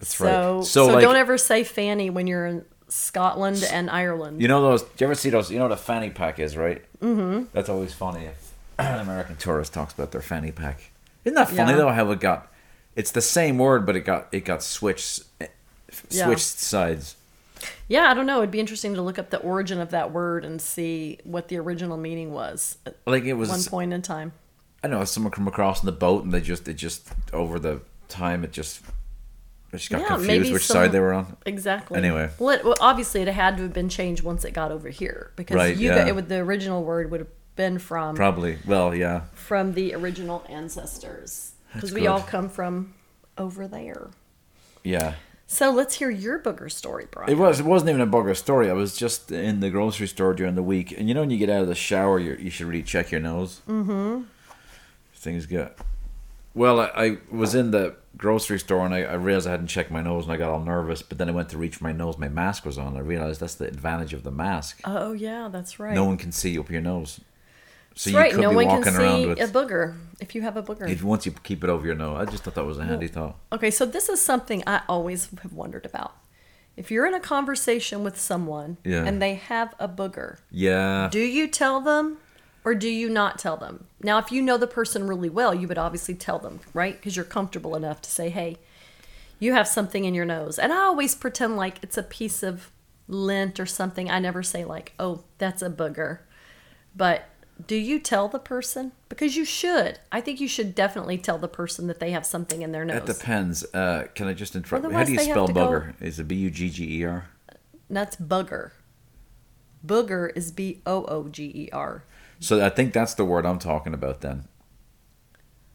that's 0.00 0.16
so 0.16 0.56
right. 0.56 0.64
so, 0.66 0.86
like, 0.86 1.00
don't 1.02 1.14
ever 1.16 1.38
say 1.38 1.62
fanny 1.62 2.10
when 2.10 2.26
you're 2.26 2.44
in 2.46 2.64
Scotland 2.88 3.64
and 3.70 3.88
Ireland. 3.88 4.42
You 4.42 4.48
know 4.48 4.60
those? 4.62 4.82
Do 4.82 4.88
you 4.98 5.06
ever 5.06 5.14
see 5.14 5.30
those? 5.30 5.50
You 5.50 5.58
know 5.58 5.64
what 5.66 5.72
a 5.72 5.76
fanny 5.76 6.10
pack 6.10 6.38
is, 6.40 6.56
right? 6.56 6.82
Mm-hmm. 7.00 7.44
That's 7.52 7.68
always 7.68 7.92
funny. 7.94 8.24
If 8.26 8.52
an 8.78 9.00
American 9.00 9.36
tourist 9.36 9.72
talks 9.74 9.94
about 9.94 10.10
their 10.12 10.20
fanny 10.22 10.50
pack. 10.50 10.90
Isn't 11.24 11.34
that 11.36 11.48
funny 11.48 11.70
Yeah. 11.72 11.76
though? 11.76 11.88
How 11.90 12.10
it 12.10 12.20
got? 12.20 12.50
It's 12.96 13.10
the 13.12 13.20
same 13.22 13.58
word, 13.58 13.86
but 13.86 13.94
it 13.96 14.00
got 14.00 14.28
it 14.32 14.44
got 14.44 14.62
switched 14.62 15.22
eh, 15.40 15.46
Yeah. 16.10 16.24
switched 16.26 16.42
sides. 16.58 17.14
Yeah, 17.88 18.10
I 18.10 18.14
don't 18.14 18.26
know. 18.26 18.38
It'd 18.38 18.50
be 18.50 18.60
interesting 18.60 18.94
to 18.94 19.02
look 19.02 19.18
up 19.18 19.30
the 19.30 19.38
origin 19.38 19.80
of 19.80 19.90
that 19.90 20.12
word 20.12 20.44
and 20.44 20.60
see 20.60 21.18
what 21.24 21.48
the 21.48 21.56
original 21.58 21.96
meaning 21.96 22.32
was 22.32 22.78
Like 23.06 23.24
it 23.24 23.34
was. 23.34 23.48
one 23.48 23.62
point 23.64 23.92
in 23.92 24.02
time. 24.02 24.32
I 24.84 24.88
know. 24.88 25.04
Someone 25.04 25.30
come 25.32 25.48
across 25.48 25.82
in 25.82 25.86
the 25.86 25.92
boat, 25.92 26.24
and 26.24 26.32
they 26.32 26.40
just 26.40 26.68
it 26.68 26.74
just 26.74 27.08
over 27.32 27.58
the 27.58 27.80
time 28.08 28.44
it 28.44 28.52
just 28.52 28.80
it 29.72 29.78
just 29.78 29.90
got 29.90 30.00
Yeah, 30.02 30.08
confused 30.08 30.52
which 30.52 30.64
some- 30.66 30.74
side 30.74 30.92
they 30.92 31.00
were 31.00 31.12
on. 31.12 31.36
Exactly. 31.46 31.96
Anyway. 31.98 32.30
well, 32.38 32.50
it, 32.50 32.64
well, 32.64 32.74
obviously 32.80 33.22
it 33.22 33.28
had 33.28 33.56
to 33.56 33.64
have 33.64 33.72
been 33.72 33.88
changed 33.88 34.22
once 34.22 34.44
it 34.44 34.52
got 34.52 34.70
over 34.70 34.88
here 34.88 35.32
because 35.36 35.56
Right, 35.56 35.76
you 35.76 35.88
yeah. 35.88 35.98
got, 35.98 36.08
it 36.08 36.14
would 36.14 36.28
the 36.28 36.36
original 36.38 36.84
word 36.84 37.10
would 37.10 37.20
have 37.20 37.28
been 37.56 37.78
from 37.78 38.14
Probably. 38.14 38.58
Well, 38.66 38.94
yeah. 38.94 39.22
from 39.32 39.72
the 39.72 39.94
original 39.94 40.44
ancestors 40.48 41.52
because 41.72 41.92
we 41.92 42.06
all 42.06 42.20
come 42.20 42.48
from 42.48 42.94
over 43.38 43.66
there. 43.66 44.10
Yeah. 44.84 45.14
So 45.48 45.70
let's 45.70 45.94
hear 45.96 46.10
your 46.10 46.38
booger 46.40 46.70
story, 46.70 47.06
Brian. 47.10 47.30
It 47.30 47.38
was. 47.38 47.60
It 47.60 47.66
wasn't 47.66 47.90
even 47.90 48.00
a 48.00 48.06
booger 48.06 48.36
story. 48.36 48.68
I 48.68 48.72
was 48.72 48.96
just 48.96 49.30
in 49.30 49.60
the 49.60 49.70
grocery 49.70 50.08
store 50.08 50.34
during 50.34 50.56
the 50.56 50.62
week, 50.62 50.92
and 50.98 51.08
you 51.08 51.14
know 51.14 51.20
when 51.20 51.30
you 51.30 51.38
get 51.38 51.48
out 51.50 51.62
of 51.62 51.68
the 51.68 51.74
shower, 51.76 52.18
you 52.18 52.34
you 52.34 52.50
should 52.50 52.66
really 52.66 52.82
check 52.82 53.10
your 53.12 53.20
nose. 53.20 53.60
Mm-hmm. 53.68 54.22
Things 55.14 55.46
get. 55.46 55.78
Well, 56.54 56.80
I, 56.80 56.86
I 56.96 57.18
was 57.30 57.54
in 57.54 57.70
the 57.70 57.94
grocery 58.16 58.58
store 58.58 58.86
and 58.86 58.94
I, 58.94 59.02
I 59.02 59.12
realized 59.14 59.46
I 59.46 59.50
hadn't 59.50 59.66
checked 59.66 59.90
my 59.90 60.00
nose, 60.02 60.24
and 60.24 60.32
I 60.32 60.36
got 60.36 60.50
all 60.50 60.60
nervous. 60.64 61.02
But 61.02 61.18
then 61.18 61.28
I 61.28 61.32
went 61.32 61.50
to 61.50 61.58
reach 61.58 61.76
for 61.76 61.84
my 61.84 61.92
nose, 61.92 62.16
my 62.18 62.28
mask 62.30 62.64
was 62.64 62.78
on. 62.78 62.96
I 62.96 63.00
realized 63.00 63.40
that's 63.40 63.54
the 63.54 63.66
advantage 63.68 64.14
of 64.14 64.22
the 64.24 64.30
mask. 64.32 64.80
oh 64.84 65.12
yeah, 65.12 65.48
that's 65.52 65.78
right. 65.78 65.94
No 65.94 66.04
one 66.06 66.16
can 66.16 66.32
see 66.32 66.58
up 66.58 66.70
your 66.70 66.80
nose, 66.80 67.20
so 67.94 68.10
that's 68.10 68.12
you 68.12 68.18
right. 68.18 68.32
could 68.32 68.40
No 68.40 68.50
be 68.50 68.56
one 68.56 68.66
walking 68.66 68.82
can 68.84 68.96
around 68.96 69.26
with. 69.28 69.40
a 69.40 69.46
booger 69.46 69.94
if 70.20 70.34
you 70.34 70.42
have 70.42 70.56
a 70.56 70.62
booger. 70.62 70.88
if 70.88 71.02
once 71.02 71.26
you 71.26 71.32
keep 71.32 71.62
it 71.64 71.70
over 71.70 71.86
your 71.86 71.94
nose, 71.94 72.16
I 72.26 72.30
just 72.30 72.44
thought 72.44 72.54
that 72.54 72.64
was 72.64 72.78
a 72.78 72.84
handy 72.84 73.08
thought. 73.08 73.36
Okay, 73.52 73.70
so 73.70 73.84
this 73.86 74.08
is 74.08 74.20
something 74.20 74.62
I 74.66 74.82
always 74.88 75.28
have 75.42 75.52
wondered 75.52 75.84
about. 75.86 76.14
If 76.76 76.90
you're 76.90 77.06
in 77.06 77.14
a 77.14 77.20
conversation 77.20 78.04
with 78.04 78.18
someone 78.20 78.76
Yeah. 78.84 79.04
and 79.04 79.20
they 79.20 79.34
have 79.34 79.74
a 79.78 79.88
booger, 79.88 80.38
Yeah, 80.50 81.08
do 81.10 81.20
you 81.20 81.48
tell 81.48 81.80
them 81.80 82.18
or 82.64 82.74
do 82.74 82.88
you 82.88 83.08
not 83.08 83.38
tell 83.38 83.56
them? 83.56 83.86
Now, 84.02 84.18
if 84.18 84.30
you 84.32 84.42
know 84.42 84.56
the 84.58 84.66
person 84.66 85.06
really 85.06 85.30
well, 85.30 85.54
you 85.54 85.68
would 85.68 85.78
obviously 85.78 86.14
tell 86.14 86.38
them, 86.38 86.60
right? 86.74 86.96
Because 86.96 87.14
you're 87.16 87.24
comfortable 87.24 87.76
enough 87.76 88.02
to 88.02 88.10
say, 88.10 88.28
hey, 88.28 88.56
you 89.38 89.52
have 89.52 89.68
something 89.68 90.04
in 90.04 90.14
your 90.14 90.24
nose. 90.24 90.58
And 90.58 90.72
I 90.72 90.78
always 90.78 91.14
pretend 91.14 91.56
like 91.56 91.78
it's 91.82 91.96
a 91.96 92.02
piece 92.02 92.42
of 92.42 92.70
lint 93.08 93.60
or 93.60 93.66
something. 93.66 94.10
I 94.10 94.18
never 94.18 94.42
say, 94.42 94.64
like, 94.64 94.92
oh, 94.98 95.24
that's 95.38 95.62
a 95.62 95.70
booger. 95.70 96.20
But 96.94 97.28
do 97.64 97.76
you 97.76 97.98
tell 97.98 98.28
the 98.28 98.38
person? 98.38 98.92
Because 99.08 99.36
you 99.36 99.44
should. 99.44 99.98
I 100.12 100.20
think 100.20 100.40
you 100.40 100.48
should 100.48 100.74
definitely 100.74 101.18
tell 101.18 101.38
the 101.38 101.48
person 101.48 101.86
that 101.86 102.00
they 102.00 102.10
have 102.10 102.26
something 102.26 102.62
in 102.62 102.72
their 102.72 102.84
nose. 102.84 102.98
it 102.98 103.06
depends. 103.06 103.64
Uh, 103.74 104.06
can 104.14 104.26
I 104.26 104.34
just 104.34 104.54
interrupt? 104.54 104.92
How 104.92 105.04
do 105.04 105.12
you 105.12 105.18
spell 105.18 105.46
to 105.46 105.52
go- 105.52 105.68
bugger? 105.68 106.02
Is 106.02 106.18
it 106.18 106.28
B 106.28 106.36
U 106.36 106.50
G 106.50 106.68
G 106.68 107.00
E 107.00 107.04
R? 107.04 107.28
That's 107.88 108.16
bugger. 108.16 108.72
Booger 109.84 110.30
is 110.36 110.50
B 110.52 110.82
O 110.84 111.04
O 111.04 111.28
G 111.28 111.44
E 111.54 111.68
R. 111.72 112.04
So 112.40 112.64
I 112.64 112.68
think 112.68 112.92
that's 112.92 113.14
the 113.14 113.24
word 113.24 113.46
I'm 113.46 113.58
talking 113.58 113.94
about 113.94 114.20
then. 114.20 114.44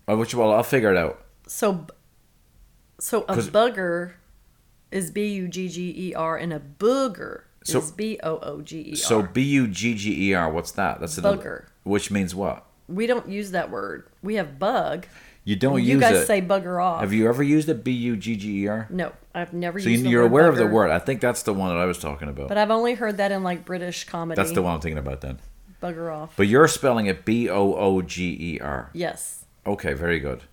Uh, 0.08 0.17
which 0.17 0.36
well, 0.36 0.52
I'll 0.52 0.63
figure 0.63 0.91
it 0.91 0.98
out. 0.98 1.24
So, 1.48 1.88
so 3.00 3.22
a 3.24 3.36
bugger 3.38 4.13
is 4.91 5.10
B 5.10 5.28
U 5.34 5.48
G 5.48 5.67
G 5.70 5.94
E 6.10 6.13
R, 6.13 6.38
and 6.38 6.54
a 6.54 6.60
booger 6.60 7.44
So- 7.63 7.80
is 7.80 7.91
B 7.91 8.19
O 8.24 8.38
O 8.39 8.62
G 8.62 8.80
E 8.82 8.91
R. 8.91 8.95
So 8.95 9.21
B 9.24 9.41
U 9.41 9.67
G 9.67 9.93
G 9.95 10.30
E 10.30 10.34
R. 10.34 10.52
What's 10.52 10.71
that? 10.71 11.00
That's 11.00 11.17
a 11.17 11.21
Bugger. 11.21 11.65
Which 11.84 12.12
means 12.12 12.34
what? 12.36 12.65
we 12.88 13.08
don't 13.08 13.30
use 13.30 13.52
that 13.52 13.71
word. 13.71 14.08
We 14.21 14.36
have 14.36 14.60
bug. 14.60 15.06
You 15.45 15.56
don't 15.56 15.74
you 15.76 15.80
use 15.80 15.88
You 15.89 16.00
guys 16.00 16.17
it. 16.17 16.26
say 16.28 16.41
bugger 16.41 16.84
off. 16.84 17.00
Have 17.00 17.13
you 17.13 17.28
ever 17.30 17.41
used 17.41 17.69
it? 17.69 17.84
B 17.86 17.91
U 17.91 18.17
G 18.17 18.36
G 18.36 18.63
E 18.63 18.67
R. 18.67 18.88
No, 18.89 19.13
I've 19.34 19.54
never 19.54 19.80
So 19.80 19.88
used. 19.89 20.06
you're 20.06 20.24
aware 20.24 20.47
of 20.50 20.58
the 20.58 20.67
word. 20.67 20.91
I 20.91 21.00
think 21.00 21.21
that's 21.21 21.43
the 21.43 21.54
one 21.54 21.69
that 21.69 21.78
I 21.82 21.86
was 21.86 21.97
talking 21.97 22.28
about. 22.28 22.47
but 22.50 22.58
I've 22.58 22.69
only 22.69 22.95
heard 22.95 23.17
that 23.17 23.32
in 23.32 23.43
like 23.43 23.63
British 23.65 24.04
comedy. 24.04 24.36
that's 24.39 24.52
the 24.52 24.62
one 24.62 24.74
I'm 24.76 24.82
thinking 24.82 24.97
about 25.00 25.21
then. 25.21 25.39
Bugger 25.82 26.13
off. 26.15 26.34
But 26.36 26.47
you're 26.47 26.67
spelling 26.67 27.06
it 27.08 27.24
B 27.26 27.50
O 27.50 27.74
O 27.76 28.02
G 28.02 28.38
E 28.39 28.60
R. 28.60 28.89
yes. 28.93 29.45
Okay, 29.65 29.93
very 29.93 30.19
good. 30.19 30.43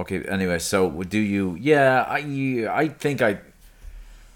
Okay, 0.00 0.24
anyway, 0.24 0.58
so 0.58 0.90
do 1.04 1.18
you? 1.18 1.56
Yeah, 1.60 2.04
I 2.08 2.66
I 2.70 2.88
think 2.88 3.22
I, 3.22 3.38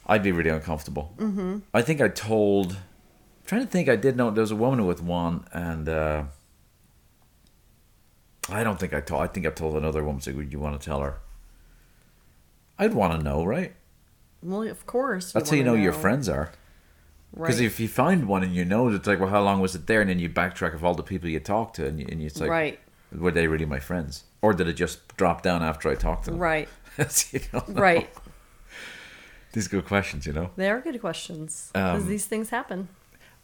I'd 0.08 0.22
be 0.22 0.32
really 0.32 0.50
uncomfortable. 0.50 1.14
Mm-hmm. 1.18 1.58
I 1.74 1.82
think 1.82 2.00
I 2.00 2.08
told. 2.08 2.72
I'm 2.72 3.46
trying 3.46 3.62
to 3.62 3.68
think, 3.68 3.88
I 3.88 3.96
did 3.96 4.16
know 4.16 4.30
there 4.30 4.42
was 4.42 4.50
a 4.50 4.56
woman 4.56 4.86
with 4.86 5.02
one, 5.02 5.46
and 5.52 5.88
uh, 5.88 6.24
I 8.48 8.64
don't 8.64 8.80
think 8.80 8.94
I 8.94 9.00
told. 9.00 9.22
I 9.22 9.26
think 9.26 9.46
I 9.46 9.50
told 9.50 9.76
another 9.76 10.02
woman. 10.02 10.20
So, 10.20 10.32
would 10.32 10.52
you 10.52 10.58
want 10.58 10.80
to 10.80 10.84
tell 10.84 11.00
her? 11.00 11.18
I'd 12.78 12.94
want 12.94 13.18
to 13.18 13.22
know, 13.22 13.44
right? 13.44 13.74
Well, 14.42 14.62
of 14.62 14.86
course. 14.86 15.32
That's 15.32 15.50
how 15.50 15.56
you 15.56 15.64
know, 15.64 15.72
wanna 15.72 15.82
your 15.82 15.92
friends 15.92 16.28
are. 16.28 16.52
Because 17.34 17.58
Right. 17.58 17.66
if 17.66 17.78
you 17.78 17.88
find 17.88 18.26
one 18.26 18.42
and 18.42 18.54
you 18.54 18.64
know, 18.64 18.88
it's 18.88 19.06
like, 19.06 19.20
well, 19.20 19.28
how 19.28 19.42
long 19.42 19.60
was 19.60 19.74
it 19.74 19.86
there? 19.86 20.00
And 20.00 20.08
then 20.08 20.18
you 20.18 20.30
backtrack 20.30 20.74
of 20.74 20.82
all 20.84 20.94
the 20.94 21.02
people 21.02 21.28
you 21.28 21.40
talked 21.40 21.76
to, 21.76 21.86
and, 21.86 22.00
you, 22.00 22.06
and 22.10 22.22
it's 22.22 22.40
like, 22.40 22.48
right. 22.48 22.80
were 23.14 23.30
they 23.30 23.46
really 23.48 23.66
my 23.66 23.80
friends, 23.80 24.24
or 24.40 24.54
did 24.54 24.66
it 24.68 24.74
just 24.74 25.14
drop 25.16 25.42
down 25.42 25.62
after 25.62 25.90
I 25.90 25.94
talked 25.94 26.24
to 26.24 26.30
them? 26.30 26.40
Right. 26.40 26.68
You 27.30 27.40
know? 27.52 27.62
Right. 27.68 28.10
These 29.52 29.66
are 29.66 29.70
good 29.70 29.86
questions, 29.86 30.26
you 30.26 30.32
know. 30.32 30.50
They 30.56 30.68
are 30.70 30.80
good 30.80 31.00
questions 31.00 31.70
because 31.72 32.02
Um, 32.02 32.08
these 32.08 32.26
things 32.26 32.50
happen. 32.50 32.88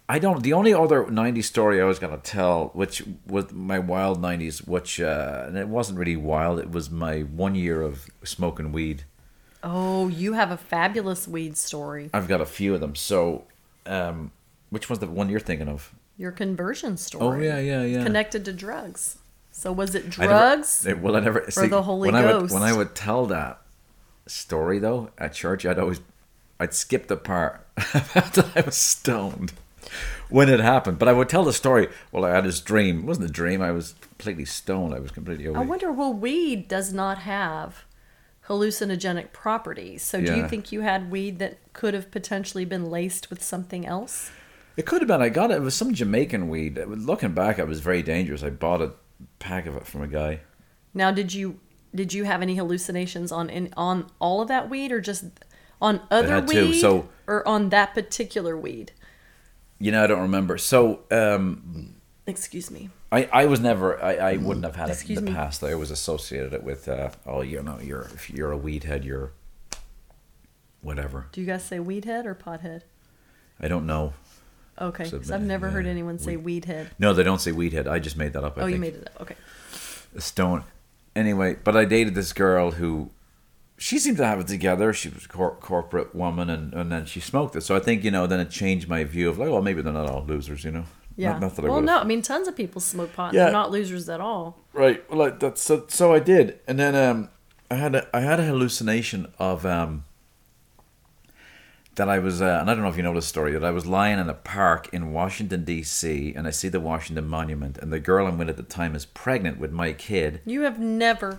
I 0.08 0.18
don't. 0.18 0.42
The 0.42 0.52
only 0.52 0.74
other 0.74 1.04
'90s 1.04 1.44
story 1.44 1.80
I 1.80 1.84
was 1.84 1.98
gonna 1.98 2.18
tell, 2.18 2.70
which 2.74 3.02
was 3.26 3.52
my 3.52 3.78
wild 3.78 4.20
'90s, 4.20 4.66
which 4.68 5.00
uh, 5.00 5.44
and 5.46 5.56
it 5.56 5.68
wasn't 5.68 5.98
really 5.98 6.16
wild. 6.16 6.58
It 6.58 6.70
was 6.70 6.90
my 6.90 7.20
one 7.20 7.54
year 7.54 7.80
of 7.80 8.06
smoking 8.22 8.70
weed. 8.70 9.04
Oh, 9.62 10.08
you 10.08 10.34
have 10.34 10.50
a 10.50 10.58
fabulous 10.58 11.26
weed 11.26 11.56
story. 11.56 12.10
I've 12.12 12.28
got 12.28 12.42
a 12.42 12.46
few 12.46 12.74
of 12.74 12.80
them. 12.82 12.94
So, 12.94 13.44
um, 13.86 14.30
which 14.68 14.90
one's 14.90 14.98
the 15.00 15.06
one 15.06 15.30
you're 15.30 15.40
thinking 15.40 15.68
of? 15.68 15.94
Your 16.18 16.32
conversion 16.32 16.98
story. 16.98 17.24
Oh 17.24 17.40
yeah, 17.40 17.58
yeah, 17.58 17.82
yeah. 17.82 18.04
Connected 18.04 18.44
to 18.44 18.52
drugs. 18.52 19.16
So 19.52 19.72
was 19.72 19.94
it 19.94 20.04
I 20.18 20.26
never- 20.26 20.26
drugs? 20.26 20.86
well, 21.00 21.16
I 21.16 21.20
never 21.20 21.50
see, 21.50 21.66
the 21.68 21.82
Holy 21.82 22.10
when 22.12 22.14
I 22.22 22.26
would 22.26 22.40
Ghost? 22.40 22.52
when 22.52 22.62
I 22.62 22.74
would 22.76 22.94
tell 22.94 23.24
that 23.26 23.62
story 24.26 24.78
though 24.78 25.10
at 25.18 25.34
church, 25.34 25.66
I'd 25.66 25.78
always 25.78 26.00
I'd 26.58 26.74
skip 26.74 27.08
the 27.08 27.16
part 27.16 27.66
that 27.76 28.52
I 28.54 28.60
was 28.60 28.76
stoned 28.76 29.52
when 30.28 30.48
it 30.48 30.60
happened. 30.60 30.98
But 30.98 31.08
I 31.08 31.12
would 31.12 31.28
tell 31.28 31.44
the 31.44 31.52
story. 31.52 31.88
Well, 32.12 32.24
I 32.24 32.30
had 32.30 32.44
this 32.44 32.60
dream. 32.60 33.00
It 33.00 33.04
wasn't 33.04 33.30
a 33.30 33.32
dream. 33.32 33.60
I 33.60 33.72
was 33.72 33.94
completely 34.00 34.44
stoned. 34.44 34.94
I 34.94 34.98
was 34.98 35.10
completely 35.10 35.46
awake. 35.46 35.58
I 35.58 35.64
wonder. 35.64 35.92
Well, 35.92 36.12
weed 36.12 36.68
does 36.68 36.92
not 36.92 37.18
have 37.18 37.84
hallucinogenic 38.48 39.32
properties. 39.32 40.02
So 40.02 40.20
do 40.20 40.36
you 40.36 40.48
think 40.48 40.70
you 40.70 40.82
had 40.82 41.10
weed 41.10 41.38
that 41.38 41.58
could 41.72 41.94
have 41.94 42.10
potentially 42.10 42.64
been 42.64 42.90
laced 42.90 43.30
with 43.30 43.42
something 43.42 43.86
else? 43.86 44.30
It 44.76 44.86
could 44.86 45.00
have 45.00 45.08
been. 45.08 45.22
I 45.22 45.28
got 45.28 45.50
it. 45.50 45.54
It 45.54 45.62
was 45.62 45.74
some 45.74 45.94
Jamaican 45.94 46.48
weed. 46.48 46.78
Looking 46.86 47.32
back, 47.32 47.58
it 47.58 47.66
was 47.66 47.80
very 47.80 48.02
dangerous. 48.02 48.42
I 48.42 48.50
bought 48.50 48.82
a 48.82 48.92
pack 49.38 49.66
of 49.66 49.76
it 49.76 49.86
from 49.86 50.02
a 50.02 50.06
guy. 50.08 50.40
Now, 50.92 51.10
did 51.10 51.32
you 51.32 51.58
did 51.94 52.12
you 52.12 52.24
have 52.24 52.42
any 52.42 52.56
hallucinations 52.56 53.30
on 53.30 53.48
in, 53.50 53.72
on 53.76 54.10
all 54.18 54.40
of 54.40 54.48
that 54.48 54.68
weed, 54.68 54.92
or 54.92 55.00
just 55.00 55.24
on 55.80 56.00
other 56.10 56.40
weed, 56.40 56.54
to, 56.54 56.74
so- 56.74 57.08
or 57.26 57.46
on 57.46 57.68
that 57.70 57.94
particular 57.94 58.56
weed? 58.56 58.92
You 59.78 59.92
know, 59.92 60.04
I 60.04 60.06
don't 60.06 60.22
remember. 60.22 60.56
So, 60.56 61.00
um, 61.10 61.96
Excuse 62.26 62.70
me. 62.70 62.90
I, 63.12 63.28
I 63.32 63.46
was 63.46 63.60
never 63.60 64.02
I, 64.02 64.14
I 64.14 64.36
wouldn't 64.38 64.64
have 64.64 64.76
had 64.76 64.88
it 64.88 64.92
Excuse 64.92 65.18
in 65.18 65.26
the 65.26 65.30
me. 65.30 65.36
past. 65.36 65.62
I 65.62 65.74
was 65.74 65.90
associated 65.90 66.52
it 66.52 66.64
with 66.64 66.88
uh, 66.88 67.10
oh 67.26 67.42
you 67.42 67.62
know 67.62 67.78
you're 67.80 68.08
if 68.14 68.30
you're 68.30 68.50
a 68.50 68.56
weed 68.56 68.84
head 68.84 69.04
you're 69.04 69.32
whatever. 70.80 71.26
Do 71.32 71.40
you 71.40 71.46
guys 71.46 71.64
say 71.64 71.78
weed 71.78 72.06
head 72.06 72.26
or 72.26 72.34
pot 72.34 72.60
head? 72.60 72.84
I 73.60 73.68
don't 73.68 73.86
know. 73.86 74.14
Okay, 74.80 75.04
because 75.04 75.30
I've 75.30 75.42
never 75.42 75.70
heard 75.70 75.86
anyone 75.86 76.18
say 76.18 76.36
weed 76.36 76.64
head. 76.64 76.90
No, 76.98 77.12
they 77.12 77.22
don't 77.22 77.40
say 77.40 77.52
weed 77.52 77.72
head. 77.72 77.86
I 77.86 78.00
just 78.00 78.16
made 78.16 78.32
that 78.32 78.42
up. 78.42 78.58
I 78.58 78.62
oh, 78.62 78.66
you 78.66 78.78
made 78.78 78.94
it 78.94 79.08
up. 79.14 79.22
Okay. 79.22 79.36
Stone. 80.18 80.64
Anyway, 81.16 81.56
but 81.62 81.76
I 81.76 81.84
dated 81.84 82.14
this 82.14 82.32
girl 82.32 82.72
who 82.72 83.10
she 83.76 83.98
seemed 83.98 84.16
to 84.18 84.26
have 84.26 84.40
it 84.40 84.46
together. 84.46 84.92
She 84.92 85.08
was 85.08 85.24
a 85.24 85.28
cor- 85.28 85.56
corporate 85.56 86.14
woman, 86.14 86.48
and, 86.50 86.72
and 86.74 86.90
then 86.90 87.06
she 87.06 87.20
smoked 87.20 87.54
it. 87.56 87.62
So 87.62 87.76
I 87.76 87.80
think 87.80 88.04
you 88.04 88.10
know, 88.10 88.26
then 88.26 88.40
it 88.40 88.50
changed 88.50 88.88
my 88.88 89.04
view 89.04 89.28
of 89.28 89.38
like, 89.38 89.50
well, 89.50 89.62
maybe 89.62 89.82
they're 89.82 89.92
not 89.92 90.08
all 90.10 90.24
losers, 90.24 90.64
you 90.64 90.70
know. 90.72 90.84
Yeah. 91.16 91.32
Not, 91.32 91.40
not 91.42 91.56
that 91.56 91.64
I 91.64 91.68
well, 91.68 91.74
would've- 91.76 91.86
no, 91.86 91.98
I 91.98 92.04
mean, 92.04 92.22
tons 92.22 92.48
of 92.48 92.56
people 92.56 92.80
smoke 92.80 93.12
pot. 93.14 93.32
Yeah. 93.34 93.44
They're 93.44 93.52
not 93.52 93.70
losers 93.70 94.08
at 94.08 94.20
all. 94.20 94.58
Right. 94.72 95.08
Well, 95.10 95.22
I, 95.22 95.30
that's 95.30 95.62
so. 95.62 95.84
So 95.88 96.12
I 96.12 96.18
did, 96.18 96.58
and 96.66 96.78
then 96.78 96.94
um, 96.96 97.28
I 97.70 97.76
had 97.76 97.94
a 97.94 98.16
I 98.16 98.20
had 98.20 98.40
a 98.40 98.44
hallucination 98.44 99.32
of 99.38 99.64
um 99.64 100.04
that 101.96 102.08
I 102.08 102.18
was 102.18 102.42
uh, 102.42 102.58
and 102.60 102.70
I 102.70 102.74
don't 102.74 102.82
know 102.82 102.88
if 102.88 102.96
you 102.96 103.02
know 103.02 103.14
this 103.14 103.26
story 103.26 103.52
that 103.52 103.64
I 103.64 103.70
was 103.70 103.86
lying 103.86 104.18
in 104.18 104.28
a 104.28 104.34
park 104.34 104.88
in 104.92 105.12
Washington 105.12 105.64
D.C. 105.64 106.32
and 106.36 106.46
I 106.46 106.50
see 106.50 106.68
the 106.68 106.80
Washington 106.80 107.26
Monument 107.28 107.78
and 107.78 107.92
the 107.92 108.00
girl 108.00 108.26
I'm 108.26 108.38
with 108.38 108.48
at 108.48 108.56
the 108.56 108.62
time 108.62 108.94
is 108.94 109.04
pregnant 109.06 109.58
with 109.58 109.70
my 109.72 109.92
kid. 109.92 110.40
You 110.44 110.62
have 110.62 110.78
never, 110.78 111.38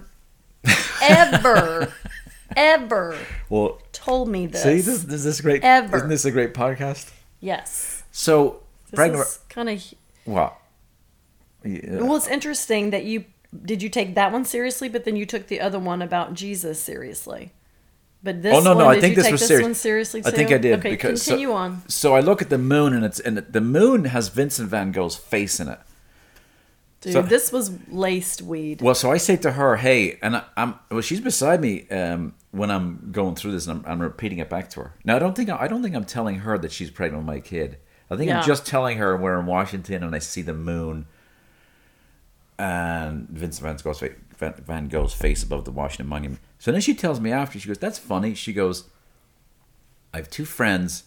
ever, 1.01 1.93
ever 2.55 3.17
Well, 3.49 3.81
told 3.91 4.29
me 4.29 4.47
this. 4.47 4.63
see 4.63 4.81
this, 4.81 5.03
this 5.03 5.25
is 5.25 5.41
great. 5.41 5.63
Ever. 5.63 5.97
Isn't 5.97 6.09
this 6.09 6.25
a 6.25 6.31
great 6.31 6.53
podcast? 6.53 7.11
Yes. 7.39 8.03
So 8.11 8.61
This 8.91 8.95
pregnant. 8.95 9.39
kind 9.49 9.69
of. 9.69 9.93
what? 10.25 10.57
Yeah. 11.63 12.01
Well, 12.01 12.15
it's 12.15 12.27
interesting 12.27 12.91
that 12.91 13.05
you 13.05 13.25
did 13.65 13.81
you 13.81 13.89
take 13.89 14.15
that 14.15 14.31
one 14.33 14.43
seriously, 14.45 14.89
but 14.89 15.05
then 15.05 15.15
you 15.15 15.25
took 15.25 15.47
the 15.47 15.61
other 15.61 15.79
one 15.79 16.01
about 16.01 16.33
Jesus 16.33 16.79
seriously. 16.79 17.51
But 18.25 18.41
this 18.41 18.53
oh 18.53 18.59
no, 18.59 18.71
one, 18.75 18.77
no! 18.79 18.89
I 18.89 18.95
did 18.95 19.01
think 19.01 19.11
you 19.11 19.15
this 19.17 19.25
take 19.25 19.31
was 19.33 19.41
this 19.41 19.47
serious. 19.47 19.63
one 19.65 19.75
seriously 19.75 20.21
too? 20.23 20.27
I 20.27 20.31
think 20.31 20.51
I 20.51 20.57
did 20.57 20.79
Okay, 20.79 20.89
because 20.89 21.21
so- 21.21 21.31
continue 21.31 21.53
on. 21.53 21.83
So 21.87 22.15
I 22.15 22.19
look 22.21 22.41
at 22.41 22.49
the 22.49 22.57
moon 22.57 22.93
and 22.93 23.05
it's 23.05 23.19
and 23.19 23.37
the 23.37 23.61
moon 23.61 24.05
has 24.05 24.29
Vincent 24.29 24.67
Van 24.67 24.91
Gogh's 24.91 25.15
face 25.15 25.59
in 25.59 25.67
it. 25.69 25.79
Dude, 27.01 27.13
so- 27.13 27.21
this 27.21 27.51
was 27.51 27.71
laced 27.87 28.41
weed. 28.41 28.81
Well, 28.81 28.95
so 28.95 29.11
I 29.11 29.17
say 29.17 29.35
to 29.37 29.51
her, 29.51 29.75
"Hey," 29.77 30.17
and 30.23 30.37
I, 30.37 30.43
I'm 30.57 30.73
well. 30.89 31.01
She's 31.01 31.21
beside 31.21 31.61
me 31.61 31.87
um, 31.89 32.33
when 32.49 32.71
I'm 32.71 33.09
going 33.11 33.35
through 33.35 33.51
this, 33.51 33.67
and 33.67 33.85
I'm, 33.85 33.91
I'm 33.91 34.01
repeating 34.01 34.39
it 34.39 34.49
back 34.49 34.71
to 34.71 34.79
her. 34.81 34.93
Now, 35.05 35.15
I 35.15 35.19
don't 35.19 35.35
think 35.35 35.49
I 35.51 35.67
don't 35.67 35.83
think 35.83 35.95
I'm 35.95 36.05
telling 36.05 36.39
her 36.39 36.57
that 36.57 36.71
she's 36.71 36.89
pregnant 36.89 37.23
with 37.23 37.27
my 37.27 37.39
kid. 37.39 37.77
I 38.09 38.15
think 38.17 38.29
Yeah. 38.29 38.39
I'm 38.39 38.45
just 38.45 38.65
telling 38.65 38.97
her 38.97 39.15
we're 39.15 39.39
in 39.39 39.45
Washington 39.45 40.03
and 40.03 40.15
I 40.15 40.19
see 40.19 40.41
the 40.41 40.53
moon 40.53 41.05
and 42.57 43.27
Vincent 43.29 43.63
Van 43.63 43.77
Gogh's, 43.83 43.99
fa- 43.99 44.15
Van, 44.37 44.87
Gogh's 44.87 45.13
face 45.13 45.43
above 45.43 45.65
the 45.65 45.71
Washington 45.71 46.07
Monument. 46.07 46.41
So 46.59 46.71
then 46.71 46.81
she 46.81 46.93
tells 46.93 47.19
me 47.19 47.31
after, 47.31 47.59
she 47.59 47.67
goes, 47.67 47.77
"That's 47.77 47.99
funny." 47.99 48.33
She 48.33 48.53
goes, 48.53 48.89
"I 50.13 50.17
have 50.17 50.29
two 50.29 50.45
friends 50.45 51.03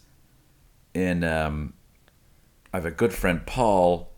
in. 0.94 1.24
Um, 1.24 1.74
I 2.72 2.76
have 2.78 2.86
a 2.86 2.90
good 2.90 3.12
friend 3.12 3.44
Paul, 3.46 4.10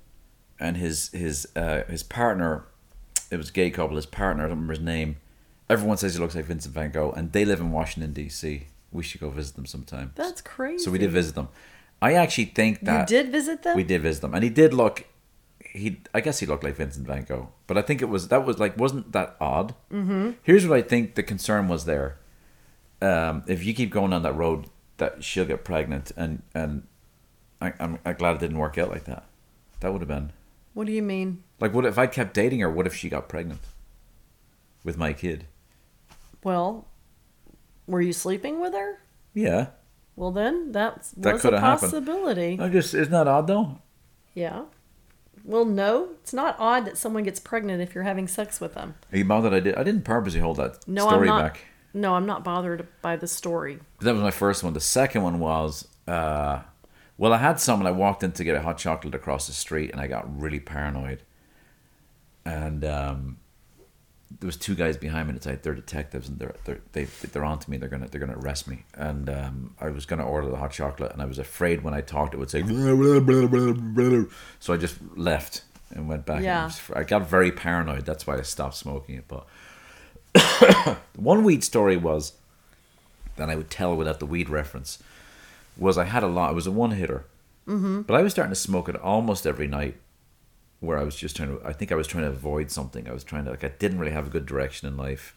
and 0.59 0.77
his 0.77 1.11
his 1.11 1.49
uh, 1.57 1.83
his 1.89 2.03
partner. 2.03 2.65
It 3.31 3.37
was 3.37 3.51
a 3.51 3.53
gay 3.53 3.71
couple. 3.71 3.97
His 3.97 4.07
partner, 4.07 4.45
I 4.45 4.49
don't 4.49 4.57
remember 4.57 4.73
his 4.75 4.83
name. 4.83 5.17
Everyone 5.69 5.97
says 5.97 6.15
he 6.15 6.21
looks 6.21 6.35
like 6.35 6.47
Vincent 6.47 6.75
Van 6.75 6.91
Gogh, 6.91 7.13
and 7.13 7.33
they 7.33 7.45
live 7.45 7.61
in 7.61 7.71
Washington 7.71 8.13
D.C. 8.13 8.67
We 8.91 9.03
should 9.05 9.21
go 9.21 9.31
visit 9.31 9.55
them 9.55 9.67
sometime. 9.67 10.13
That's 10.17 10.41
crazy. 10.41 10.85
So 10.85 10.91
we 10.91 10.99
did 10.99 11.13
visit 11.13 11.37
them. 11.37 11.49
I 12.03 12.15
actually 12.15 12.47
think 12.47 12.81
that. 12.81 13.09
You 13.09 13.17
did 13.19 13.31
visit 13.31 13.63
them. 13.63 13.77
we 13.77 13.85
did 13.85 14.03
visit 14.03 14.23
them, 14.23 14.35
and 14.35 14.43
he 14.43 14.51
did 14.51 14.75
look. 14.75 15.05
He, 15.73 16.01
I 16.13 16.21
guess 16.21 16.41
he 16.41 16.47
looked 16.47 16.65
like 16.65 16.75
Vincent 16.77 17.07
Van 17.07 17.23
Gogh, 17.25 17.51
but 17.69 17.79
I 17.79 17.83
think 17.83 18.03
it 18.03 18.09
was 18.09 18.29
that 18.29 18.45
was 18.45 18.59
like 18.59 18.77
wasn't 18.77 19.13
that 19.13 19.37
odd? 19.41 19.75
Mm-hmm. 19.93 20.33
Here's 20.43 20.67
what 20.67 20.77
I 20.79 20.83
think 20.83 21.15
the 21.15 21.23
concern 21.23 21.69
was 21.69 21.85
there. 21.85 22.19
Um, 23.01 23.45
if 23.47 23.65
you 23.65 23.73
keep 23.73 23.91
going 23.91 24.13
on 24.13 24.23
that 24.25 24.35
road, 24.37 24.67
that 24.99 25.23
she'll 25.25 25.45
get 25.45 25.65
pregnant, 25.65 26.11
and 26.17 26.43
and 26.55 26.83
I, 27.61 27.73
I'm, 27.79 27.99
I'm 28.05 28.17
glad 28.17 28.35
it 28.37 28.41
didn't 28.41 28.59
work 28.59 28.79
out 28.79 28.91
like 28.91 29.05
that. 29.05 29.25
That 29.81 29.93
would 29.93 30.01
have 30.03 30.09
been 30.09 30.33
What 30.75 30.87
do 30.87 30.93
you 30.93 31.03
mean? 31.03 31.43
like, 31.61 31.73
what 31.73 31.85
if 31.87 31.99
I 31.99 32.07
kept 32.07 32.35
dating 32.35 32.61
her? 32.61 32.71
What 32.71 32.87
if 32.87 32.95
she 32.95 33.09
got 33.09 33.29
pregnant 33.29 33.61
with 34.85 34.99
my 34.99 35.13
kid? 35.13 35.47
Well, 36.43 36.89
were 37.87 38.01
you 38.01 38.13
sleeping 38.13 38.61
with 38.61 38.73
her? 38.75 38.99
Yeah, 39.35 39.69
Well, 40.17 40.33
then 40.33 40.73
that's 40.73 41.13
That 41.13 41.35
was 41.35 41.41
a 41.45 41.49
coulda 41.49 41.61
happened. 41.61 41.93
possibility. 41.93 42.59
I 42.61 42.69
just 42.69 42.93
isn't 42.95 43.13
that 43.13 43.29
odd 43.29 43.47
though? 43.47 43.79
Yeah. 44.35 44.63
Well, 45.45 45.65
no, 45.65 46.11
it's 46.23 46.33
not 46.33 46.57
odd 46.59 46.85
that 46.87 46.99
someone 46.99 47.23
gets 47.25 47.41
pregnant 47.41 47.81
if 47.83 47.95
you're 47.95 48.05
having 48.05 48.29
sex 48.29 48.61
with 48.61 48.75
them. 48.75 48.95
Are 49.13 49.19
you 49.19 49.25
bothered? 49.25 49.53
I 49.55 49.61
did. 49.61 49.75
I 49.77 49.83
didn't 49.83 50.05
purposely 50.05 50.41
hold 50.41 50.59
that 50.59 50.87
No, 50.87 51.07
story 51.09 51.29
I'm 51.29 51.37
not. 51.37 51.43
back. 51.55 51.65
No, 51.93 52.15
I'm 52.15 52.27
not 52.27 52.45
bothered 52.45 52.87
by 53.03 53.17
the 53.17 53.27
story. 53.27 53.81
That 54.01 54.13
was 54.13 54.23
my 54.23 54.31
first 54.31 54.63
one. 54.63 54.75
The 54.75 54.81
second 54.81 55.23
one 55.23 55.41
was, 55.41 55.89
uh, 56.07 56.61
well, 57.19 57.33
I 57.33 57.39
had 57.39 57.59
someone. 57.59 57.87
I 57.87 57.91
walked 57.91 58.23
in 58.23 58.33
to 58.33 58.45
get 58.45 58.55
a 58.55 58.63
hot 58.63 58.79
chocolate 58.79 59.15
across 59.15 59.47
the 59.47 59.53
street 59.53 59.91
and 59.91 60.01
I 60.01 60.07
got 60.07 60.41
really 60.41 60.61
paranoid. 60.61 61.23
And 62.45 62.85
um, 62.85 63.39
there 64.39 64.47
was 64.47 64.57
two 64.57 64.75
guys 64.75 64.97
behind 64.97 65.27
me. 65.27 65.31
And 65.31 65.37
it's 65.37 65.47
like 65.47 65.63
they're 65.63 65.75
detectives 65.75 66.29
and 66.29 66.39
they're 66.39 66.55
they're 66.65 66.81
they, 66.93 67.05
they're 67.33 67.45
on 67.45 67.59
to 67.59 67.71
me. 67.71 67.77
They're 67.77 67.89
gonna 67.89 68.09
they're 68.09 68.21
gonna 68.21 68.39
arrest 68.39 68.69
me. 68.69 68.85
And 68.95 69.29
um, 69.29 69.75
I 69.81 69.91
was 69.91 70.07
gonna 70.07 70.27
order 70.27 70.49
the 70.49 70.57
hot 70.57 70.73
chocolate 70.73 71.13
and 71.13 71.21
I 71.21 71.25
was 71.25 71.39
afraid 71.39 71.83
when 71.83 71.95
I 71.95 72.01
talked 72.01 72.35
it 72.35 72.39
would 72.39 72.51
say. 72.51 72.63
"Blah, 72.63 72.95
blah, 72.95 73.21
blah, 73.21 73.47
blah, 73.47 73.73
blah." 73.73 74.25
So 74.61 74.73
I 74.73 74.77
just 74.77 74.97
left 75.17 75.63
and 75.91 76.09
went 76.09 76.27
back. 76.27 76.43
Yeah. 76.43 76.63
I 76.63 76.65
was- 76.65 76.81
I 76.95 77.03
got 77.03 77.29
very 77.29 77.51
paranoid. 77.51 78.07
That's 78.07 78.27
why 78.27 78.39
I 78.39 78.43
stopped 78.43 78.77
smoking 78.77 79.17
it. 79.17 79.25
But 79.27 79.47
one 81.17 81.45
weed 81.45 81.65
story 81.65 81.97
was 81.97 82.33
that 83.37 83.51
I 83.51 83.57
would 83.57 83.71
tell 83.71 83.97
without 83.97 84.21
the 84.21 84.27
weed 84.27 84.49
reference 84.49 85.03
was 85.77 85.99
I 85.99 86.05
had 86.05 86.23
a 86.23 86.27
lot. 86.29 86.51
It 86.53 86.55
was 86.55 86.67
a 86.67 86.71
one 86.71 86.93
hitter, 86.93 87.25
mm-hmm. 87.67 88.03
but 88.03 88.15
I 88.15 88.23
was 88.23 88.33
starting 88.33 88.53
to 88.53 88.61
smoke 88.61 88.89
it 88.89 88.97
almost 88.97 89.47
every 89.47 89.67
night. 89.67 89.97
Where 90.81 90.99
I 90.99 91.03
was 91.03 91.15
just 91.15 91.37
trying 91.37 91.57
to, 91.57 91.67
I 91.67 91.73
think 91.73 91.93
I 91.93 91.95
was 91.95 92.07
trying 92.07 92.25
to 92.25 92.31
avoid 92.31 92.71
something. 92.71 93.09
I 93.09 93.13
was 93.13 93.23
trying 93.25 93.45
to, 93.45 93.51
like, 93.51 93.65
I 93.65 93.73
didn't 93.79 93.99
really 93.99 94.13
have 94.13 94.27
a 94.27 94.31
good 94.31 94.47
direction 94.47 94.89
in 94.89 94.97
life. 94.97 95.37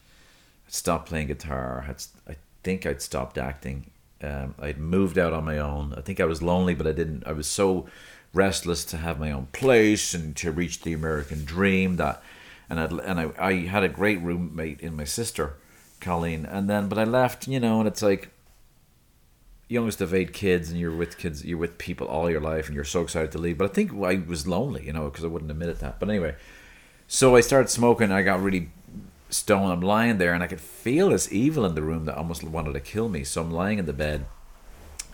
I'd 0.65 0.73
stopped 0.73 1.09
playing 1.09 1.27
guitar. 1.27 1.83
Had, 1.85 2.03
I 2.27 2.37
think 2.63 2.85
I'd 2.85 3.01
stopped 3.01 3.37
acting. 3.37 3.91
Um, 4.21 4.55
I'd 4.57 4.77
moved 4.77 5.17
out 5.17 5.33
on 5.33 5.43
my 5.43 5.57
own. 5.57 5.93
I 5.97 6.01
think 6.01 6.21
I 6.21 6.25
was 6.25 6.41
lonely, 6.41 6.73
but 6.73 6.87
I 6.87 6.93
didn't. 6.93 7.27
I 7.27 7.33
was 7.33 7.47
so 7.47 7.87
restless 8.33 8.83
to 8.85 8.97
have 8.97 9.19
my 9.19 9.31
own 9.31 9.47
place 9.51 10.13
and 10.13 10.35
to 10.37 10.51
reach 10.51 10.81
the 10.81 10.93
American 10.93 11.45
dream 11.45 11.97
that, 11.97 12.23
and 12.69 12.79
I 12.79 12.85
and 12.85 13.19
I, 13.19 13.31
I 13.37 13.53
had 13.65 13.83
a 13.83 13.89
great 13.89 14.21
roommate 14.21 14.79
in 14.79 14.95
my 14.95 15.03
sister, 15.03 15.55
Colleen, 15.99 16.45
and 16.45 16.69
then 16.69 16.87
but 16.87 16.97
I 16.97 17.03
left, 17.03 17.47
you 17.47 17.59
know, 17.59 17.79
and 17.79 17.87
it's 17.87 18.01
like 18.01 18.29
youngest 19.69 20.01
of 20.01 20.13
eight 20.13 20.33
kids 20.33 20.69
and 20.69 20.79
you're 20.79 20.95
with 20.95 21.17
kids 21.17 21.43
you're 21.45 21.57
with 21.57 21.77
people 21.77 22.05
all 22.07 22.29
your 22.29 22.41
life 22.41 22.67
and 22.67 22.75
you're 22.75 22.83
so 22.83 23.01
excited 23.01 23.31
to 23.31 23.37
leave 23.37 23.57
but 23.57 23.65
i 23.69 23.73
think 23.73 23.91
i 24.03 24.21
was 24.27 24.45
lonely 24.47 24.85
you 24.85 24.93
know 24.93 25.05
because 25.05 25.23
i 25.23 25.27
wouldn't 25.27 25.49
admit 25.49 25.69
it 25.69 25.79
that 25.79 25.99
but 25.99 26.09
anyway 26.09 26.35
so 27.07 27.35
i 27.35 27.41
started 27.41 27.69
smoking 27.69 28.11
i 28.11 28.21
got 28.21 28.41
really 28.41 28.69
stoned 29.29 29.71
i'm 29.71 29.81
lying 29.81 30.17
there 30.19 30.33
and 30.33 30.43
i 30.43 30.47
could 30.47 30.61
feel 30.61 31.09
this 31.09 31.31
evil 31.31 31.65
in 31.65 31.73
the 31.75 31.81
room 31.81 32.05
that 32.05 32.15
almost 32.15 32.43
wanted 32.43 32.73
to 32.73 32.79
kill 32.79 33.09
me 33.09 33.23
so 33.23 33.41
i'm 33.41 33.51
lying 33.51 33.79
in 33.79 33.85
the 33.85 33.93
bed 33.93 34.25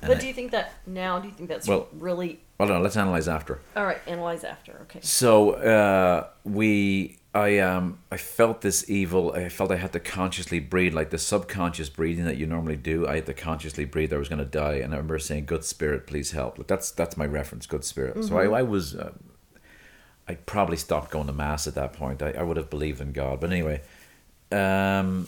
But 0.02 0.18
I- 0.18 0.20
do 0.20 0.28
you 0.28 0.34
think 0.34 0.52
that 0.52 0.74
now? 0.88 1.20
Do 1.20 1.28
you 1.28 1.34
think 1.34 1.48
that's 1.50 1.68
Well- 1.68 1.88
really 1.94 2.40
well 2.58 2.68
no 2.68 2.82
let's 2.82 2.98
analyze 2.98 3.28
after 3.28 3.60
all 3.78 3.86
right? 3.86 4.00
Analyze 4.08 4.44
after. 4.44 4.80
Okay. 4.84 5.00
so 5.02 5.52
uh, 5.54 6.28
we, 6.44 7.19
I 7.34 7.60
um, 7.60 8.00
I 8.12 8.18
felt 8.18 8.62
this 8.62 8.90
evil. 8.90 9.34
I 9.34 9.50
felt 9.50 9.72
I 9.72 9.76
had 9.76 9.94
to 9.94 10.00
consciously 10.00 10.60
breathe, 10.60 10.96
like 10.96 11.12
the 11.12 11.20
subconscious 11.20 11.88
breathing 11.88 12.26
that 12.26 12.38
you 12.38 12.48
normally 12.48 12.76
do. 12.76 13.08
I 13.08 13.16
had 13.16 13.28
to 13.28 13.36
consciously 13.36 13.86
breathe. 13.86 14.12
I 14.12 14.18
was 14.18 14.30
going 14.30 14.40
to 14.40 14.46
die, 14.46 14.76
and 14.76 14.94
I 14.94 14.98
remember 14.98 15.20
saying, 15.20 15.46
"Good 15.46 15.64
spirit, 15.64 16.08
please 16.08 16.32
help." 16.32 16.58
Like 16.58 16.68
that's 16.68 16.90
that's 16.90 17.18
my 17.18 17.26
reference, 17.28 17.68
good 17.68 17.84
spirit. 17.84 18.24
So 18.24 18.40
I, 18.40 18.46
I 18.46 18.62
was, 18.64 18.96
uh, 18.96 19.14
I 20.28 20.36
probably 20.36 20.78
stopped 20.78 21.12
going 21.12 21.28
to 21.28 21.34
mass 21.34 21.68
at 21.68 21.76
that 21.76 21.94
point. 21.94 22.24
I, 22.24 22.32
I 22.32 22.42
would 22.42 22.58
have 22.58 22.70
believed 22.70 23.00
in 23.00 23.12
God, 23.12 23.40
but 23.40 23.52
anyway, 23.52 23.82
um, 24.52 25.28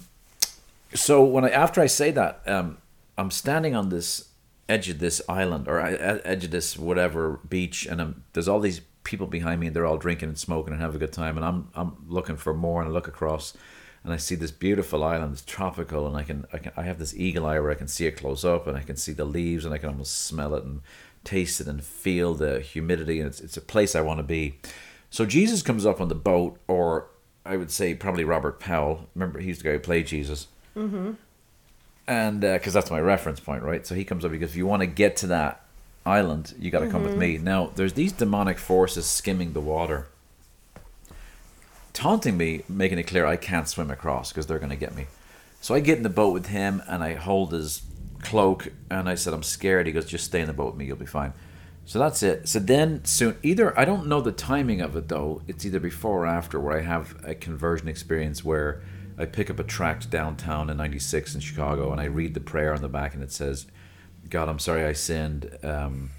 so 0.96 1.24
when 1.24 1.46
I 1.46 1.50
after 1.52 1.82
I 1.82 1.88
say 1.88 2.10
that, 2.12 2.42
um, 2.48 2.80
I'm 3.16 3.30
standing 3.30 3.76
on 3.76 3.90
this 3.90 4.30
edge 4.68 4.90
of 4.90 4.98
this 4.98 5.22
island 5.30 5.68
or 5.68 5.80
e- 5.80 5.98
edge 6.00 6.46
of 6.46 6.52
this 6.52 6.78
whatever 6.78 7.40
beach, 7.48 7.86
and 7.86 8.02
I'm, 8.02 8.24
there's 8.34 8.48
all 8.48 8.60
these 8.60 8.82
people 9.04 9.28
behind 9.28 9.60
me, 9.60 9.68
and 9.68 9.76
they're 9.76 9.86
all 9.86 9.98
drinking 9.98 10.30
and 10.30 10.38
smoking 10.38 10.74
and 10.74 10.82
having 10.82 10.96
a 10.96 11.00
good 11.00 11.14
time, 11.14 11.38
and 11.38 11.46
I'm 11.46 11.70
I'm 11.76 11.96
looking 12.08 12.38
for 12.38 12.54
more, 12.54 12.82
and 12.82 12.90
I 12.90 12.94
look 12.94 13.08
across, 13.08 13.54
and 14.04 14.14
I 14.14 14.18
see 14.18 14.36
this 14.36 14.52
beautiful 14.52 15.04
island, 15.04 15.34
it's 15.34 15.44
tropical, 15.44 16.08
and 16.08 16.16
I 16.16 16.24
can 16.24 16.46
I 16.54 16.58
can 16.58 16.72
I 16.78 16.84
have 16.84 17.00
this 17.00 17.16
eagle 17.16 17.46
eye 17.46 17.60
where 17.60 17.72
I 17.72 17.76
can 17.76 17.88
see 17.88 18.06
it 18.06 18.18
close 18.18 18.46
up, 18.46 18.68
and 18.68 18.78
I 18.78 18.82
can 18.84 18.96
see 18.96 19.14
the 19.14 19.26
leaves, 19.26 19.66
and 19.66 19.74
I 19.74 19.78
can 19.78 19.90
almost 19.90 20.26
smell 20.26 20.56
it 20.56 20.64
and 20.64 20.82
taste 21.24 21.62
it 21.62 21.68
and 21.68 21.84
feel 21.84 22.34
the 22.34 22.60
humidity, 22.60 23.20
and 23.20 23.28
it's 23.28 23.42
it's 23.42 23.58
a 23.58 23.62
place 23.62 23.96
I 23.96 24.02
want 24.02 24.20
to 24.20 24.24
be. 24.24 24.60
So 25.10 25.26
Jesus 25.26 25.62
comes 25.62 25.86
up 25.86 26.00
on 26.00 26.08
the 26.08 26.16
boat, 26.16 26.58
or 26.68 27.08
I 27.46 27.58
would 27.58 27.72
say 27.72 27.94
probably 27.94 28.24
Robert 28.24 28.60
Powell. 28.60 29.10
Remember, 29.16 29.40
he's 29.40 29.58
the 29.58 29.64
guy 29.66 29.72
who 29.74 29.80
played 29.80 30.08
Jesus 30.08 30.48
mm-hmm. 30.76 31.12
and 32.08 32.46
uh, 32.46 32.54
because 32.54 32.74
that's 32.74 32.92
my 32.92 33.00
reference 33.00 33.40
point, 33.40 33.64
right? 33.64 33.86
So 33.86 33.96
he 33.96 34.04
comes 34.04 34.26
up 34.26 34.32
because 34.32 34.52
if 34.52 34.56
you 34.56 34.66
want 34.66 34.82
to 34.82 34.88
get 34.88 35.16
to 35.18 35.28
that 35.28 35.66
island, 36.06 36.54
you 36.60 36.72
got 36.72 36.80
to 36.80 36.90
come 36.90 37.04
with 37.04 37.18
me. 37.18 37.36
Mm-hmm. 37.36 37.44
Now, 37.44 37.72
there's 37.76 37.94
these 37.94 38.12
demonic 38.12 38.58
forces 38.58 39.06
skimming 39.06 39.54
the 39.54 39.62
water, 39.62 40.08
taunting 41.94 42.38
me, 42.38 42.64
making 42.68 42.98
it 42.98 43.04
clear 43.04 43.26
I 43.26 43.36
can't 43.38 43.68
swim 43.68 43.92
across 43.92 44.32
because 44.32 44.48
they're 44.48 44.60
going 44.60 44.72
to 44.72 44.76
get 44.76 44.96
me. 44.96 45.08
So 45.62 45.76
I 45.76 45.80
get 45.80 45.98
in 45.98 46.04
the 46.04 46.10
boat 46.10 46.34
with 46.34 46.48
him 46.48 46.82
and 46.88 47.04
I 47.04 47.14
hold 47.14 47.52
his 47.52 47.84
cloak 48.22 48.72
and 48.90 49.08
I 49.08 49.16
said, 49.16 49.34
I'm 49.34 49.44
scared. 49.44 49.86
He 49.86 49.94
goes, 49.94 50.06
just 50.06 50.26
stay 50.26 50.42
in 50.42 50.48
the 50.48 50.54
boat 50.54 50.68
with 50.68 50.76
me, 50.76 50.86
you'll 50.86 50.98
be 50.98 51.06
fine. 51.06 51.34
So 51.86 52.00
that's 52.00 52.24
it. 52.24 52.48
So 52.48 52.60
then 52.60 53.04
soon, 53.06 53.38
either 53.44 53.78
I 53.78 53.86
don't 53.86 54.08
know 54.08 54.22
the 54.22 54.32
timing 54.32 54.82
of 54.82 54.96
it 54.96 55.08
though. 55.08 55.42
It's 55.48 55.66
either 55.66 55.80
before 55.80 56.24
or 56.24 56.28
after 56.28 56.60
where 56.60 56.78
I 56.78 56.82
have 56.82 57.16
a 57.24 57.36
conversion 57.36 57.88
experience 57.88 58.46
where 58.46 58.82
I 59.18 59.26
pick 59.26 59.50
up 59.50 59.60
a 59.60 59.64
tract 59.64 60.10
downtown 60.10 60.70
in 60.70 60.78
'96 60.78 61.36
in 61.36 61.42
Chicago 61.42 61.92
and 61.92 62.00
I 62.00 62.06
read 62.06 62.34
the 62.34 62.40
prayer 62.40 62.74
on 62.74 62.82
the 62.82 62.88
back 62.88 63.14
and 63.14 63.24
it 63.24 63.32
says, 63.32 63.66
"God, 64.32 64.50
I'm 64.50 64.60
sorry 64.60 64.84
I 64.84 64.94
sinned. 64.94 65.44
Um, 65.62 66.10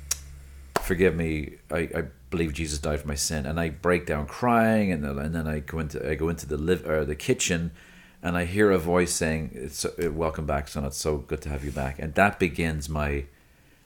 forgive 0.81 1.16
me. 1.16 1.57
I, 1.70 1.79
I 2.01 2.03
believe 2.31 2.53
Jesus 2.53 2.79
died 2.79 3.01
for 3.01 3.09
my 3.09 3.16
sin." 3.16 3.46
And 3.46 3.59
I 3.59 3.70
break 3.70 4.07
down 4.07 4.27
crying 4.27 4.92
and 4.92 5.03
then, 5.03 5.18
and 5.18 5.35
then 5.35 5.48
I 5.48 5.59
go 5.59 5.81
into 5.81 6.09
I 6.09 6.14
go 6.14 6.29
into 6.29 6.46
the 6.46 6.57
live 6.57 6.87
or 6.87 7.05
the 7.05 7.16
kitchen 7.16 7.72
and 8.22 8.37
I 8.37 8.44
hear 8.44 8.70
a 8.70 8.79
voice 8.79 9.12
saying, 9.12 9.51
"It's 9.53 9.85
uh, 9.85 10.11
welcome 10.12 10.46
back, 10.46 10.68
son. 10.68 10.85
It's 10.85 10.96
so 10.96 11.18
good 11.18 11.40
to 11.42 11.48
have 11.48 11.64
you 11.64 11.72
back," 11.72 11.98
and 11.98 12.14
that 12.14 12.38
begins 12.38 12.88
my 12.88 13.25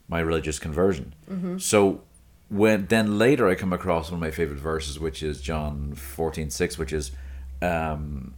my 0.08 0.20
religious 0.20 0.58
conversion. 0.58 1.14
So 1.58 2.02
when 2.48 2.86
then 2.86 3.18
later 3.18 3.48
I 3.48 3.54
come 3.54 3.72
across 3.72 4.10
one 4.10 4.18
of 4.18 4.20
my 4.20 4.30
favorite 4.30 4.60
verses, 4.60 5.00
which 5.00 5.22
is 5.22 5.40
John 5.40 5.94
fourteen 5.94 6.50
six, 6.50 6.76
which 6.78 6.92
is, 6.92 7.12
um, 7.62 8.34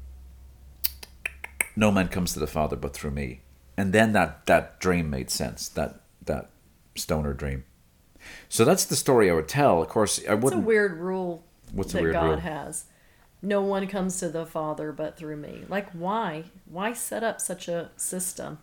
"No 1.74 1.90
man 1.90 2.08
comes 2.08 2.32
to 2.34 2.38
the 2.40 2.46
Father 2.46 2.76
but 2.76 2.94
through 2.94 3.10
me," 3.10 3.40
and 3.78 3.92
then 3.94 4.12
that 4.12 4.44
that 4.46 4.78
dream 4.80 5.08
made 5.08 5.30
sense. 5.30 5.68
That 5.70 6.00
that 6.26 6.50
stoner 6.96 7.32
dream. 7.32 7.64
So 8.50 8.64
that's 8.66 8.84
the 8.84 8.96
story 8.96 9.30
I 9.30 9.34
would 9.34 9.48
tell. 9.48 9.80
Of 9.80 9.88
course, 9.88 10.20
I 10.28 10.34
wouldn't. 10.34 10.60
It's 10.60 10.64
a 10.64 10.66
weird 10.66 10.98
rule 10.98 11.44
What's 11.72 11.92
that 11.92 12.02
God 12.12 12.24
rule? 12.26 12.36
has. 12.38 12.84
No 13.40 13.62
one 13.62 13.86
comes 13.86 14.18
to 14.18 14.28
the 14.28 14.44
Father 14.44 14.90
but 14.92 15.16
through 15.16 15.36
me. 15.36 15.64
Like, 15.68 15.88
why? 15.92 16.44
Why 16.66 16.92
set 16.92 17.22
up 17.22 17.40
such 17.40 17.68
a 17.68 17.90
system? 17.96 18.58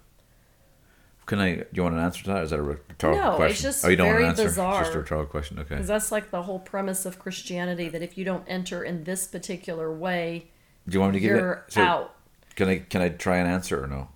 Can 1.25 1.39
I? 1.39 1.55
Do 1.55 1.65
you 1.71 1.83
want 1.83 1.95
an 1.95 2.01
answer 2.01 2.23
to 2.25 2.33
that? 2.33 2.43
Is 2.43 2.49
that 2.51 2.59
a 2.59 2.63
rhetorical 2.63 3.19
No, 3.23 3.29
it's 3.31 3.37
question? 3.37 3.63
just 3.63 3.85
oh, 3.85 3.87
you 3.89 3.95
don't 3.95 4.09
very 4.09 4.23
want 4.25 4.37
an 4.37 4.45
answer. 4.45 4.47
It's 4.47 4.55
just 4.57 4.59
a 4.59 4.83
bizarre. 4.83 5.01
rhetorical 5.01 5.31
question. 5.31 5.59
Okay. 5.59 5.69
Because 5.75 5.87
that's 5.87 6.11
like 6.11 6.29
the 6.29 6.43
whole 6.43 6.59
premise 6.59 7.05
of 7.05 7.17
Christianity 7.17 7.89
that 7.89 8.03
if 8.03 8.17
you 8.17 8.25
don't 8.25 8.43
enter 8.47 8.83
in 8.83 9.05
this 9.05 9.25
particular 9.25 9.91
way, 9.91 10.51
Do 10.87 10.93
you 10.93 10.99
want 10.99 11.13
me 11.13 11.19
to 11.19 11.23
give 11.25 11.35
you're 11.37 11.53
it? 11.67 11.73
so 11.73 11.81
out. 11.81 12.15
Can 12.55 12.67
I? 12.69 12.79
Can 12.79 13.01
I 13.01 13.09
try 13.09 13.37
and 13.37 13.47
answer 13.49 13.83
or 13.83 13.87
no? 13.87 14.09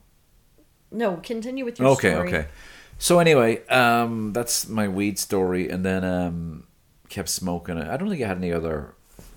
No, 0.91 1.17
continue 1.17 1.65
with 1.65 1.79
your 1.79 1.89
Okay. 1.89 2.11
story. 2.11 2.27
Okay. 2.27 2.47
So 2.97 3.19
anyway, 3.19 3.65
um, 3.67 4.33
that's 4.33 4.67
my 4.67 4.87
weed 4.87 5.17
story, 5.19 5.69
and 5.69 5.85
then 5.85 6.03
um, 6.03 6.63
kept 7.07 7.29
smoking. 7.29 7.77
It. 7.77 7.87
I 7.87 7.95
don't 7.97 8.09
think 8.09 8.21
I 8.21 8.27
had 8.27 8.37
any 8.37 8.51
other 8.51 8.93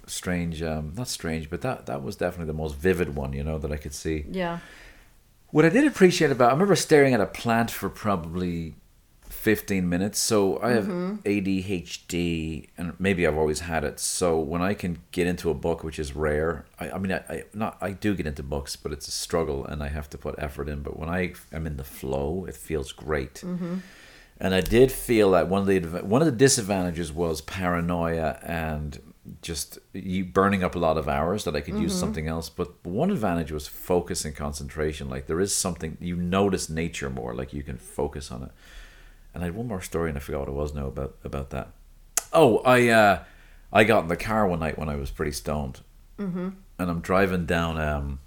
strange, 0.06 0.62
um, 0.62 0.94
not 0.96 1.08
strange, 1.08 1.48
but 1.48 1.60
that 1.60 1.86
that 1.86 2.02
was 2.02 2.16
definitely 2.16 2.46
the 2.46 2.56
most 2.58 2.74
vivid 2.76 3.14
one. 3.14 3.32
You 3.32 3.44
know 3.44 3.58
that 3.58 3.70
I 3.70 3.76
could 3.76 3.94
see. 3.94 4.24
Yeah. 4.30 4.58
What 5.50 5.64
I 5.64 5.68
did 5.68 5.86
appreciate 5.86 6.30
about, 6.30 6.48
I 6.48 6.52
remember 6.52 6.74
staring 6.74 7.12
at 7.12 7.20
a 7.20 7.26
plant 7.26 7.70
for 7.70 7.90
probably 7.90 8.74
15 9.42 9.88
minutes. 9.88 10.20
So 10.20 10.62
I 10.62 10.70
have 10.70 10.84
mm-hmm. 10.84 11.16
ADHD, 11.24 12.68
and 12.78 12.94
maybe 13.00 13.26
I've 13.26 13.36
always 13.36 13.58
had 13.58 13.82
it. 13.82 13.98
So 13.98 14.38
when 14.38 14.62
I 14.62 14.72
can 14.72 14.98
get 15.10 15.26
into 15.26 15.50
a 15.50 15.54
book, 15.54 15.82
which 15.82 15.98
is 15.98 16.14
rare, 16.14 16.64
I, 16.78 16.92
I 16.92 16.98
mean, 16.98 17.10
I, 17.10 17.24
I 17.28 17.44
not 17.52 17.76
I 17.80 17.90
do 17.90 18.14
get 18.14 18.28
into 18.28 18.44
books, 18.44 18.76
but 18.76 18.92
it's 18.92 19.08
a 19.08 19.10
struggle, 19.10 19.66
and 19.66 19.82
I 19.82 19.88
have 19.88 20.08
to 20.10 20.18
put 20.18 20.36
effort 20.38 20.68
in. 20.68 20.82
But 20.82 20.96
when 20.96 21.08
I 21.08 21.32
am 21.52 21.66
in 21.66 21.76
the 21.76 21.82
flow, 21.82 22.44
it 22.48 22.54
feels 22.54 22.92
great. 22.92 23.34
Mm-hmm. 23.34 23.78
And 24.38 24.54
I 24.54 24.60
did 24.60 24.92
feel 24.92 25.32
that 25.32 25.48
one 25.48 25.62
of 25.62 25.66
the 25.66 25.80
one 26.04 26.22
of 26.22 26.26
the 26.26 26.38
disadvantages 26.46 27.12
was 27.12 27.40
paranoia 27.40 28.38
and 28.42 29.00
just 29.40 29.80
you 29.92 30.24
burning 30.24 30.62
up 30.62 30.76
a 30.76 30.78
lot 30.78 30.96
of 30.96 31.08
hours 31.08 31.42
that 31.44 31.56
I 31.56 31.62
could 31.62 31.74
use 31.74 31.90
mm-hmm. 31.90 32.00
something 32.00 32.28
else. 32.28 32.48
But 32.48 32.86
one 32.86 33.10
advantage 33.10 33.50
was 33.50 33.66
focus 33.66 34.24
and 34.24 34.36
concentration. 34.36 35.10
Like 35.10 35.26
there 35.26 35.40
is 35.40 35.52
something 35.52 35.98
you 36.00 36.14
notice 36.14 36.70
nature 36.70 37.10
more, 37.10 37.34
like 37.34 37.52
you 37.52 37.64
can 37.64 37.76
focus 37.76 38.30
on 38.30 38.44
it. 38.44 38.52
And 39.34 39.42
I 39.42 39.46
had 39.46 39.54
one 39.54 39.66
more 39.66 39.80
story, 39.80 40.10
and 40.10 40.18
I 40.18 40.20
forgot 40.20 40.40
what 40.40 40.48
it 40.48 40.54
was 40.54 40.74
now 40.74 40.86
about 40.86 41.16
about 41.24 41.50
that. 41.50 41.68
Oh, 42.32 42.58
I 42.58 42.88
uh, 42.88 43.24
I 43.72 43.84
got 43.84 44.02
in 44.02 44.08
the 44.08 44.16
car 44.16 44.46
one 44.46 44.60
night 44.60 44.78
when 44.78 44.88
I 44.88 44.96
was 44.96 45.10
pretty 45.10 45.32
stoned, 45.32 45.80
mm-hmm. 46.18 46.50
and 46.78 46.90
I'm 46.90 47.00
driving 47.00 47.46
down 47.46 47.80
um, 47.80 48.20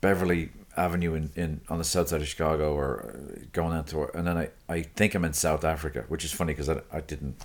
Beverly 0.00 0.50
Avenue 0.76 1.14
in, 1.14 1.30
in 1.36 1.60
on 1.68 1.78
the 1.78 1.84
south 1.84 2.08
side 2.08 2.20
of 2.20 2.28
Chicago, 2.28 2.74
or 2.74 3.14
uh, 3.14 3.44
going 3.52 3.76
out 3.76 3.86
to, 3.88 4.04
and 4.16 4.26
then 4.26 4.36
I, 4.36 4.50
I 4.68 4.82
think 4.82 5.14
I'm 5.14 5.24
in 5.24 5.32
South 5.32 5.64
Africa, 5.64 6.04
which 6.08 6.24
is 6.24 6.32
funny 6.32 6.52
because 6.52 6.68
I, 6.68 6.80
I 6.92 7.00
didn't, 7.00 7.36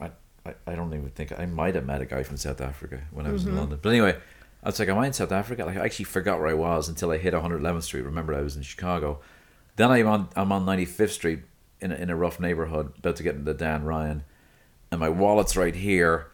I, 0.00 0.10
I, 0.46 0.54
I 0.66 0.74
don't 0.74 0.92
even 0.94 1.10
think 1.10 1.38
I 1.38 1.46
might 1.46 1.74
have 1.74 1.86
met 1.86 2.00
a 2.00 2.06
guy 2.06 2.22
from 2.22 2.36
South 2.36 2.60
Africa 2.60 3.02
when 3.10 3.26
I 3.26 3.32
was 3.32 3.44
in 3.46 3.56
London, 3.56 3.78
but 3.82 3.90
anyway, 3.90 4.16
I 4.62 4.68
was 4.68 4.78
like, 4.78 4.88
am 4.88 4.98
I 4.98 5.08
in 5.08 5.12
South 5.12 5.32
Africa? 5.32 5.64
Like 5.64 5.76
I 5.76 5.84
actually 5.84 6.04
forgot 6.04 6.38
where 6.38 6.48
I 6.48 6.54
was 6.54 6.88
until 6.88 7.10
I 7.10 7.18
hit 7.18 7.34
111th 7.34 7.82
Street. 7.82 8.02
Remember, 8.02 8.34
I 8.34 8.42
was 8.42 8.56
in 8.56 8.62
Chicago. 8.62 9.20
Then 9.76 9.90
I'm 9.90 10.06
on 10.06 10.28
I'm 10.36 10.52
on 10.52 10.64
95th 10.66 11.10
Street 11.10 11.40
in 11.80 11.92
a, 11.92 11.94
in 11.96 12.10
a 12.10 12.16
rough 12.16 12.38
neighborhood, 12.38 12.92
about 12.98 13.16
to 13.16 13.22
get 13.22 13.34
into 13.34 13.54
Dan 13.54 13.84
Ryan, 13.84 14.24
and 14.90 15.00
my 15.00 15.08
wallet's 15.08 15.56
right 15.56 15.74
here. 15.74 16.28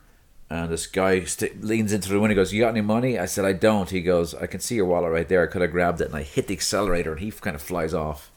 And 0.51 0.70
this 0.70 0.87
guy 0.87 1.24
st- 1.24 1.62
leans 1.62 1.92
into 1.92 2.09
the 2.09 2.14
window 2.18 2.33
and 2.33 2.37
goes, 2.37 2.55
You 2.55 2.62
got 2.62 2.70
any 2.70 2.81
money? 2.81 3.18
I 3.18 3.27
said, 3.27 3.44
I 3.44 3.53
don't. 3.53 3.90
He 3.90 4.01
goes, 4.01 4.35
I 4.35 4.46
can 4.46 4.61
see 4.61 4.77
your 4.77 4.87
wallet 4.87 5.12
right 5.12 5.29
there. 5.29 5.42
I 5.42 5.46
could 5.46 5.61
have 5.61 5.70
grabbed 5.72 6.01
it. 6.01 6.07
And 6.07 6.16
I 6.16 6.22
hit 6.22 6.46
the 6.46 6.55
accelerator 6.55 7.12
and 7.12 7.20
he 7.20 7.31
kind 7.31 7.55
of 7.55 7.61
flies 7.61 7.92
off. 7.92 8.31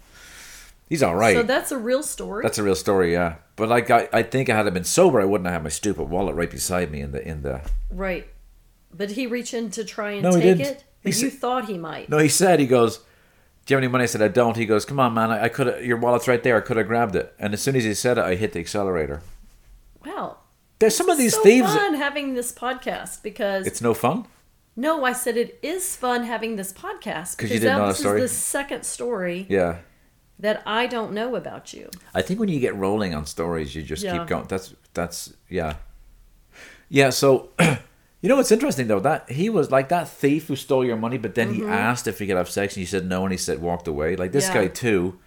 He's 0.89 1.01
all 1.01 1.15
right. 1.15 1.37
So 1.37 1.43
that's 1.43 1.71
a 1.71 1.77
real 1.77 2.03
story. 2.03 2.43
That's 2.43 2.57
a 2.57 2.63
real 2.63 2.75
story, 2.75 3.13
yeah. 3.13 3.35
But 3.55 3.69
like, 3.69 3.89
I, 3.89 4.09
I 4.11 4.23
think 4.23 4.49
I 4.49 4.57
had 4.57 4.67
I 4.67 4.71
been 4.71 4.83
sober, 4.83 5.21
I 5.21 5.25
wouldn't 5.25 5.45
have 5.45 5.53
had 5.53 5.63
my 5.63 5.69
stupid 5.69 6.03
wallet 6.09 6.35
right 6.35 6.51
beside 6.51 6.91
me 6.91 6.99
in 6.99 7.13
the 7.13 7.25
in 7.25 7.43
the. 7.43 7.61
right. 7.89 8.27
But 8.93 9.11
he 9.11 9.25
reached 9.25 9.53
in 9.53 9.71
to 9.71 9.85
try 9.85 10.11
and 10.11 10.23
No, 10.23 10.31
he 10.35 10.41
take 10.41 10.57
didn't. 10.57 10.67
it. 10.79 10.83
He 11.03 11.09
you 11.11 11.13
said- 11.13 11.31
thought 11.39 11.65
he 11.69 11.77
might. 11.77 12.09
No, 12.09 12.17
he 12.17 12.27
said 12.27 12.59
he 12.59 12.67
goes, 12.67 12.99
"Do 13.65 13.74
you 13.74 13.78
have 13.78 13.84
any 13.84 13.91
money?" 13.91 14.04
I 14.04 14.08
said, 14.08 14.21
"I 14.21 14.28
don't." 14.28 14.58
He 14.58 14.65
goes, 14.65 14.86
"Come 14.86 15.00
on, 15.00 15.13
man. 15.13 15.32
I, 15.32 15.43
I 15.45 15.50
could. 15.50 15.84
Your 15.86 15.97
wallet's 15.97 16.28
right 16.28 16.41
there. 16.43 16.58
I 16.58 16.62
could 16.62 16.78
have 16.78 16.88
grabbed 16.88 17.15
it." 17.15 17.34
And 17.39 17.54
as 17.54 17.62
soon 17.62 17.76
as 17.76 17.84
he 17.84 17.93
said 17.93 18.17
it, 18.17 18.24
I 18.24 18.36
hit 18.36 18.54
the 18.54 18.60
accelerator. 18.60 19.21
Wow. 20.06 20.38
There's 20.80 20.95
some 20.95 21.10
of 21.10 21.17
these 21.17 21.36
so 21.36 21.43
thieves. 21.43 21.74
fun 21.76 21.93
having 21.93 22.34
this 22.34 22.52
podcast 22.52 23.21
because 23.21 23.67
It's 23.67 23.82
no 23.82 23.93
fun. 23.93 24.26
no, 24.76 25.06
I 25.06 25.13
said 25.13 25.38
it 25.38 25.60
is 25.62 25.95
fun 25.95 26.24
having 26.24 26.56
this 26.56 26.74
podcast 26.74 27.13
'Cause 27.13 27.36
because 27.36 27.52
you 27.52 27.60
didn't 27.60 27.74
now 27.74 27.78
know 27.78 27.86
the 27.88 27.91
this 27.93 28.00
story? 28.00 28.21
is 28.24 28.32
the 28.32 28.36
second 28.38 28.84
story 28.84 29.45
Yeah. 29.47 29.78
that 30.39 30.63
I 30.65 30.88
don't 30.88 31.12
know 31.13 31.36
about 31.36 31.71
you. 31.74 31.89
I 32.15 32.24
think 32.24 32.39
when 32.39 32.50
you 32.50 32.60
get 32.60 32.76
rolling 32.76 33.13
on 33.13 33.28
stories, 33.28 33.76
you 33.76 33.84
just 33.84 34.02
Yeah. 34.04 34.17
keep 34.17 34.28
going. 34.28 34.45
That's 34.47 34.74
that's 34.95 35.34
yeah, 35.50 35.76
yeah. 36.89 37.12
So, 37.12 37.50
you 38.21 38.29
know 38.29 38.36
what's 38.36 38.51
interesting 38.51 38.88
though 38.88 38.99
that 38.99 39.29
he 39.31 39.49
was 39.49 39.71
like 39.71 39.89
that 39.89 40.07
thief 40.07 40.47
who 40.47 40.55
stole 40.55 40.86
your 40.86 40.97
money, 40.97 41.17
but 41.17 41.36
then 41.36 41.53
he 41.53 41.63
asked 41.65 42.07
if 42.07 42.19
he 42.19 42.27
could 42.27 42.38
have 42.38 42.49
sex, 42.49 42.75
and 42.75 42.81
you 42.81 42.86
said 42.88 43.05
no, 43.05 43.23
and 43.23 43.31
he 43.31 43.38
said 43.38 43.60
walked 43.62 43.88
away. 43.88 44.15
Like 44.15 44.31
this 44.31 44.47
Mm-hmm. 44.47 44.55
Yeah. 44.57 44.62
guy 44.63 44.67
too. 44.69 45.19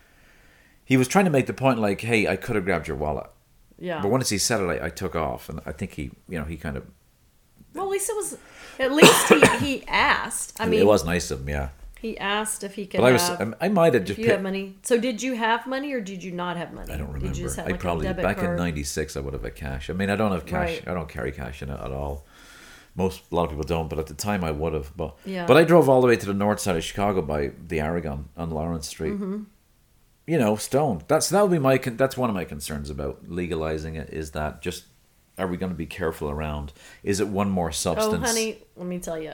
He 0.84 0.96
was 0.96 1.08
trying 1.08 1.24
to 1.24 1.30
make 1.30 1.46
the 1.46 1.54
point 1.54 1.78
like, 1.78 2.00
hey, 2.02 2.26
I 2.28 2.36
could 2.36 2.56
have 2.56 2.64
grabbed 2.64 2.86
your 2.88 2.96
wallet, 2.98 3.26
Yeah. 3.78 4.02
but 4.02 4.10
once 4.10 4.28
he 4.28 4.38
said 4.38 4.60
it, 4.60 4.66
I, 4.82 4.86
I 4.86 4.90
took 4.90 5.16
off, 5.16 5.48
and 5.48 5.60
I 5.64 5.72
think 5.72 5.92
he, 5.94 6.10
you 6.28 6.38
know, 6.38 6.44
he 6.44 6.56
kind 6.58 6.76
of. 6.76 6.84
well, 7.72 7.84
at 7.86 7.90
least 7.90 8.10
it 8.10 8.16
was. 8.16 8.38
At 8.78 8.92
least 8.92 9.28
he, 9.28 9.40
he 9.66 9.84
asked. 9.88 10.60
I 10.60 10.66
mean, 10.66 10.80
it 10.80 10.86
was 10.86 11.04
nice 11.04 11.30
of 11.30 11.40
him, 11.40 11.48
yeah. 11.48 11.68
he 12.00 12.18
asked 12.18 12.64
if 12.64 12.74
he 12.74 12.84
could 12.86 12.98
But 13.00 13.06
I 13.06 13.12
was, 13.12 13.28
have. 13.28 13.54
I, 13.60 13.66
I 13.66 13.68
might 13.70 13.94
have 13.94 14.04
just. 14.04 14.18
you 14.18 14.24
picked- 14.26 14.34
have 14.34 14.42
money. 14.42 14.76
So 14.82 14.98
did 14.98 15.22
you 15.22 15.34
have 15.36 15.66
money 15.66 15.92
or 15.94 16.00
did 16.00 16.22
you 16.22 16.32
not 16.32 16.56
have 16.58 16.72
money? 16.74 16.92
I 16.92 16.96
don't 16.98 17.06
Did 17.06 17.14
remember. 17.14 17.38
you 17.38 17.44
just 17.44 17.56
have 17.56 17.66
I 17.66 17.72
probably 17.72 18.12
back 18.12 18.38
in 18.38 18.56
'96 18.56 19.16
I 19.16 19.20
would 19.20 19.32
have 19.32 19.42
had 19.44 19.54
cash. 19.54 19.88
I 19.90 19.94
mean, 19.94 20.10
I 20.10 20.16
don't 20.16 20.32
have 20.32 20.44
cash. 20.44 20.68
Right. 20.80 20.88
I 20.88 20.92
don't 20.92 21.08
carry 21.08 21.32
cash 21.32 21.62
in 21.62 21.70
it 21.70 21.80
at 21.80 21.92
all. 21.92 22.26
Most 22.96 23.22
a 23.32 23.34
lot 23.34 23.44
of 23.44 23.50
people 23.50 23.64
don't, 23.64 23.88
but 23.90 23.98
at 23.98 24.06
the 24.06 24.14
time 24.14 24.44
I 24.44 24.50
would 24.52 24.72
have. 24.72 24.96
But 24.96 25.16
Yeah. 25.24 25.46
but 25.46 25.56
I 25.56 25.64
drove 25.64 25.88
all 25.88 26.00
the 26.00 26.06
way 26.06 26.16
to 26.16 26.26
the 26.26 26.34
north 26.34 26.60
side 26.60 26.76
of 26.76 26.84
Chicago 26.84 27.22
by 27.22 27.50
the 27.66 27.80
Aragon 27.80 28.28
on 28.36 28.50
Lawrence 28.50 28.86
Street. 28.88 29.14
Mm-hmm. 29.14 29.42
You 30.26 30.38
know, 30.38 30.56
stoned. 30.56 31.04
That's 31.08 31.28
that 31.30 31.42
would 31.42 31.50
be 31.50 31.58
my. 31.58 31.76
con- 31.78 31.96
That's 31.96 32.16
one 32.16 32.30
of 32.30 32.34
my 32.36 32.44
concerns 32.44 32.88
about 32.90 33.28
legalizing 33.28 33.96
it. 33.96 34.10
Is 34.10 34.30
that 34.30 34.62
just 34.62 34.84
are 35.36 35.46
we 35.48 35.56
going 35.56 35.72
to 35.72 35.76
be 35.76 35.86
careful 35.86 36.30
around? 36.30 36.72
Is 37.02 37.18
it 37.20 37.26
one 37.28 37.50
more 37.50 37.72
substance? 37.72 38.06
Oh, 38.06 38.10
substance? 38.18 38.38
honey, 38.38 38.58
let 38.76 38.86
me 38.86 38.98
tell 39.00 39.18
you. 39.18 39.32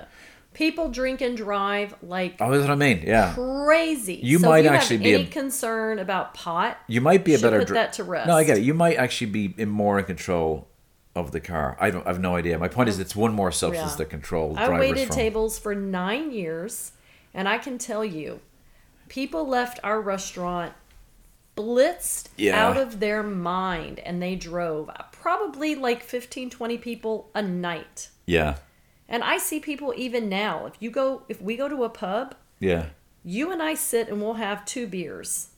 People 0.54 0.88
drink 0.88 1.20
and 1.20 1.36
drive 1.36 1.94
like 2.02 2.36
Oh, 2.40 2.50
that's 2.50 2.62
what 2.62 2.70
I 2.72 2.74
mean. 2.74 3.04
Yeah, 3.06 3.34
crazy. 3.34 4.14
You 4.22 4.38
so 4.40 4.48
might 4.48 4.60
if 4.60 4.64
you 4.64 4.70
actually 4.70 4.96
have 4.96 5.04
be 5.04 5.12
a- 5.14 5.26
concern 5.26 5.98
about 6.00 6.34
pot. 6.34 6.78
you 6.88 7.00
might 7.02 7.24
be 7.24 7.34
a 7.34 7.38
better. 7.38 7.58
put 7.60 7.68
dri- 7.68 7.74
that 7.76 7.92
to 7.94 8.04
rest. 8.04 8.26
No, 8.26 8.34
I 8.34 8.42
get 8.44 8.56
it. 8.58 8.62
You 8.64 8.74
might 8.74 8.96
actually 8.96 9.30
be 9.30 9.54
in 9.58 9.68
more 9.68 9.98
in 10.00 10.06
control 10.06 10.66
of 11.14 11.32
the 11.32 11.40
car. 11.40 11.76
I 11.80 11.90
don't. 11.90 12.06
I 12.06 12.10
have 12.10 12.20
no 12.20 12.36
idea. 12.36 12.58
My 12.58 12.68
point 12.68 12.88
is, 12.88 12.98
it's 12.98 13.16
one 13.16 13.32
more 13.34 13.50
substance 13.52 13.92
Yeah. 13.92 13.96
that 13.98 14.10
controls. 14.10 14.56
I 14.58 14.68
waited 14.68 15.08
from. 15.08 15.16
tables 15.16 15.58
for 15.58 15.74
nine 15.74 16.30
years, 16.32 16.92
and 17.34 17.48
I 17.48 17.58
can 17.58 17.78
tell 17.78 18.04
you, 18.04 18.40
people 19.08 19.46
left 19.46 19.80
our 19.82 20.00
restaurant 20.00 20.72
blitzed 21.56 22.28
Yeah. 22.36 22.64
out 22.68 22.76
of 22.76 23.00
their 23.00 23.22
mind, 23.22 23.98
and 24.00 24.22
they 24.22 24.36
drove 24.36 24.90
probably 25.12 25.74
like 25.74 26.02
15, 26.02 26.48
20 26.50 26.78
people 26.78 27.30
a 27.34 27.42
night. 27.42 28.08
Yeah, 28.26 28.56
And 29.08 29.24
I 29.24 29.38
see 29.38 29.58
people 29.58 29.92
even 29.96 30.28
now. 30.28 30.66
If 30.66 30.74
you 30.78 30.90
go, 30.90 31.22
if 31.28 31.42
we 31.42 31.56
go 31.56 31.68
to 31.68 31.82
a 31.82 31.88
pub, 31.88 32.36
yeah. 32.60 32.86
you 33.24 33.50
and 33.50 33.60
I 33.60 33.74
sit 33.74 34.08
and 34.08 34.22
we'll 34.22 34.34
have 34.34 34.64
two 34.64 34.86
beers. 34.86 35.48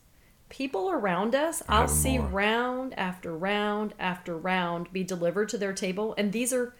People 0.53 0.91
around 0.91 1.35
us, 1.35 1.63
I'll 1.67 1.89
see 1.89 2.19
more. 2.19 2.29
round 2.29 2.99
after 2.99 3.35
round 3.35 3.95
after 3.99 4.37
round 4.37 4.93
be 4.93 5.03
delivered 5.03 5.49
to 5.49 5.57
their 5.57 5.73
table, 5.73 6.15
and 6.19 6.31
these 6.31 6.53
are 6.53 6.75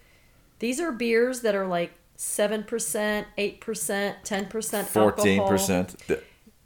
these 0.59 0.79
are 0.79 0.91
beers 0.91 1.41
that 1.41 1.55
are 1.55 1.65
like 1.65 1.91
seven 2.15 2.63
percent, 2.65 3.25
eight 3.35 3.61
percent, 3.61 4.17
ten 4.23 4.45
percent 4.45 4.87
fourteen 4.87 5.47
percent, 5.47 5.95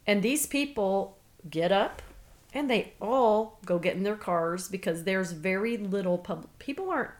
And 0.05 0.21
these 0.21 0.45
people 0.47 1.17
get 1.49 1.71
up 1.71 2.01
and 2.53 2.69
they 2.69 2.91
all 3.01 3.57
go 3.65 3.79
get 3.79 3.95
in 3.95 4.03
their 4.03 4.17
cars 4.17 4.67
because 4.67 5.05
there's 5.05 5.31
very 5.31 5.77
little 5.77 6.17
pub. 6.17 6.45
People 6.59 6.89
aren't. 6.89 7.11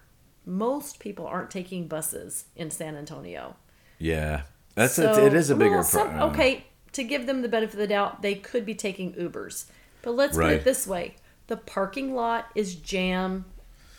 Most 0.45 0.99
people 0.99 1.25
aren't 1.25 1.49
taking 1.49 1.88
buses 1.88 2.43
in 2.57 2.71
San 2.71 2.97
Antonio. 2.97 3.55
Yeah, 3.99 4.41
that's 4.75 4.95
So- 4.95 5.11
it. 5.13 5.27
It 5.27 5.33
is 5.33 5.49
a 5.49 5.55
bigger. 5.55 5.75
well, 5.75 5.83
some- 5.83 6.19
uh, 6.19 6.27
okay, 6.27 6.65
to 6.91 7.05
give 7.05 7.25
them 7.25 7.41
the 7.41 7.47
benefit 7.49 7.75
of 7.75 7.79
the 7.79 7.88
doubt, 7.88 8.21
they 8.21 8.35
could 8.35 8.65
be 8.65 8.75
taking 8.75 9.13
Ubers. 9.13 9.65
But 10.07 10.15
let's 10.15 10.37
put 10.37 10.45
it 10.53 10.63
this 10.63 10.87
way: 10.87 11.15
the 11.47 11.57
parking 11.57 12.15
lot 12.15 12.45
is 12.55 12.75
jam 12.75 13.43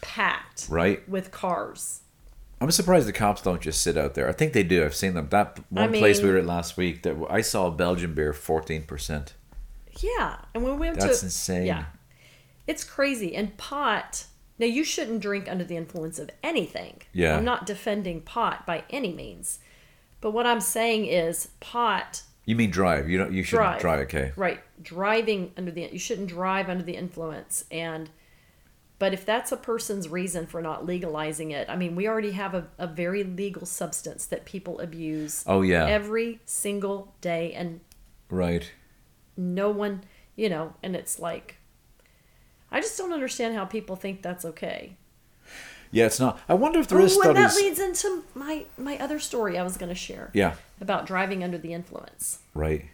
packed 0.01 0.67
Right. 0.71 1.07
with 1.07 1.31
cars. 1.31 2.01
I'm 2.63 2.71
surprised 2.71 3.07
the 3.07 3.13
cops 3.13 3.43
don't 3.43 3.61
just 3.61 3.83
sit 3.83 3.99
out 3.99 4.15
there. 4.15 4.27
I 4.27 4.33
think 4.33 4.55
they 4.55 4.63
do. 4.63 4.85
I've 4.87 4.95
seen 4.95 5.13
them. 5.13 5.29
That 5.29 5.61
one 5.69 5.95
I 5.95 5.99
place 5.99 6.23
we 6.23 6.31
were 6.31 6.39
at 6.39 6.47
last 6.47 6.79
week, 6.79 7.03
that 7.03 7.15
I 7.29 7.43
saw 7.43 7.69
Belgian 7.69 8.15
beer 8.15 8.33
fourteen 8.33 8.85
percent. 8.85 9.35
Yeah, 10.01 10.37
and 10.55 10.63
when 10.65 10.79
we 10.79 10.89
went 10.89 10.99
That's 10.99 11.21
to 11.21 11.27
insane. 11.27 11.67
yeah, 11.67 11.85
it's 12.67 12.85
crazy. 12.85 13.35
And 13.37 13.55
pot. 13.59 14.25
Now 14.59 14.67
you 14.67 14.83
shouldn't 14.83 15.21
drink 15.21 15.47
under 15.47 15.63
the 15.65 15.77
influence 15.77 16.19
of 16.19 16.31
anything. 16.43 17.03
Yeah. 17.13 17.37
I'm 17.37 17.45
not 17.45 17.67
defending 17.67 18.23
pot 18.23 18.65
by 18.67 18.85
any 18.89 19.13
means, 19.13 19.59
but 20.23 20.31
what 20.31 20.47
I'm 20.47 20.63
saying 20.63 21.05
is 21.05 21.49
pot. 21.61 22.23
You 22.49 22.57
mean 22.57 22.71
drive? 22.71 23.11
You 23.11 23.19
don't. 23.19 23.31
You 23.35 23.43
shouldn't 23.43 23.79
Drive. 23.79 23.81
drive. 23.83 24.01
Okay. 24.07 24.33
Right, 24.35 24.61
driving 24.81 25.53
under 25.59 25.71
the 25.71 25.87
you 25.93 25.99
shouldn't 25.99 26.29
drive 26.29 26.71
under 26.71 26.83
the 26.83 26.97
influence 26.97 27.67
and. 27.71 28.09
But 28.99 29.13
if 29.13 29.25
that's 29.27 29.53
a 29.53 29.57
person's 29.59 30.09
reason 30.09 30.47
for 30.47 30.63
not 30.63 30.85
legalizing 30.87 31.51
it, 31.51 31.69
I 31.69 31.77
mean, 31.77 31.95
we 31.95 32.09
already 32.09 32.33
have 32.33 32.55
a, 32.55 32.67
a 32.79 32.87
very 32.87 33.23
legal 33.23 33.65
substance 33.67 34.25
that 34.27 34.45
people 34.47 34.81
abuse 34.81 35.45
Oh 35.47 35.61
yeah. 35.61 35.85
every 35.87 36.41
single 36.47 37.15
day, 37.21 37.53
and 37.53 37.81
right. 38.31 38.73
no 39.37 39.69
one, 39.71 40.03
you 40.35 40.49
know, 40.49 40.73
and 40.83 40.97
it's 40.97 41.21
like, 41.21 41.59
I 42.73 42.81
just 42.81 42.97
don't 42.99 43.13
understand 43.13 43.55
how 43.55 43.67
people 43.67 43.95
think 43.95 44.23
that's 44.23 44.45
okay. 44.47 44.97
Yeah, 45.91 46.07
it's 46.07 46.21
not. 46.21 46.39
I 46.49 46.55
wonder 46.55 46.79
if 46.81 46.89
there 46.89 47.01
is 47.01 47.17
Ooh, 47.17 47.23
and 47.23 47.37
that 47.37 47.55
leads 47.57 47.79
into 47.79 48.25
my 48.35 48.67
my 48.77 48.99
other 48.99 49.19
story 49.19 49.59
I 49.59 49.63
was 49.63 49.77
going 49.77 49.89
to 49.89 49.95
share 49.95 50.31
yeah. 50.35 50.55
about 50.81 51.07
driving 51.07 51.43
under 51.43 51.59
the 51.59 51.73
influence. 51.73 52.41
Right. 52.55 52.87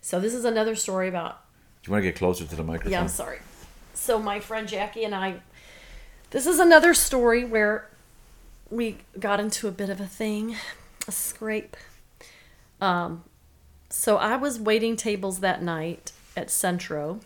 So 0.00 0.20
this 0.20 0.32
is 0.32 0.44
another 0.44 0.74
story 0.74 1.08
about 1.08 1.40
Do 1.82 1.88
you 1.88 1.92
want 1.92 2.04
to 2.04 2.08
get 2.08 2.16
closer 2.16 2.44
to 2.44 2.56
the 2.56 2.64
microphone? 2.64 2.92
Yeah, 2.92 3.00
I'm 3.00 3.08
sorry. 3.08 3.40
So 3.94 4.18
my 4.18 4.40
friend 4.40 4.68
Jackie 4.68 5.04
and 5.04 5.14
I 5.14 5.40
this 6.30 6.46
is 6.46 6.58
another 6.60 6.94
story 6.94 7.44
where 7.44 7.90
we 8.70 8.98
got 9.18 9.40
into 9.40 9.66
a 9.66 9.72
bit 9.72 9.90
of 9.90 10.00
a 10.00 10.06
thing, 10.06 10.56
a 11.06 11.12
scrape. 11.12 11.76
Um 12.80 13.24
so 13.90 14.18
I 14.18 14.36
was 14.36 14.60
waiting 14.60 14.96
tables 14.96 15.40
that 15.40 15.62
night 15.62 16.12
at 16.36 16.50
Centro 16.50 17.20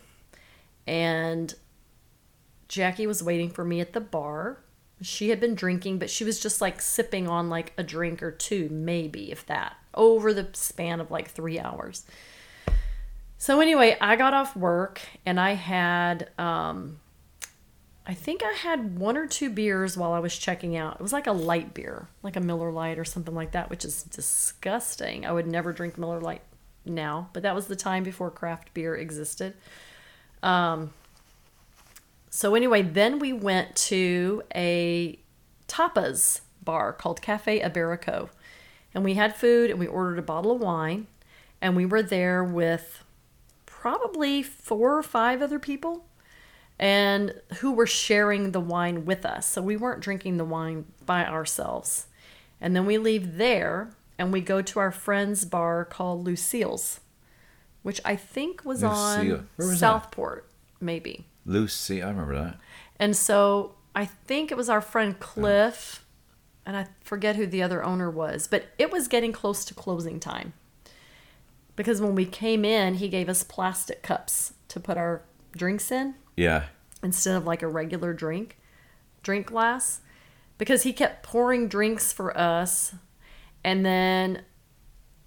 and 0.87 1.53
Jackie 2.67 3.05
was 3.05 3.21
waiting 3.21 3.49
for 3.49 3.63
me 3.63 3.79
at 3.79 3.93
the 3.93 4.01
bar. 4.01 4.57
She 5.03 5.29
had 5.29 5.39
been 5.39 5.55
drinking, 5.55 5.99
but 5.99 6.09
she 6.09 6.23
was 6.23 6.39
just 6.39 6.61
like 6.61 6.81
sipping 6.81 7.27
on 7.27 7.49
like 7.49 7.73
a 7.77 7.83
drink 7.83 8.23
or 8.23 8.31
two, 8.31 8.69
maybe, 8.69 9.31
if 9.31 9.45
that, 9.47 9.75
over 9.93 10.33
the 10.33 10.49
span 10.53 10.99
of 10.99 11.11
like 11.11 11.29
three 11.29 11.59
hours. 11.59 12.05
So 13.43 13.59
anyway, 13.59 13.97
I 13.99 14.15
got 14.15 14.33
off 14.33 14.55
work 14.55 15.01
and 15.25 15.37
I 15.37 15.51
had 15.51 16.29
um 16.39 17.01
I 18.07 18.13
think 18.13 18.41
I 18.41 18.53
had 18.53 18.97
one 18.97 19.17
or 19.17 19.27
two 19.27 19.49
beers 19.49 19.97
while 19.97 20.13
I 20.13 20.19
was 20.19 20.37
checking 20.37 20.77
out. 20.77 20.95
It 20.95 21.01
was 21.01 21.11
like 21.11 21.27
a 21.27 21.33
light 21.33 21.73
beer, 21.73 22.07
like 22.21 22.37
a 22.37 22.39
Miller 22.41 22.71
Lite 22.71 22.99
or 22.99 23.03
something 23.03 23.35
like 23.35 23.51
that, 23.51 23.69
which 23.69 23.83
is 23.83 24.03
disgusting. 24.03 25.25
I 25.25 25.33
would 25.33 25.47
never 25.47 25.73
drink 25.73 25.97
Miller 25.97 26.21
Lite 26.21 26.41
now, 26.85 27.29
but 27.33 27.43
that 27.43 27.53
was 27.53 27.67
the 27.67 27.75
time 27.75 28.03
before 28.03 28.31
craft 28.31 28.73
beer 28.73 28.95
existed. 28.95 29.55
Um 30.41 30.93
so 32.35 32.55
anyway, 32.55 32.81
then 32.81 33.19
we 33.19 33.31
went 33.31 33.75
to 33.75 34.41
a 34.55 35.19
tapas 35.67 36.41
bar 36.63 36.91
called 36.91 37.21
Cafe 37.21 37.59
Iberico. 37.59 38.29
And 38.95 39.03
we 39.03 39.13
had 39.13 39.35
food 39.35 39.69
and 39.69 39.77
we 39.77 39.85
ordered 39.85 40.17
a 40.17 40.23
bottle 40.23 40.53
of 40.53 40.59
wine 40.59 41.05
and 41.61 41.75
we 41.75 41.85
were 41.85 42.01
there 42.01 42.43
with 42.43 43.03
probably 43.67 44.41
four 44.41 44.97
or 44.97 45.03
five 45.03 45.43
other 45.43 45.59
people 45.59 46.07
and 46.79 47.39
who 47.59 47.71
were 47.71 47.85
sharing 47.85 48.51
the 48.51 48.59
wine 48.59 49.05
with 49.05 49.27
us. 49.27 49.45
So 49.47 49.61
we 49.61 49.77
weren't 49.77 50.01
drinking 50.01 50.37
the 50.37 50.43
wine 50.43 50.85
by 51.05 51.27
ourselves. 51.27 52.07
And 52.59 52.75
then 52.75 52.87
we 52.87 52.97
leave 52.97 53.37
there 53.37 53.91
and 54.17 54.33
we 54.33 54.41
go 54.41 54.63
to 54.63 54.79
our 54.79 54.91
friend's 54.91 55.45
bar 55.45 55.85
called 55.85 56.25
Lucille's, 56.25 56.99
which 57.83 58.01
I 58.03 58.15
think 58.15 58.65
was 58.65 58.81
Lucille. 58.81 58.95
on 58.97 59.49
was 59.55 59.69
that? 59.69 59.77
Southport, 59.77 60.49
maybe. 60.81 61.27
Lucy, 61.45 62.01
I 62.01 62.09
remember 62.09 62.35
that. 62.35 62.57
And 62.97 63.15
so 63.15 63.75
I 63.95 64.05
think 64.05 64.51
it 64.51 64.57
was 64.57 64.69
our 64.69 64.81
friend 64.81 65.19
Cliff, 65.19 66.05
and 66.65 66.75
I 66.77 66.87
forget 67.03 67.35
who 67.35 67.45
the 67.45 67.61
other 67.63 67.83
owner 67.83 68.09
was, 68.09 68.47
but 68.47 68.65
it 68.77 68.91
was 68.91 69.07
getting 69.07 69.31
close 69.31 69.65
to 69.65 69.73
closing 69.73 70.19
time. 70.19 70.53
Because 71.75 71.99
when 72.01 72.15
we 72.15 72.25
came 72.25 72.63
in, 72.63 72.95
he 72.95 73.09
gave 73.09 73.27
us 73.29 73.43
plastic 73.43 74.03
cups 74.03 74.53
to 74.69 74.79
put 74.79 74.97
our 74.97 75.23
drinks 75.55 75.91
in 75.91 76.15
Yeah. 76.37 76.65
instead 77.03 77.35
of 77.35 77.45
like 77.45 77.61
a 77.61 77.67
regular 77.67 78.13
drink 78.13 78.57
drink 79.21 79.45
glass 79.47 80.01
because 80.57 80.83
he 80.83 80.91
kept 80.91 81.23
pouring 81.23 81.67
drinks 81.67 82.11
for 82.11 82.35
us 82.37 82.93
and 83.63 83.85
then 83.85 84.41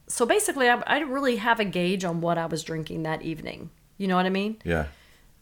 so 0.08 0.26
basically 0.26 0.68
I, 0.68 0.82
I 0.86 0.98
didn't 0.98 1.14
really 1.14 1.36
have 1.36 1.60
a 1.60 1.64
gauge 1.64 2.04
on 2.04 2.20
what 2.20 2.36
i 2.38 2.44
was 2.46 2.62
drinking 2.64 3.04
that 3.04 3.22
evening 3.22 3.70
you 3.98 4.06
know 4.08 4.16
what 4.16 4.26
i 4.26 4.30
mean 4.30 4.58
Yeah. 4.64 4.86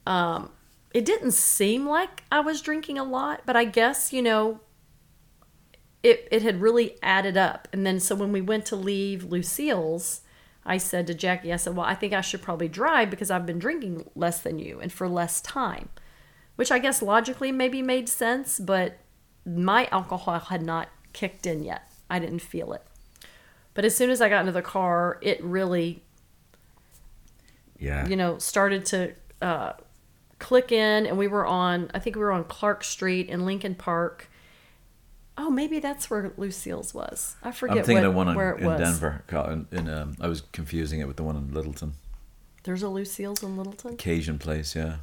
Um, 0.06 0.50
it 0.95 1.05
didn't 1.05 1.32
seem 1.32 1.86
like 1.86 2.22
I 2.32 2.40
was 2.40 2.62
drinking 2.62 2.99
a 2.99 3.05
lot, 3.05 3.42
but 3.45 3.57
I 3.57 3.64
guess, 3.64 4.12
you 4.12 4.22
know, 4.22 4.61
it 6.03 6.28
it 6.30 6.42
had 6.42 6.61
really 6.61 6.97
added 7.03 7.36
up. 7.36 7.66
And 7.72 7.84
then 7.84 7.99
so 8.01 8.14
when 8.14 8.30
we 8.32 8.40
went 8.40 8.64
to 8.66 8.76
leave 8.76 9.24
Lucille's, 9.24 10.20
I 10.64 10.78
said 10.78 11.07
to 11.09 11.14
Jackie, 11.14 11.53
I 11.53 11.57
said, 11.57 11.74
"Well, 11.76 11.84
I 11.84 11.95
think 11.95 12.12
I 12.12 12.20
should 12.20 12.42
probably 12.42 12.68
drive 12.68 13.11
because 13.11 13.30
I've 13.30 13.45
been 13.45 13.59
drinking 13.59 14.09
less 14.14 14.40
than 14.40 14.59
you 14.59 14.80
and 14.80 14.92
for 14.92 15.09
less 15.09 15.40
time." 15.40 15.88
Which 16.57 16.70
I 16.70 16.78
guess 16.78 17.03
logically 17.03 17.51
maybe 17.51 17.82
made 17.82 18.09
sense, 18.09 18.61
but 18.61 18.99
my 19.45 19.86
alcohol 19.90 20.38
had 20.38 20.62
not 20.62 20.88
kicked 21.12 21.47
in 21.47 21.64
yet. 21.64 21.90
I 22.09 22.20
didn't 22.20 22.38
feel 22.38 22.72
it. 22.72 22.82
But 23.74 23.84
as 23.84 23.97
soon 23.97 24.09
as 24.11 24.20
I 24.20 24.28
got 24.28 24.40
into 24.40 24.53
the 24.53 24.62
car, 24.62 25.18
it 25.20 25.42
really 25.42 26.05
Yeah. 27.78 28.07
you 28.07 28.14
know, 28.14 28.38
started 28.38 28.86
to 28.86 29.14
uh, 29.42 29.72
click 30.45 30.70
in, 30.72 31.07
and 31.07 31.16
we 31.16 31.26
were 31.26 31.47
on, 31.47 31.90
I 31.95 31.99
think 31.99 32.16
we 32.16 32.20
were 32.22 32.30
on 32.30 32.45
Clark 32.45 32.84
Street 32.84 33.30
in 33.30 33.47
Lincoln 33.47 33.74
Park. 33.74 34.28
Oh, 35.38 35.49
maybe 35.49 35.78
that's 35.78 36.11
where 36.11 36.32
Lucille's 36.36 36.92
was. 36.92 37.36
I 37.42 37.51
forget 37.51 37.78
I'm 37.78 37.84
thinking 37.84 38.05
what, 38.05 38.11
of 38.11 38.14
one 38.14 38.28
in, 38.28 38.34
where 38.34 38.53
it 38.53 38.61
in 38.61 38.66
was. 38.66 38.78
Denver. 38.78 39.24
In, 39.32 39.66
in, 39.72 39.88
um, 39.88 40.16
I 40.20 40.28
was 40.28 40.42
confusing 40.53 41.01
it 41.01 41.07
with 41.07 41.16
the 41.16 41.22
one 41.22 41.34
in 41.36 41.55
Littleton. 41.55 41.95
There's 42.64 42.82
a 42.82 42.88
Lucille's 42.88 43.42
in 43.42 43.57
Littleton. 43.57 43.97
Cajun 43.97 44.38
place, 44.38 44.76
yeah. 44.76 44.97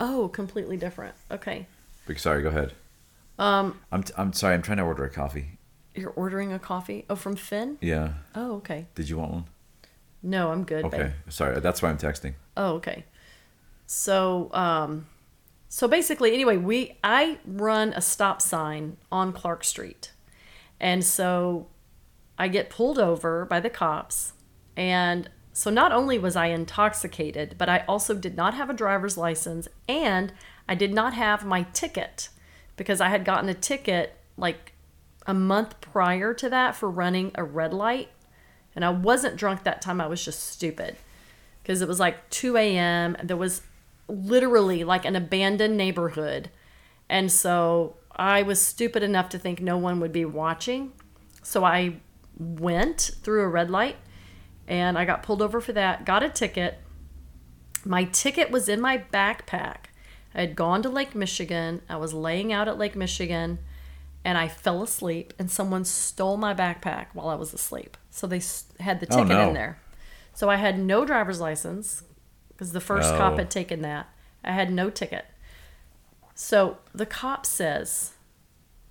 Oh, 0.00 0.28
completely 0.28 0.78
different. 0.78 1.14
Okay, 1.30 1.66
But 2.06 2.18
sorry, 2.18 2.42
go 2.42 2.48
ahead. 2.48 2.72
um, 3.38 3.78
I'm, 3.92 4.02
t- 4.02 4.14
I'm 4.16 4.32
sorry, 4.32 4.54
I'm 4.54 4.62
trying 4.62 4.78
to 4.78 4.84
order 4.84 5.04
a 5.04 5.10
coffee. 5.10 5.58
you're 5.94 6.14
ordering 6.16 6.50
a 6.50 6.58
coffee. 6.58 7.04
Oh, 7.10 7.14
from 7.14 7.36
Finn. 7.36 7.76
Yeah. 7.82 8.14
Oh, 8.34 8.54
okay. 8.56 8.86
Did 8.94 9.10
you 9.10 9.18
want 9.18 9.32
one? 9.32 9.44
No, 10.22 10.50
I'm 10.50 10.64
good. 10.64 10.82
babe. 10.90 10.94
Okay. 10.94 11.12
Sorry, 11.28 11.60
that's 11.60 11.82
why 11.82 11.90
I'm 11.90 11.98
texting. 11.98 12.34
Oh, 12.56 12.76
okay. 12.76 13.04
So, 13.94 14.48
um, 14.54 15.06
so 15.68 15.86
basically, 15.86 16.32
anyway, 16.32 16.56
we 16.56 16.96
I 17.04 17.40
run 17.44 17.92
a 17.92 18.00
stop 18.00 18.40
sign 18.40 18.96
on 19.12 19.34
Clark 19.34 19.64
Street, 19.64 20.12
and 20.80 21.04
so 21.04 21.66
I 22.38 22.48
get 22.48 22.70
pulled 22.70 22.98
over 22.98 23.44
by 23.44 23.60
the 23.60 23.68
cops, 23.68 24.32
and 24.78 25.28
so 25.52 25.70
not 25.70 25.92
only 25.92 26.18
was 26.18 26.36
I 26.36 26.46
intoxicated, 26.46 27.56
but 27.58 27.68
I 27.68 27.84
also 27.86 28.14
did 28.14 28.34
not 28.34 28.54
have 28.54 28.70
a 28.70 28.74
driver's 28.74 29.18
license, 29.18 29.68
and 29.86 30.32
I 30.66 30.74
did 30.74 30.94
not 30.94 31.12
have 31.12 31.44
my 31.44 31.64
ticket 31.74 32.30
because 32.76 32.98
I 32.98 33.10
had 33.10 33.26
gotten 33.26 33.50
a 33.50 33.54
ticket 33.54 34.16
like 34.38 34.72
a 35.26 35.34
month 35.34 35.82
prior 35.82 36.32
to 36.32 36.48
that 36.48 36.74
for 36.74 36.90
running 36.90 37.30
a 37.34 37.44
red 37.44 37.74
light, 37.74 38.08
and 38.74 38.86
I 38.86 38.90
wasn't 38.90 39.36
drunk 39.36 39.64
that 39.64 39.82
time. 39.82 40.00
I 40.00 40.06
was 40.06 40.24
just 40.24 40.46
stupid 40.48 40.96
because 41.62 41.82
it 41.82 41.88
was 41.88 42.00
like 42.00 42.30
2 42.30 42.56
a.m. 42.56 43.18
There 43.22 43.36
was 43.36 43.60
literally 44.08 44.84
like 44.84 45.04
an 45.04 45.16
abandoned 45.16 45.76
neighborhood. 45.76 46.50
And 47.08 47.30
so 47.30 47.96
I 48.14 48.42
was 48.42 48.60
stupid 48.60 49.02
enough 49.02 49.28
to 49.30 49.38
think 49.38 49.60
no 49.60 49.76
one 49.78 50.00
would 50.00 50.12
be 50.12 50.24
watching. 50.24 50.92
So 51.42 51.64
I 51.64 51.96
went 52.38 53.12
through 53.22 53.42
a 53.42 53.48
red 53.48 53.70
light 53.70 53.96
and 54.68 54.96
I 54.98 55.04
got 55.04 55.22
pulled 55.22 55.42
over 55.42 55.60
for 55.60 55.72
that, 55.72 56.04
got 56.04 56.22
a 56.22 56.28
ticket. 56.28 56.78
My 57.84 58.04
ticket 58.04 58.50
was 58.50 58.68
in 58.68 58.80
my 58.80 58.98
backpack. 58.98 59.86
I 60.34 60.40
had 60.42 60.56
gone 60.56 60.82
to 60.82 60.88
Lake 60.88 61.14
Michigan. 61.14 61.82
I 61.88 61.96
was 61.96 62.14
laying 62.14 62.52
out 62.52 62.68
at 62.68 62.78
Lake 62.78 62.96
Michigan 62.96 63.58
and 64.24 64.38
I 64.38 64.48
fell 64.48 64.82
asleep 64.82 65.32
and 65.38 65.50
someone 65.50 65.84
stole 65.84 66.36
my 66.36 66.54
backpack 66.54 67.06
while 67.12 67.28
I 67.28 67.34
was 67.34 67.52
asleep. 67.52 67.96
So 68.10 68.26
they 68.26 68.40
had 68.80 69.00
the 69.00 69.06
Oh, 69.10 69.16
ticket 69.16 69.28
no. 69.28 69.48
in 69.48 69.54
there. 69.54 69.78
So 70.32 70.48
I 70.48 70.56
had 70.56 70.78
no 70.78 71.04
driver's 71.04 71.40
license 71.40 72.02
because 72.62 72.70
the 72.70 72.80
first 72.80 73.12
Oh. 73.12 73.18
cop 73.18 73.38
had 73.38 73.46
oh. 73.46 73.50
taken 73.50 73.82
that. 73.82 74.06
I 74.44 74.52
had 74.52 74.70
no 74.70 74.88
ticket. 74.88 75.24
So 76.32 76.78
the 76.94 77.06
cop 77.06 77.44
says, 77.44 78.12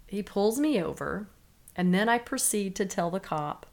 he 0.08 0.22
pulls 0.22 0.60
me 0.60 0.84
over, 0.84 1.30
and 1.74 1.94
then 1.94 2.10
I 2.10 2.18
proceed 2.18 2.76
to 2.76 2.86
tell 2.86 3.10
the 3.10 3.22
cop 3.22 3.66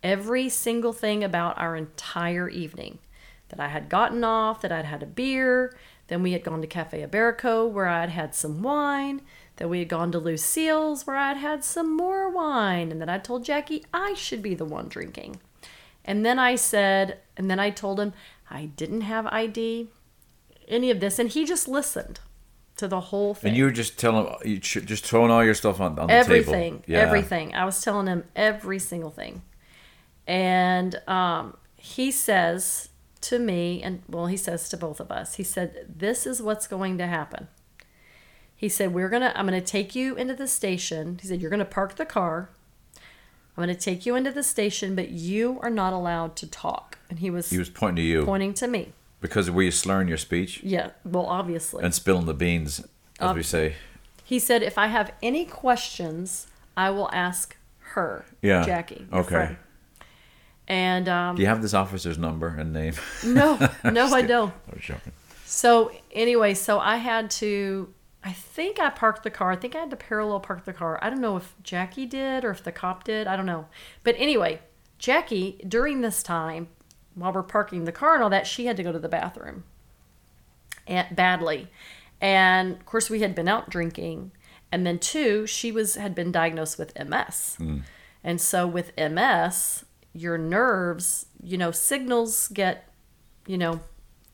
every 0.00 0.48
single 0.48 0.92
thing 0.92 1.24
about 1.24 1.58
our 1.58 1.74
entire 1.74 2.48
evening 2.48 3.00
that 3.48 3.58
I 3.58 3.66
had 3.66 3.88
gotten 3.88 4.22
off, 4.22 4.60
that 4.60 4.70
I'd 4.70 4.84
had 4.84 5.02
a 5.02 5.06
beer, 5.06 5.76
then 6.06 6.22
we 6.22 6.34
had 6.34 6.44
gone 6.44 6.60
to 6.60 6.68
Cafe 6.68 7.04
Iberico 7.04 7.68
where 7.68 7.88
I'd 7.88 8.10
had 8.10 8.36
some 8.36 8.62
wine, 8.62 9.22
that 9.56 9.68
we 9.68 9.80
had 9.80 9.88
gone 9.88 10.12
to 10.12 10.20
Lucille's 10.20 11.04
where 11.04 11.16
I'd 11.16 11.36
had 11.38 11.64
some 11.64 11.96
more 11.96 12.30
wine 12.30 12.92
and 12.92 13.00
that 13.00 13.08
I 13.08 13.18
told 13.18 13.44
Jackie 13.44 13.84
I 13.92 14.14
should 14.14 14.40
be 14.40 14.54
the 14.54 14.64
one 14.64 14.86
drinking. 14.86 15.40
And 16.04 16.24
then 16.24 16.38
I 16.38 16.54
said, 16.54 17.18
and 17.36 17.50
then 17.50 17.58
I 17.60 17.70
told 17.70 18.00
him 18.00 18.12
I 18.52 18.66
didn't 18.66 19.00
have 19.02 19.26
ID, 19.26 19.88
any 20.68 20.90
of 20.90 21.00
this, 21.00 21.18
and 21.18 21.30
he 21.30 21.44
just 21.44 21.66
listened 21.66 22.20
to 22.76 22.86
the 22.86 23.00
whole 23.00 23.34
thing. 23.34 23.48
And 23.48 23.56
you 23.56 23.64
were 23.64 23.70
just 23.70 23.98
telling, 23.98 24.26
him 24.26 24.36
you 24.44 24.58
just 24.58 25.06
throwing 25.06 25.30
all 25.30 25.42
your 25.42 25.54
stuff 25.54 25.80
on, 25.80 25.98
on 25.98 26.08
the 26.08 26.12
everything, 26.12 26.80
table. 26.80 26.84
Yeah. 26.86 26.98
everything. 26.98 27.54
I 27.54 27.64
was 27.64 27.80
telling 27.80 28.06
him 28.06 28.24
every 28.36 28.78
single 28.78 29.10
thing, 29.10 29.42
and 30.26 31.00
um, 31.08 31.56
he 31.76 32.10
says 32.10 32.90
to 33.22 33.38
me, 33.38 33.82
and 33.82 34.02
well, 34.06 34.26
he 34.26 34.36
says 34.36 34.68
to 34.68 34.76
both 34.76 35.00
of 35.00 35.10
us, 35.10 35.34
he 35.36 35.42
said, 35.42 35.86
"This 35.88 36.26
is 36.26 36.42
what's 36.42 36.66
going 36.66 36.98
to 36.98 37.06
happen." 37.06 37.48
He 38.54 38.68
said, 38.68 38.92
"We're 38.92 39.08
gonna, 39.08 39.32
I'm 39.34 39.46
gonna 39.46 39.60
take 39.60 39.94
you 39.94 40.14
into 40.14 40.34
the 40.34 40.46
station." 40.46 41.18
He 41.20 41.26
said, 41.26 41.40
"You're 41.40 41.50
gonna 41.50 41.64
park 41.64 41.96
the 41.96 42.04
car." 42.06 42.50
I'm 43.56 43.64
going 43.64 43.74
to 43.76 43.80
take 43.80 44.06
you 44.06 44.14
into 44.16 44.30
the 44.32 44.42
station, 44.42 44.94
but 44.94 45.10
you 45.10 45.58
are 45.62 45.70
not 45.70 45.92
allowed 45.92 46.36
to 46.36 46.46
talk. 46.46 46.98
And 47.10 47.18
he 47.18 47.28
was, 47.30 47.50
He 47.50 47.58
was 47.58 47.68
pointing 47.68 47.96
to 47.96 48.02
you 48.02 48.24
pointing 48.24 48.54
to 48.54 48.66
me. 48.66 48.92
because 49.20 49.50
were 49.50 49.62
you 49.62 49.70
slurring 49.70 50.08
your 50.08 50.16
speech 50.16 50.62
Yeah, 50.62 50.90
well, 51.04 51.26
obviously. 51.26 51.84
and 51.84 51.94
spilling 51.94 52.24
the 52.26 52.34
beans, 52.34 52.80
as 53.20 53.34
we 53.36 53.42
say? 53.42 53.74
He 54.24 54.38
said, 54.38 54.62
if 54.62 54.78
I 54.78 54.86
have 54.86 55.12
any 55.22 55.44
questions, 55.44 56.46
I 56.76 56.88
will 56.90 57.10
ask 57.12 57.54
her, 57.94 58.24
Yeah. 58.40 58.64
Jackie. 58.64 59.06
Okay. 59.12 59.28
friend." 59.28 59.56
And 60.68 61.08
um, 61.08 61.36
Do 61.36 61.42
you 61.42 61.48
have 61.48 61.60
this 61.60 61.74
officer's 61.74 62.16
number 62.16 62.48
and 62.48 62.72
name? 62.72 62.94
no, 63.24 63.58
no, 63.84 64.06
I 64.14 64.22
don't. 64.22 64.54
I 64.70 64.74
was 64.74 64.82
joking. 64.82 65.12
So 65.44 65.92
anyway, 66.12 66.54
so 66.54 66.78
I 66.78 66.96
had 66.96 67.30
to. 67.32 67.92
I 68.24 68.32
think 68.32 68.78
I 68.78 68.90
parked 68.90 69.24
the 69.24 69.30
car. 69.30 69.50
I 69.50 69.56
think 69.56 69.74
I 69.74 69.80
had 69.80 69.90
to 69.90 69.96
parallel 69.96 70.40
park 70.40 70.64
the 70.64 70.72
car. 70.72 70.98
I 71.02 71.10
don't 71.10 71.20
know 71.20 71.36
if 71.36 71.54
Jackie 71.62 72.06
did 72.06 72.44
or 72.44 72.50
if 72.50 72.62
the 72.62 72.70
cop 72.70 73.04
did. 73.04 73.26
I 73.26 73.36
don't 73.36 73.46
know. 73.46 73.66
But 74.04 74.14
anyway, 74.16 74.60
Jackie 74.98 75.60
during 75.66 76.00
this 76.00 76.22
time, 76.22 76.68
while 77.14 77.32
we're 77.32 77.42
parking 77.42 77.84
the 77.84 77.92
car 77.92 78.14
and 78.14 78.22
all 78.22 78.30
that, 78.30 78.46
she 78.46 78.66
had 78.66 78.76
to 78.76 78.82
go 78.82 78.92
to 78.92 78.98
the 78.98 79.08
bathroom, 79.08 79.64
and 80.86 81.14
badly, 81.14 81.68
and 82.20 82.72
of 82.72 82.86
course 82.86 83.10
we 83.10 83.20
had 83.20 83.34
been 83.34 83.48
out 83.48 83.68
drinking, 83.68 84.30
and 84.70 84.86
then 84.86 84.98
two, 84.98 85.46
she 85.46 85.72
was 85.72 85.96
had 85.96 86.14
been 86.14 86.32
diagnosed 86.32 86.78
with 86.78 86.96
MS, 86.98 87.56
hmm. 87.58 87.78
and 88.22 88.40
so 88.40 88.66
with 88.66 88.96
MS, 88.96 89.84
your 90.14 90.38
nerves, 90.38 91.26
you 91.42 91.58
know, 91.58 91.70
signals 91.70 92.48
get, 92.48 92.88
you 93.46 93.58
know, 93.58 93.80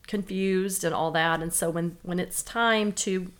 confused 0.06 0.84
and 0.84 0.94
all 0.94 1.10
that 1.10 1.42
and 1.42 1.52
so 1.52 1.68
when 1.68 1.98
when 2.02 2.18
it's 2.18 2.42
time 2.42 2.92
to 2.92 3.30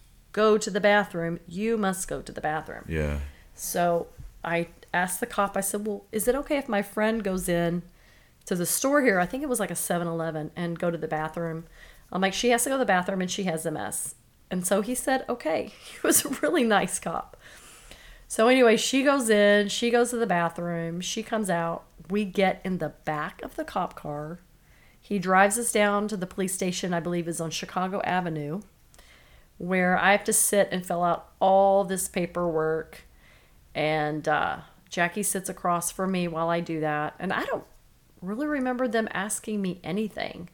go 0.43 0.59
to 0.64 0.70
the 0.76 0.84
bathroom 0.93 1.34
you 1.47 1.76
must 1.86 2.03
go 2.12 2.18
to 2.28 2.32
the 2.32 2.45
bathroom. 2.51 2.84
Yeah. 2.89 3.14
so 3.55 4.07
i 4.55 4.57
asked 4.95 5.20
the 5.20 5.30
cop 5.36 5.53
i 5.57 5.64
said 5.68 5.80
well 5.86 6.01
is 6.18 6.24
it 6.28 6.34
okay 6.43 6.59
if 6.62 6.68
my 6.68 6.82
friend 6.95 7.16
goes 7.30 7.49
in 7.49 7.82
to 8.49 8.55
the 8.55 8.64
store 8.64 9.03
here? 9.03 9.20
I 9.20 9.26
think 9.26 9.43
it 9.43 9.49
was 9.49 9.61
like 9.61 9.70
a 9.70 9.74
7-eleven 9.74 10.53
and 10.57 10.78
go 10.78 10.91
to 10.91 10.97
the 10.97 11.07
bathroom. 11.07 11.66
I'm 12.11 12.22
like 12.22 12.32
she 12.32 12.49
has 12.49 12.64
to 12.64 12.70
go 12.70 12.76
to 12.76 12.78
the 12.78 12.86
bathroom 12.86 13.20
and 13.20 13.30
she 13.30 13.45
has 13.45 13.66
ms 13.66 14.14
and 14.51 14.66
so 14.66 14.80
he 14.80 14.95
said 14.95 15.24
okay. 15.28 15.72
He 15.91 15.99
was 16.03 16.24
a 16.24 16.30
really 16.43 16.64
nice 16.64 16.99
cop. 16.99 17.36
So 18.26 18.49
anyway 18.49 18.76
she 18.78 19.03
goes 19.03 19.28
in 19.28 19.68
she 19.68 19.91
goes 19.91 20.11
to 20.11 20.16
the 20.16 20.26
bathroom 20.26 21.03
she 21.03 21.22
comes 21.22 21.51
out. 21.51 21.84
We 22.09 22.24
get 22.24 22.62
in 22.64 22.78
the 22.78 22.95
back 23.05 23.43
of 23.43 23.57
the 23.57 23.64
cop 23.64 23.95
car. 23.95 24.41
He 24.99 25.18
drives 25.18 25.59
us 25.59 25.70
down 25.70 26.09
to 26.09 26.16
the 26.16 26.26
police 26.34 26.55
station, 26.55 26.95
I 26.95 27.01
believe 27.01 27.28
is 27.28 27.41
on 27.41 27.51
Chicago 27.51 28.01
Avenue, 28.03 28.62
where 29.59 29.98
I 29.98 30.12
have 30.12 30.24
to 30.24 30.32
sit 30.32 30.68
and 30.72 30.84
fill 30.86 31.02
out 31.04 31.28
all 31.40 31.84
this 31.84 32.09
paperwork. 32.09 33.02
And 33.74 34.26
uh, 34.28 34.59
Jackie 34.88 35.22
sits 35.22 35.48
across 35.48 35.90
from 35.90 36.12
me 36.12 36.26
while 36.28 36.48
I 36.48 36.61
do 36.61 36.80
that. 36.80 37.14
And 37.18 37.32
I 37.32 37.44
don't 37.44 37.64
really 38.22 38.46
remember 38.46 38.88
them 38.88 39.09
asking 39.12 39.61
me 39.62 39.80
anything. 39.84 40.48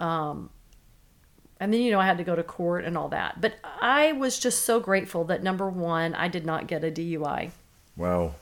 Um, 0.00 0.50
and 1.60 1.72
then, 1.72 1.80
you 1.80 1.90
know, 1.92 2.00
I 2.00 2.06
had 2.06 2.18
to 2.18 2.24
go 2.24 2.34
to 2.36 2.42
court 2.42 2.84
and 2.84 2.96
all 2.98 3.08
that. 3.10 3.40
But 3.40 3.54
I 3.80 4.12
was 4.12 4.38
just 4.38 4.64
so 4.64 4.80
grateful 4.80 5.24
that 5.24 5.42
number 5.42 5.68
one, 5.68 6.14
I 6.14 6.28
did 6.28 6.44
not 6.44 6.66
get 6.66 6.82
a 6.84 6.90
DUI. 6.90 7.50
Wow. 7.96 8.34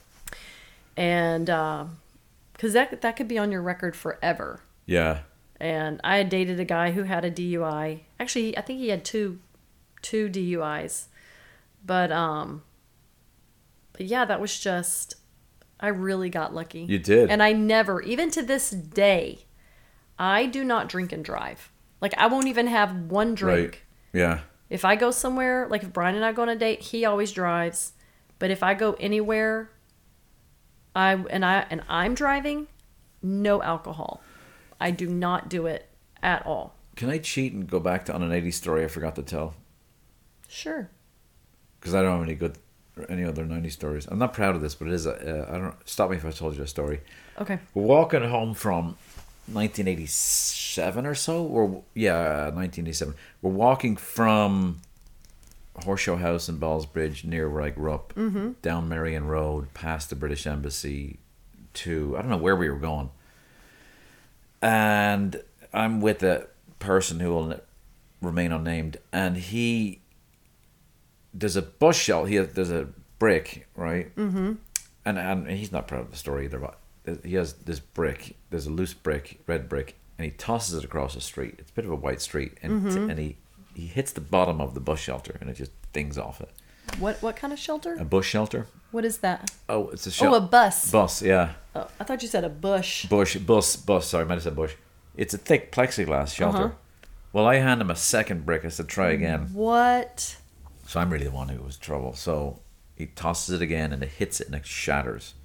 And 0.97 1.45
because 1.45 2.73
that, 2.73 3.01
that 3.01 3.15
could 3.15 3.27
be 3.27 3.37
on 3.37 3.51
your 3.51 3.61
record 3.61 3.95
forever 3.95 4.61
Yeah. 4.85 5.19
and 5.59 5.99
I 6.03 6.17
had 6.17 6.29
dated 6.29 6.59
a 6.59 6.65
guy 6.65 6.91
who 6.91 7.03
had 7.03 7.23
a 7.25 7.31
DUI. 7.31 8.01
Actually, 8.19 8.57
I 8.57 8.61
think 8.61 8.79
he 8.79 8.89
had 8.89 9.05
two 9.05 9.39
two 10.01 10.29
DUIs. 10.29 11.05
But 11.85 12.11
um 12.11 12.63
but 13.93 14.05
yeah, 14.05 14.25
that 14.25 14.41
was 14.41 14.59
just 14.59 15.15
I 15.79 15.87
really 15.87 16.29
got 16.29 16.53
lucky. 16.53 16.81
You 16.81 16.99
did. 16.99 17.29
And 17.31 17.41
I 17.41 17.53
never, 17.53 18.01
even 18.01 18.29
to 18.31 18.43
this 18.43 18.69
day, 18.69 19.45
I 20.19 20.45
do 20.45 20.63
not 20.63 20.87
drink 20.87 21.11
and 21.11 21.25
drive. 21.25 21.71
Like 21.99 22.13
I 22.17 22.27
won't 22.27 22.47
even 22.47 22.67
have 22.67 22.95
one 22.95 23.33
drink. 23.33 23.83
Right. 24.13 24.19
Yeah. 24.19 24.39
If 24.69 24.85
I 24.85 24.95
go 24.95 25.11
somewhere, 25.11 25.67
like 25.69 25.83
if 25.83 25.91
Brian 25.91 26.15
and 26.15 26.23
I 26.23 26.31
go 26.31 26.43
on 26.43 26.49
a 26.49 26.55
date, 26.55 26.81
he 26.81 27.03
always 27.03 27.31
drives. 27.31 27.93
But 28.39 28.51
if 28.51 28.63
I 28.63 28.73
go 28.73 28.93
anywhere, 28.93 29.71
I 30.95 31.13
and 31.29 31.43
I 31.43 31.65
and 31.69 31.81
I'm 31.89 32.13
driving, 32.13 32.67
no 33.21 33.61
alcohol. 33.61 34.23
I 34.79 34.91
do 34.91 35.07
not 35.07 35.49
do 35.49 35.65
it 35.65 35.87
at 36.23 36.45
all. 36.45 36.75
Can 36.95 37.09
I 37.09 37.17
cheat 37.17 37.53
and 37.53 37.67
go 37.67 37.79
back 37.79 38.05
to 38.05 38.13
on 38.13 38.23
an 38.23 38.31
80s 38.31 38.53
story 38.53 38.83
I 38.83 38.87
forgot 38.87 39.15
to 39.15 39.23
tell? 39.23 39.55
Sure. 40.51 40.89
Because 41.79 41.95
I 41.95 42.01
don't 42.01 42.19
have 42.19 42.27
any 42.27 42.35
good, 42.35 42.57
any 43.07 43.23
other 43.23 43.45
90s 43.45 43.71
stories. 43.71 44.05
I'm 44.07 44.19
not 44.19 44.33
proud 44.33 44.53
of 44.53 44.61
this, 44.61 44.75
but 44.75 44.89
it 44.89 44.93
is. 44.93 45.05
A, 45.05 45.13
uh, 45.13 45.55
I 45.55 45.57
don't. 45.57 45.75
Stop 45.87 46.11
me 46.11 46.17
if 46.17 46.25
I 46.25 46.31
told 46.31 46.57
you 46.57 46.61
a 46.61 46.67
story. 46.67 46.99
Okay. 47.39 47.57
We're 47.73 47.83
walking 47.83 48.21
home 48.21 48.53
from 48.53 48.97
1987 49.47 51.05
or 51.05 51.15
so, 51.15 51.43
or 51.45 51.83
yeah, 51.95 52.49
1987. 52.49 53.15
We're 53.41 53.51
walking 53.51 53.95
from 53.95 54.81
Horse 55.85 56.01
Show 56.01 56.17
House 56.17 56.49
in 56.49 56.59
Ballsbridge, 56.59 57.23
near 57.23 57.49
where 57.49 57.63
I 57.63 57.69
grew 57.69 57.93
up, 57.93 58.13
down 58.61 58.89
Merrion 58.89 59.25
Road, 59.27 59.73
past 59.73 60.09
the 60.09 60.17
British 60.17 60.45
Embassy, 60.45 61.19
to 61.75 62.17
I 62.17 62.21
don't 62.21 62.29
know 62.29 62.37
where 62.37 62.57
we 62.57 62.69
were 62.69 62.75
going. 62.75 63.09
And 64.61 65.41
I'm 65.73 66.01
with 66.01 66.21
a 66.23 66.47
person 66.79 67.21
who 67.21 67.29
will 67.33 67.61
remain 68.21 68.51
unnamed, 68.51 68.97
and 69.13 69.37
he 69.37 70.00
there's 71.33 71.55
a 71.55 71.61
bus 71.61 71.95
shelter. 71.95 72.27
He 72.29 72.35
has, 72.35 72.49
there's 72.53 72.71
a 72.71 72.87
brick, 73.19 73.67
right? 73.75 74.15
Mm-hmm. 74.15 74.53
And 75.05 75.17
and 75.17 75.47
he's 75.49 75.71
not 75.71 75.87
proud 75.87 76.01
of 76.01 76.11
the 76.11 76.17
story 76.17 76.45
either. 76.45 76.59
But 76.59 76.77
he 77.23 77.35
has 77.35 77.53
this 77.53 77.79
brick. 77.79 78.35
There's 78.49 78.67
a 78.67 78.71
loose 78.71 78.93
brick, 78.93 79.39
red 79.47 79.67
brick, 79.67 79.95
and 80.17 80.25
he 80.25 80.31
tosses 80.31 80.75
it 80.75 80.83
across 80.83 81.15
the 81.15 81.21
street. 81.21 81.55
It's 81.57 81.71
a 81.71 81.73
bit 81.73 81.85
of 81.85 81.91
a 81.91 81.95
white 81.95 82.21
street, 82.21 82.57
and 82.61 82.85
and 82.87 83.17
he 83.19 83.37
he 83.75 83.87
hits 83.87 84.11
the 84.11 84.21
bottom 84.21 84.61
of 84.61 84.73
the 84.73 84.79
bus 84.79 84.99
shelter, 84.99 85.37
and 85.41 85.49
it 85.49 85.55
just 85.55 85.71
dings 85.93 86.17
off 86.17 86.41
it. 86.41 86.49
What 86.99 87.21
what 87.21 87.35
kind 87.35 87.51
of 87.53 87.59
shelter? 87.59 87.95
A 87.99 88.05
bus 88.05 88.25
shelter? 88.25 88.67
What 88.91 89.05
is 89.05 89.19
that? 89.19 89.49
Oh, 89.69 89.87
it's 89.89 90.05
a 90.05 90.09
Oh, 90.09 90.11
shelter. 90.11 90.37
a 90.37 90.41
bus. 90.41 90.91
Bus, 90.91 91.21
yeah. 91.21 91.53
Oh, 91.73 91.87
I 91.99 92.03
thought 92.03 92.21
you 92.21 92.27
said 92.27 92.43
a 92.43 92.49
bush. 92.49 93.05
Bush, 93.05 93.37
bus, 93.37 93.77
bus. 93.77 94.07
Sorry, 94.09 94.25
I 94.25 94.27
might 94.27 94.33
have 94.35 94.43
said 94.43 94.55
bush. 94.55 94.73
It's 95.15 95.33
a 95.33 95.37
thick 95.37 95.71
plexiglass 95.71 96.33
shelter. 96.35 96.57
Uh-huh. 96.57 96.75
Well, 97.31 97.45
I 97.45 97.55
hand 97.55 97.79
him 97.81 97.89
a 97.89 97.95
second 97.95 98.45
brick. 98.45 98.65
I 98.65 98.67
said, 98.67 98.89
try 98.89 99.11
again. 99.11 99.47
What? 99.53 100.35
So 100.91 100.99
I'm 100.99 101.09
really 101.09 101.23
the 101.23 101.31
one 101.31 101.47
who 101.47 101.63
was 101.63 101.75
in 101.75 101.81
trouble. 101.81 102.15
So 102.15 102.59
he 102.97 103.05
tosses 103.05 103.55
it 103.55 103.61
again 103.61 103.93
and 103.93 104.03
it 104.03 104.09
hits 104.09 104.41
it 104.41 104.47
and 104.47 104.55
it 104.57 104.65
shatters. 104.65 105.35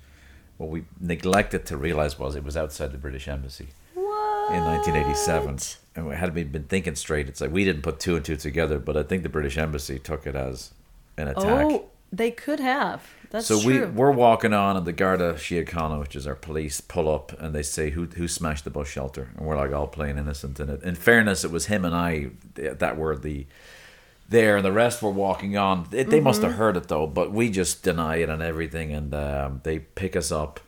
What 0.57 0.70
we 0.70 0.86
neglected 0.99 1.64
to 1.66 1.76
realize 1.76 2.18
was 2.18 2.34
it 2.34 2.42
was 2.42 2.57
outside 2.57 2.90
the 2.90 2.99
British 2.99 3.28
Embassy 3.28 3.68
What? 3.94 4.53
in 4.53 4.64
1987. 4.64 5.59
And 5.94 6.09
we 6.09 6.16
had 6.16 6.34
we 6.34 6.42
been 6.42 6.64
thinking 6.64 6.97
straight. 6.97 7.28
It's 7.28 7.40
like 7.40 7.53
we 7.53 7.64
didn't 7.64 7.82
put 7.82 8.01
two 8.01 8.16
and 8.16 8.24
two 8.24 8.34
together, 8.34 8.80
but 8.80 8.97
I 8.97 9.05
think 9.05 9.22
the 9.22 9.28
British 9.28 9.57
Embassy 9.57 10.01
took 10.01 10.26
it 10.26 10.34
as 10.34 10.72
an 11.16 11.28
attack. 11.28 11.44
Oh, 11.47 11.84
they 12.11 12.32
could 12.32 12.59
have. 12.59 13.07
That's 13.30 13.47
so 13.47 13.59
we 13.59 13.78
true. 13.78 13.92
we're 13.94 14.11
walking 14.11 14.53
on, 14.53 14.76
and 14.76 14.84
the 14.84 14.92
Garda 14.92 15.34
Síochána, 15.34 16.01
which 16.01 16.16
is 16.16 16.26
our 16.26 16.34
police, 16.34 16.80
pull 16.80 17.09
up 17.09 17.32
and 17.40 17.55
they 17.55 17.62
say, 17.62 17.90
"Who 17.90 18.07
who 18.07 18.26
smashed 18.26 18.64
the 18.64 18.70
bus 18.70 18.88
shelter?" 18.88 19.30
And 19.36 19.47
we're 19.47 19.57
like 19.57 19.72
all 19.72 19.86
playing 19.86 20.18
innocent. 20.18 20.59
And 20.59 20.70
it, 20.70 20.82
in 20.82 20.97
fairness, 20.97 21.44
it 21.44 21.53
was 21.53 21.66
him 21.66 21.84
and 21.84 21.94
I 21.94 22.30
that 22.55 22.97
were 22.97 23.16
the 23.16 23.47
there, 24.28 24.56
and 24.56 24.64
the 24.64 24.72
rest 24.72 25.02
were 25.02 25.10
walking 25.10 25.56
on. 25.56 25.86
They, 25.90 26.02
they 26.02 26.20
must 26.20 26.42
have 26.42 26.52
Mm-hmm. 26.52 26.58
heard 26.60 26.76
it 26.76 26.88
though, 26.88 27.06
but 27.06 27.32
we 27.32 27.50
just 27.50 27.82
deny 27.82 28.16
it 28.16 28.28
and 28.28 28.42
everything. 28.42 28.92
And 28.92 29.14
um, 29.14 29.60
they 29.64 29.78
pick 29.80 30.16
us 30.16 30.30
up 30.32 30.60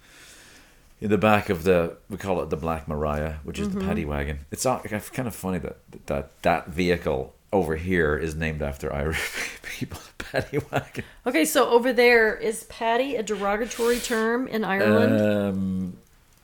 in 1.00 1.10
the 1.10 1.18
back 1.18 1.48
of 1.48 1.64
the 1.64 1.96
we 2.10 2.16
call 2.16 2.40
it 2.42 2.50
the 2.50 2.56
Black 2.56 2.88
Mariah, 2.88 3.34
which 3.44 3.58
is 3.58 3.68
Mm-hmm. 3.68 3.78
the 3.80 3.84
paddy 3.84 4.04
wagon. 4.04 4.38
It's 4.50 4.64
kind 4.64 5.28
of 5.28 5.34
funny 5.34 5.58
that 5.58 5.76
that 6.06 6.42
that 6.42 6.68
vehicle 6.68 7.34
over 7.52 7.76
here 7.76 8.14
is 8.16 8.34
named 8.34 8.60
after 8.62 8.92
Irish 8.92 9.58
people. 9.62 9.98
Paddy 10.18 10.58
wagon. 10.70 11.04
okay, 11.26 11.44
so 11.46 11.70
over 11.70 11.90
there 11.92 12.36
is 12.36 12.64
paddy 12.64 13.16
a 13.16 13.22
derogatory 13.22 13.98
term 13.98 14.46
in 14.46 14.62
Ireland? 14.62 15.20
Um, 15.20 15.96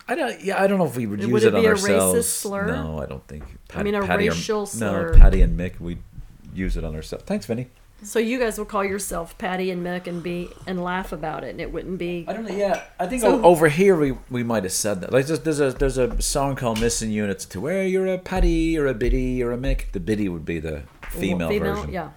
I 0.09 0.15
don't. 0.15 0.41
Yeah, 0.43 0.63
I 0.63 0.67
don't 0.67 0.79
know 0.79 0.87
if 0.87 0.97
we 0.97 1.07
would 1.07 1.21
Would 1.21 1.29
use 1.29 1.45
it 1.45 1.49
it, 1.49 1.55
on 1.55 1.61
be 1.61 1.67
a 1.67 1.75
racist 1.75 1.83
ourselves. 1.91 2.29
slur? 2.29 2.67
No, 2.69 2.99
I 3.03 3.07
don't 3.07 3.27
think. 3.29 3.45
I 3.75 3.83
mean, 3.83 3.95
a 3.95 4.01
Paddy 4.07 4.29
or- 4.29 4.33
racial 4.33 4.65
slur. 4.67 5.13
No, 5.13 5.19
Paddy 5.19 5.43
and 5.43 5.59
Mick, 5.59 5.79
we 5.81 5.99
use 6.55 6.77
it 6.77 6.85
on 6.85 6.95
ourselves. 6.95 7.25
Thanks, 7.27 7.47
Vinny. 7.47 7.69
So 8.03 8.19
you 8.19 8.39
guys 8.39 8.59
will 8.59 8.65
call 8.67 8.85
yourself 8.85 9.39
Paddy 9.39 9.71
and 9.71 9.85
Mick 9.87 10.07
and 10.07 10.23
be 10.23 10.51
and 10.67 10.83
laugh 10.83 11.13
about 11.13 11.43
it, 11.45 11.51
and 11.51 11.61
it 11.61 11.73
wouldn't 11.73 11.99
be. 11.99 12.25
I 12.29 12.33
don't 12.35 12.45
know. 12.47 12.55
Yeah, 12.55 12.83
I 13.01 13.07
think 13.07 13.23
So- 13.23 13.41
o- 13.41 13.43
over 13.43 13.69
here 13.69 13.97
we, 13.97 14.13
we 14.31 14.43
might 14.43 14.65
have 14.65 14.73
said 14.73 15.01
that. 15.01 15.13
Like 15.13 15.27
there's, 15.27 15.41
there's 15.41 15.61
a 15.61 15.71
there's 15.73 15.97
a 15.97 16.21
song 16.21 16.55
called 16.57 16.81
"Missing 16.81 17.13
Units" 17.13 17.45
to 17.47 17.61
where 17.61 17.87
you're 17.87 18.07
a 18.07 18.19
Paddy, 18.19 18.77
or 18.79 18.87
a 18.87 18.95
Biddy 18.95 19.43
or 19.43 19.53
a 19.53 19.57
Mick. 19.57 19.93
The 19.93 20.01
Biddy 20.01 20.29
would 20.29 20.45
be 20.45 20.59
the 20.59 20.83
female, 21.09 21.49
version. 21.49 21.93
Yeah, 21.93 22.11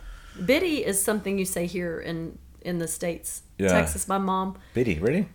biddy 0.45 0.83
is 0.85 1.01
something 1.01 1.37
you 1.39 1.45
say 1.45 1.67
here 1.67 1.99
in 1.99 2.37
in 2.61 2.79
the 2.79 2.87
states, 2.87 3.43
Yeah. 3.57 3.69
Texas. 3.69 4.07
My 4.09 4.17
mom, 4.17 4.57
Biddy, 4.73 4.99
really? 4.99 5.29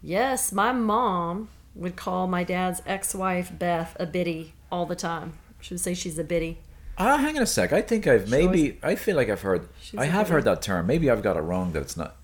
yes, 0.00 0.52
my 0.52 0.72
mom 0.72 1.48
would 1.74 1.96
call 1.96 2.26
my 2.26 2.44
dad's 2.44 2.80
ex-wife 2.86 3.52
Beth 3.58 3.94
a 4.00 4.06
biddy 4.06 4.54
all 4.72 4.86
the 4.86 4.96
time. 4.96 5.34
She 5.60 5.74
would 5.74 5.80
say 5.80 5.92
she's 5.92 6.18
a 6.18 6.24
biddy. 6.24 6.60
Ah, 6.98 7.16
hang 7.18 7.36
on 7.36 7.42
a 7.42 7.46
sec. 7.46 7.72
I 7.72 7.80
think 7.80 8.06
I've 8.06 8.28
maybe. 8.28 8.78
I 8.82 8.94
feel 8.96 9.16
like 9.16 9.28
I've 9.28 9.42
heard. 9.42 9.68
She's 9.80 9.98
I 9.98 10.06
have 10.06 10.28
heard 10.28 10.44
that 10.44 10.62
term. 10.62 10.86
Maybe 10.86 11.08
I've 11.10 11.22
got 11.22 11.36
it 11.36 11.40
wrong. 11.40 11.72
That 11.72 11.82
it's 11.82 11.96
not. 11.96 12.16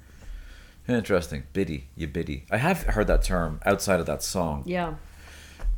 Interesting. 0.89 1.45
Biddy, 1.53 1.87
you 1.97 2.07
biddy. 2.07 2.45
I 2.51 2.59
have 2.59 2.83
heard 2.83 3.07
that 3.07 3.23
term 3.23 3.61
outside 3.65 4.01
of 4.01 4.07
that 4.07 4.23
song. 4.23 4.65
Yeah, 4.67 4.95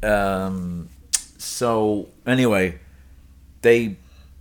Um, 0.02 0.88
so 1.38 2.08
anyway, 2.26 2.80
they 3.62 3.96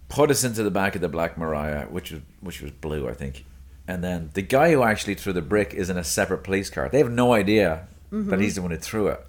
put 0.09 0.31
us 0.31 0.43
into 0.43 0.63
the 0.63 0.71
back 0.71 0.95
of 0.95 1.01
the 1.01 1.09
Black 1.09 1.37
Mariah, 1.37 1.85
which 1.87 2.11
was 2.11 2.21
which 2.41 2.61
was 2.61 2.71
blue, 2.71 3.07
I 3.07 3.13
think. 3.13 3.45
And 3.87 4.03
then 4.03 4.31
the 4.33 4.41
guy 4.41 4.71
who 4.71 4.81
actually 4.81 5.13
threw 5.15 5.33
the 5.33 5.43
brick 5.43 5.73
is 5.73 5.89
in 5.91 5.97
a 5.97 6.03
separate 6.03 6.43
police 6.43 6.71
car. 6.71 6.89
They 6.89 6.97
have 6.97 7.11
no 7.11 7.33
idea 7.33 7.87
that 8.11 8.39
he's 8.39 8.55
the 8.55 8.61
one 8.63 8.71
who 8.71 8.77
threw 8.77 9.07
it, 9.07 9.23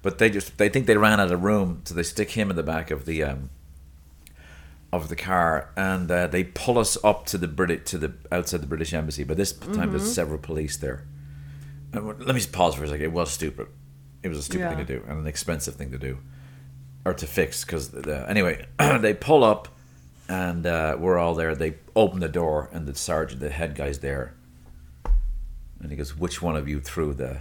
but 0.00 0.16
they 0.18 0.30
just 0.30 0.56
they 0.56 0.68
think 0.70 0.86
they 0.86 0.96
ran 0.96 1.18
out 1.20 1.30
of 1.30 1.42
room, 1.42 1.82
so 1.84 1.94
they 1.94 2.02
stick 2.04 2.30
him 2.30 2.48
in 2.48 2.56
the 2.56 2.62
back 2.62 2.90
of 2.90 3.04
the 3.04 3.22
um, 3.24 3.50
of 4.92 5.08
the 5.08 5.16
car, 5.16 5.70
and 5.76 6.10
uh, 6.10 6.26
they 6.26 6.44
pull 6.44 6.78
us 6.78 6.98
up 7.02 7.24
to 7.26 7.38
the 7.38 7.48
Brit 7.48 7.86
to 7.86 7.98
the 7.98 8.12
outside 8.30 8.60
the 8.60 8.66
British 8.66 8.92
embassy. 8.92 9.24
But 9.24 9.36
this 9.38 9.52
time 9.52 9.90
there's 9.90 10.12
several 10.14 10.38
police 10.38 10.76
there. 10.76 11.04
And 11.94 12.06
let 12.06 12.18
me 12.26 12.34
just 12.34 12.52
pause 12.52 12.74
for 12.74 12.84
a 12.84 12.88
second. 12.88 13.04
It 13.04 13.12
was 13.12 13.30
stupid. 13.30 13.68
It 14.22 14.28
was 14.28 14.38
a 14.38 14.42
stupid 14.42 14.60
Yeah. 14.64 14.76
thing 14.76 14.86
to 14.86 14.98
do 14.98 15.04
and 15.08 15.18
an 15.20 15.26
expensive 15.26 15.74
thing 15.76 15.90
to 15.92 15.98
do, 15.98 16.18
or 17.04 17.14
to 17.14 17.26
fix. 17.26 17.64
Because 17.64 17.90
the, 17.90 18.28
anyway, 18.28 18.66
they 19.00 19.14
pull 19.14 19.44
up, 19.44 19.68
and 20.28 20.66
uh, 20.66 20.96
we're 20.98 21.18
all 21.18 21.34
there. 21.34 21.54
They 21.54 21.74
open 21.96 22.20
the 22.20 22.28
door, 22.28 22.68
and 22.72 22.86
the 22.86 22.94
sergeant, 22.94 23.40
the 23.40 23.50
head 23.50 23.74
guy's 23.74 23.98
there, 24.00 24.34
and 25.80 25.90
he 25.90 25.96
goes, 25.96 26.16
"Which 26.16 26.40
one 26.42 26.56
of 26.56 26.68
you 26.68 26.80
threw 26.80 27.14
the 27.14 27.40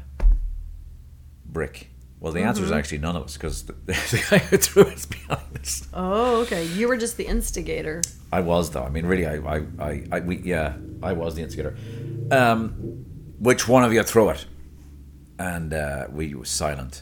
brick?" 1.46 1.90
Well, 2.22 2.32
the 2.32 2.42
answer 2.42 2.64
is 2.64 2.72
actually 2.72 3.00
none 3.00 3.16
of 3.16 3.24
us 3.24 3.34
because 3.34 3.64
the, 3.64 3.74
the 3.86 4.24
guy 4.30 4.38
who 4.38 4.58
threw 4.58 4.84
it's 4.84 5.08
behind 5.08 5.58
us. 5.60 5.88
Oh, 5.92 6.42
okay. 6.44 6.66
You 6.66 6.88
were 6.88 6.96
just 6.96 7.18
the 7.18 7.26
instigator. 7.26 8.04
I 8.32 8.42
was 8.42 8.70
though. 8.70 8.84
I 8.84 8.90
mean, 8.90 9.08
really, 9.08 9.26
I, 9.26 9.38
I, 9.38 9.66
I, 9.80 10.04
I 10.12 10.20
we, 10.20 10.38
yeah, 10.38 10.76
I 11.02 11.14
was 11.14 11.34
the 11.34 11.42
instigator. 11.42 11.76
Um, 12.30 13.06
which 13.40 13.68
one 13.68 13.84
of 13.84 13.92
you 13.92 14.04
threw 14.04 14.30
it? 14.30 14.46
And 15.40 15.74
uh, 15.74 16.08
we 16.12 16.36
were 16.36 16.46
silent. 16.46 17.02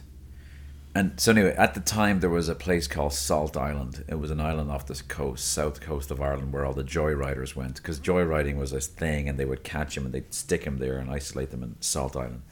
And 0.96 1.20
so 1.20 1.34
anyway, 1.34 1.54
at 1.56 1.74
the 1.74 1.82
time 1.82 2.22
there 2.22 2.30
was 2.30 2.48
a 2.48 2.56
place 2.56 2.88
called 2.88 3.12
Salt 3.12 3.58
Island. 3.58 4.06
It 4.08 4.16
was 4.16 4.32
an 4.32 4.40
island 4.40 4.72
off 4.72 4.88
the 4.88 5.04
coast, 5.10 5.52
south 5.52 5.82
coast 5.82 6.12
of 6.12 6.22
Ireland, 6.22 6.54
where 6.54 6.66
all 6.66 6.74
the 6.74 6.84
joyriders 6.84 7.58
went 7.58 7.76
because 7.76 8.00
joyriding 8.00 8.56
was 8.56 8.72
a 8.72 8.80
thing, 8.80 9.28
and 9.28 9.38
they 9.38 9.46
would 9.46 9.66
catch 9.66 9.96
them 9.96 10.06
and 10.06 10.14
they'd 10.14 10.34
stick 10.34 10.64
them 10.64 10.78
there 10.78 10.98
and 10.98 11.12
isolate 11.12 11.52
them 11.52 11.62
in 11.62 11.76
Salt 11.82 12.16
Island. 12.16 12.44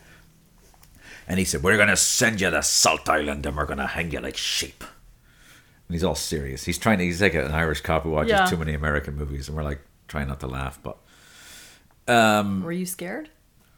And 1.28 1.40
he 1.40 1.46
said, 1.46 1.62
"We're 1.64 1.78
gonna 1.78 1.98
send 1.98 2.40
you 2.42 2.50
to 2.50 2.64
Salt 2.64 3.10
Island, 3.10 3.46
and 3.46 3.56
we're 3.58 3.66
gonna 3.66 3.88
hang 3.88 4.12
you 4.12 4.20
like 4.22 4.38
sheep." 4.38 4.84
And 5.88 5.94
he's 5.96 6.04
all 6.04 6.16
serious. 6.16 6.64
He's 6.66 6.78
trying 6.78 6.98
to. 7.00 7.04
He's 7.06 7.22
like 7.22 7.34
an 7.34 7.52
Irish 7.52 7.82
cop 7.82 8.04
who 8.04 8.12
watches 8.12 8.32
Yeah. 8.32 8.46
too 8.46 8.58
many 8.58 8.74
American 8.74 9.16
movies, 9.16 9.48
and 9.48 9.56
we're 9.58 9.64
like 9.64 9.82
trying 10.08 10.28
not 10.30 10.40
to 10.42 10.48
laugh. 10.48 10.80
But 10.82 10.98
um, 12.08 12.64
Were 12.64 12.72
you 12.72 12.86
scared? 12.86 13.30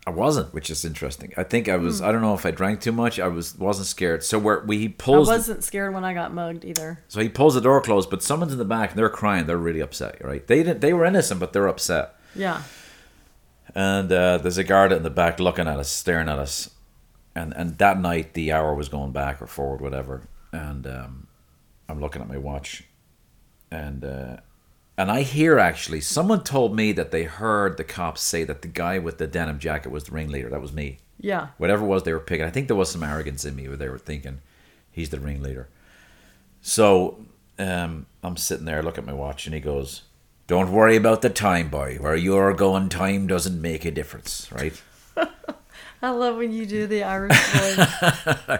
I 0.07 0.11
wasn't, 0.11 0.53
which 0.55 0.69
is 0.71 0.85
interesting. 0.85 1.33
I 1.37 1.43
think 1.43 1.67
I 1.69 1.75
was. 1.75 2.01
I 2.01 2.11
don't 2.11 2.21
know 2.21 2.33
if 2.33 2.45
I 2.45 2.51
drank 2.51 2.81
too 2.81 2.91
much. 2.91 3.19
I 3.19 3.27
was 3.27 3.55
wasn't 3.57 3.87
scared. 3.87 4.23
So 4.23 4.39
where 4.39 4.61
we 4.61 4.77
he 4.77 4.85
I 4.85 4.93
pulls. 4.97 5.27
the- 5.27 5.33
wasn't 5.33 5.63
scared 5.63 5.93
when 5.93 6.03
I 6.03 6.13
got 6.13 6.33
mugged 6.33 6.65
either. 6.65 6.99
so 7.07 7.19
he 7.19 7.29
pulls 7.29 7.53
the 7.55 7.61
door 7.61 7.81
closed, 7.81 8.09
but 8.09 8.23
someone's 8.23 8.53
in 8.53 8.59
the 8.59 8.65
back 8.65 8.91
and 8.91 8.97
they're 8.99 9.09
crying. 9.09 9.45
They're 9.45 9.57
really 9.57 9.81
upset. 9.81 10.23
Right? 10.23 10.45
They 10.47 10.57
didn't. 10.63 10.81
They 10.81 10.93
were 10.93 11.05
innocent, 11.05 11.39
but 11.39 11.53
they're 11.53 11.67
upset. 11.67 12.15
Yeah. 12.35 12.61
And 13.75 14.11
uh, 14.11 14.37
there's 14.39 14.57
a 14.57 14.63
guard 14.63 14.91
in 14.91 15.03
the 15.03 15.09
back 15.11 15.39
looking 15.39 15.67
at 15.67 15.77
us, 15.77 15.89
staring 15.91 16.27
at 16.29 16.39
us. 16.39 16.69
And 17.39 17.53
and 17.55 17.77
that 17.77 17.99
night 17.99 18.33
the 18.33 18.51
hour 18.51 18.73
was 18.75 18.89
going 18.89 19.11
back 19.11 19.41
or 19.41 19.47
forward, 19.47 19.79
whatever. 19.79 20.23
And 20.51 20.85
um, 20.85 21.27
I'm 21.87 22.01
looking 22.01 22.21
at 22.21 22.27
my 22.27 22.37
watch, 22.37 22.83
and 23.71 24.03
uh, 24.03 24.37
and 24.97 25.09
I 25.09 25.21
hear 25.21 25.57
actually 25.57 26.01
someone 26.01 26.43
told 26.43 26.75
me 26.75 26.91
that 26.91 27.11
they 27.11 27.23
heard 27.23 27.77
the 27.77 27.85
cops 27.85 28.21
say 28.21 28.43
that 28.43 28.61
the 28.61 28.67
guy 28.67 28.99
with 28.99 29.19
the 29.19 29.27
denim 29.27 29.57
jacket 29.59 29.89
was 29.89 30.03
the 30.03 30.11
ringleader. 30.11 30.49
That 30.49 30.61
was 30.61 30.73
me. 30.73 30.99
Yeah. 31.17 31.47
Whatever 31.57 31.85
it 31.85 31.87
was 31.87 32.03
they 32.03 32.13
were 32.13 32.19
picking. 32.19 32.45
I 32.45 32.49
think 32.49 32.67
there 32.67 32.75
was 32.75 32.91
some 32.91 33.03
arrogance 33.03 33.45
in 33.45 33.55
me 33.55 33.67
where 33.67 33.77
they 33.77 33.89
were 33.89 33.97
thinking 33.97 34.39
he's 34.91 35.09
the 35.09 35.19
ringleader. 35.19 35.69
So 36.61 37.25
um, 37.57 38.05
I'm 38.21 38.35
sitting 38.35 38.65
there, 38.65 38.83
look 38.83 38.97
at 38.97 39.05
my 39.05 39.13
watch, 39.13 39.45
and 39.45 39.53
he 39.53 39.61
goes, 39.61 40.03
"Don't 40.47 40.73
worry 40.73 40.97
about 40.97 41.21
the 41.21 41.29
time, 41.29 41.69
boy. 41.69 41.97
Where 42.01 42.15
you're 42.17 42.53
going, 42.53 42.89
time 42.89 43.27
doesn't 43.27 43.61
make 43.61 43.85
a 43.85 43.91
difference, 43.91 44.51
right?" 44.51 44.81
I 46.01 46.11
love 46.11 46.37
when 46.37 46.51
you 46.53 46.65
do 46.65 46.87
the 46.87 47.03
Irish 47.03 47.37
voice. 47.37 48.59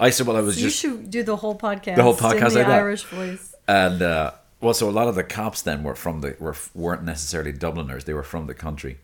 I 0.00 0.10
said, 0.10 0.26
"Well, 0.26 0.36
I 0.36 0.40
was 0.40 0.56
you 0.60 0.68
just," 0.68 0.80
should 0.80 1.10
do 1.10 1.22
the 1.22 1.36
whole 1.36 1.56
podcast. 1.56 1.96
The 1.96 2.02
whole 2.02 2.14
in 2.14 2.18
podcast 2.18 2.50
the 2.52 2.58
like 2.58 2.66
that? 2.66 2.78
Irish 2.80 3.04
voice. 3.04 3.54
and 3.68 4.02
uh, 4.02 4.32
well, 4.60 4.74
so 4.74 4.88
a 4.88 4.90
lot 4.90 5.08
of 5.08 5.14
the 5.14 5.24
cops 5.24 5.62
then 5.62 5.82
were 5.82 5.94
from 5.94 6.20
the 6.20 6.36
were 6.40 6.56
weren't 6.74 7.04
necessarily 7.04 7.52
Dubliners; 7.52 8.04
they 8.04 8.14
were 8.14 8.22
from 8.22 8.46
the 8.46 8.54
country. 8.54 8.98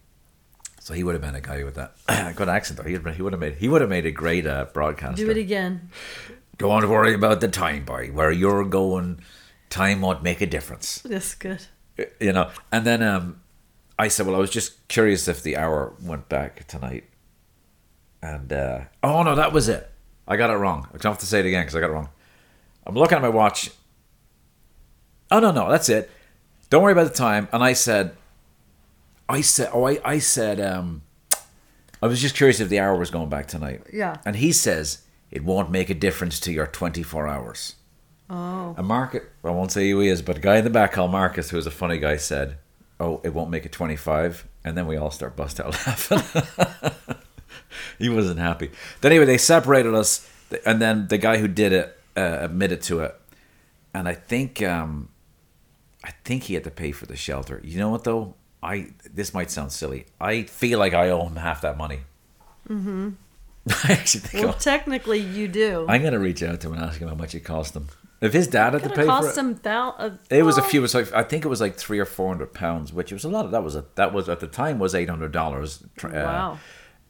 So 0.80 0.94
he 0.94 1.02
would 1.02 1.14
have 1.14 1.22
been 1.22 1.34
a 1.34 1.40
guy 1.40 1.64
with 1.64 1.74
that 1.74 1.96
good 2.36 2.48
accent. 2.48 2.78
Though 2.78 2.88
he 2.88 2.96
would, 2.96 3.14
he 3.14 3.22
would 3.22 3.32
have 3.32 3.40
made 3.40 3.56
he 3.56 3.68
would 3.68 3.80
have 3.80 3.90
made 3.90 4.06
a 4.06 4.12
great 4.12 4.46
uh, 4.46 4.66
broadcaster. 4.72 5.24
Do 5.24 5.30
it 5.30 5.36
again. 5.36 5.90
Don't 6.58 6.88
worry 6.88 7.12
about 7.14 7.40
the 7.40 7.48
time, 7.48 7.84
boy. 7.84 8.08
Where 8.12 8.30
you're 8.30 8.64
going, 8.64 9.20
time 9.68 10.00
won't 10.00 10.22
make 10.22 10.40
a 10.40 10.46
difference. 10.46 11.02
That's 11.02 11.34
good. 11.34 11.66
you 12.20 12.32
know. 12.32 12.50
And 12.72 12.86
then 12.86 13.02
um, 13.02 13.40
I 13.98 14.08
said, 14.08 14.26
well, 14.26 14.36
I 14.36 14.38
was 14.38 14.50
just 14.50 14.86
curious 14.88 15.28
if 15.28 15.42
the 15.42 15.56
hour 15.56 15.94
went 16.02 16.28
back 16.28 16.66
tonight. 16.66 17.04
And 18.34 18.52
uh, 18.52 18.80
oh 19.02 19.22
no, 19.22 19.34
that 19.36 19.52
was 19.52 19.68
it. 19.68 19.90
I 20.26 20.36
got 20.36 20.50
it 20.50 20.54
wrong. 20.54 20.88
I 20.92 21.08
have 21.08 21.18
to 21.18 21.26
say 21.26 21.40
it 21.40 21.46
again 21.46 21.62
because 21.62 21.76
I 21.76 21.80
got 21.80 21.90
it 21.90 21.92
wrong. 21.92 22.08
I'm 22.84 22.94
looking 22.94 23.16
at 23.16 23.22
my 23.22 23.28
watch. 23.28 23.70
Oh 25.30 25.38
no, 25.38 25.52
no, 25.52 25.70
that's 25.70 25.88
it. 25.88 26.10
Don't 26.68 26.82
worry 26.82 26.92
about 26.92 27.06
the 27.06 27.14
time. 27.14 27.48
And 27.52 27.62
I 27.62 27.72
said, 27.72 28.16
I 29.28 29.40
said, 29.40 29.70
oh, 29.72 29.86
I, 29.86 30.00
I 30.04 30.18
said, 30.18 30.60
um, 30.60 31.02
I 32.02 32.06
was 32.06 32.20
just 32.20 32.34
curious 32.34 32.58
if 32.58 32.68
the 32.68 32.80
hour 32.80 32.96
was 32.96 33.10
going 33.10 33.28
back 33.28 33.46
tonight. 33.46 33.82
Yeah. 33.92 34.16
And 34.24 34.36
he 34.36 34.52
says 34.52 35.02
it 35.30 35.44
won't 35.44 35.70
make 35.70 35.90
a 35.90 35.94
difference 35.94 36.40
to 36.40 36.52
your 36.52 36.66
24 36.66 37.28
hours. 37.28 37.76
Oh. 38.28 38.74
A 38.76 38.82
market, 38.82 39.30
I 39.44 39.50
won't 39.50 39.70
say 39.70 39.88
who 39.88 40.00
he 40.00 40.08
is, 40.08 40.22
but 40.22 40.38
a 40.38 40.40
guy 40.40 40.56
in 40.56 40.64
the 40.64 40.70
back 40.70 40.92
called 40.92 41.12
Marcus, 41.12 41.50
who 41.50 41.56
was 41.56 41.66
a 41.66 41.70
funny 41.70 41.98
guy, 41.98 42.16
said, 42.16 42.58
"Oh, 42.98 43.20
it 43.22 43.32
won't 43.32 43.50
make 43.50 43.64
it 43.64 43.70
25," 43.70 44.48
and 44.64 44.76
then 44.76 44.88
we 44.88 44.96
all 44.96 45.12
start 45.12 45.36
bust 45.36 45.60
out 45.60 45.66
laughing. 45.86 47.18
he 47.98 48.08
wasn't 48.08 48.38
happy. 48.38 48.70
Then 49.00 49.12
anyway, 49.12 49.26
they 49.26 49.38
separated 49.38 49.94
us, 49.94 50.28
and 50.64 50.80
then 50.80 51.08
the 51.08 51.18
guy 51.18 51.38
who 51.38 51.48
did 51.48 51.72
it 51.72 51.98
uh, 52.16 52.38
admitted 52.42 52.80
to 52.82 53.00
it, 53.00 53.14
and 53.94 54.08
I 54.08 54.14
think, 54.14 54.62
um, 54.62 55.08
I 56.04 56.10
think 56.24 56.44
he 56.44 56.54
had 56.54 56.64
to 56.64 56.70
pay 56.70 56.92
for 56.92 57.06
the 57.06 57.16
shelter. 57.16 57.60
You 57.64 57.78
know 57.78 57.90
what 57.90 58.04
though? 58.04 58.34
I 58.62 58.88
this 59.12 59.32
might 59.34 59.50
sound 59.50 59.72
silly. 59.72 60.06
I 60.20 60.42
feel 60.44 60.78
like 60.78 60.94
I 60.94 61.10
owe 61.10 61.26
him 61.26 61.36
half 61.36 61.60
that 61.60 61.76
money. 61.76 62.00
Mm-hmm. 62.68 63.10
I 63.84 63.92
actually 63.92 64.20
think 64.20 64.44
Well, 64.44 64.52
I'll- 64.52 64.58
technically, 64.58 65.18
you 65.18 65.48
do. 65.48 65.86
I'm 65.88 66.02
gonna 66.02 66.18
reach 66.18 66.42
out 66.42 66.60
to 66.62 66.68
him 66.68 66.74
and 66.74 66.82
ask 66.82 67.00
him 67.00 67.08
how 67.08 67.14
much 67.14 67.34
it 67.34 67.40
cost 67.40 67.74
him. 67.74 67.88
If 68.20 68.32
his 68.32 68.48
dad 68.48 68.72
had 68.72 68.82
to 68.84 68.88
pay 68.88 69.04
have 69.06 69.24
for 69.24 69.30
it, 69.30 69.36
him 69.36 69.54
thou- 69.62 69.94
a, 69.98 70.18
it 70.30 70.42
was 70.42 70.56
a 70.56 70.62
few. 70.62 70.80
It 70.80 70.82
was 70.82 70.94
like 70.94 71.12
I 71.12 71.22
think 71.22 71.44
it 71.44 71.48
was 71.48 71.60
like 71.60 71.76
three 71.76 71.98
or 71.98 72.06
four 72.06 72.28
hundred 72.28 72.54
pounds, 72.54 72.92
which 72.92 73.12
was 73.12 73.24
a 73.24 73.28
lot. 73.28 73.44
Of, 73.44 73.50
that 73.50 73.62
was 73.62 73.76
a 73.76 73.84
that 73.96 74.12
was 74.14 74.28
at 74.30 74.40
the 74.40 74.46
time 74.46 74.78
was 74.78 74.94
eight 74.94 75.10
hundred 75.10 75.32
dollars. 75.32 75.82
Uh, 76.02 76.08
Wow. 76.12 76.58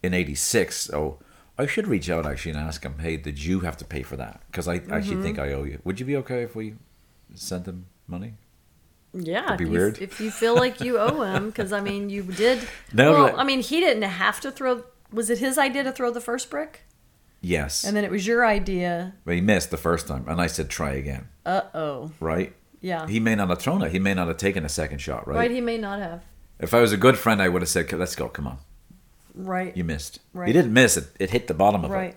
In 0.03 0.15
'86, 0.15 0.77
so 0.77 1.19
I 1.59 1.67
should 1.67 1.87
reach 1.89 2.09
out 2.11 2.27
actually 2.27 2.53
and 2.53 2.61
ask 2.61 2.83
him. 2.85 2.99
Hey, 2.99 3.17
did 3.17 3.43
you 3.43 3.61
have 3.61 3.77
to 3.79 3.85
pay 3.85 4.03
for 4.03 4.17
that? 4.17 4.41
Because 4.51 4.69
I 4.69 4.79
Mm-hmm. 4.79 4.93
actually 4.93 5.23
think 5.23 5.39
I 5.39 5.53
owe 5.53 5.65
you. 5.65 5.81
Would 5.85 5.99
you 6.01 6.07
be 6.07 6.17
okay 6.19 6.43
if 6.43 6.55
we 6.55 6.75
sent 7.35 7.67
him 7.67 7.87
money? 8.07 8.35
Yeah, 9.13 9.57
be 9.57 9.65
if, 9.65 9.71
weird. 9.71 9.99
You, 9.99 10.05
if 10.05 10.21
you 10.21 10.31
feel 10.31 10.55
like 10.55 10.81
you 10.81 10.99
owe 10.99 11.23
him, 11.23 11.47
because 11.49 11.73
I 11.73 11.81
mean, 11.81 12.11
you 12.11 12.23
did. 12.23 12.59
No, 12.93 13.13
well, 13.13 13.27
but- 13.31 13.39
I 13.39 13.45
mean, 13.45 13.61
he 13.61 13.81
didn't 13.81 14.03
have 14.03 14.41
to 14.41 14.51
throw. 14.51 14.85
Was 15.13 15.31
it 15.31 15.39
his 15.39 15.57
idea 15.57 15.83
to 15.85 15.93
throw 15.93 16.11
the 16.11 16.21
first 16.21 16.51
brick, 16.51 16.83
Yes. 17.41 17.85
and 17.85 17.97
then 17.97 18.05
it 18.05 18.11
was 18.11 18.27
your 18.27 18.45
idea? 18.45 19.15
but 19.25 19.35
he 19.35 19.41
missed 19.41 19.71
the 19.71 19.77
first 19.77 20.07
time, 20.07 20.25
and 20.29 20.41
I 20.41 20.47
said 20.49 20.69
try 20.69 20.93
again. 20.93 21.29
Uh 21.47 21.63
oh. 21.75 22.11
Right. 22.21 22.55
Yeah. 22.83 23.07
He 23.09 23.19
may 23.21 23.35
not 23.35 23.49
have 23.49 23.59
thrown 23.61 23.83
it. 23.83 23.93
He 23.93 23.99
may 23.99 24.13
not 24.15 24.29
have 24.29 24.37
taken 24.37 24.65
a 24.65 24.69
second 24.69 24.99
shot. 24.99 25.27
Right. 25.27 25.37
right. 25.39 25.51
He 25.51 25.61
may 25.63 25.79
not 25.79 25.99
have. 26.01 26.23
If 26.59 26.75
I 26.75 26.81
was 26.81 26.93
a 26.93 26.97
good 26.97 27.17
friend, 27.19 27.41
I 27.41 27.49
would 27.49 27.63
have 27.63 27.69
said, 27.69 27.91
"Let's 27.93 28.15
go. 28.15 28.29
Come 28.29 28.47
on." 28.47 28.59
Right. 29.37 29.77
You 29.77 29.85
missed. 29.85 30.19
Right. 30.33 30.49
You 30.49 30.53
didn't 30.55 30.73
miss 30.73 30.97
it. 30.97 31.05
It 31.21 31.31
hit 31.31 31.47
the 31.47 31.55
bottom 31.55 31.85
of 31.85 31.91
it. 31.91 31.95
right. 31.95 32.17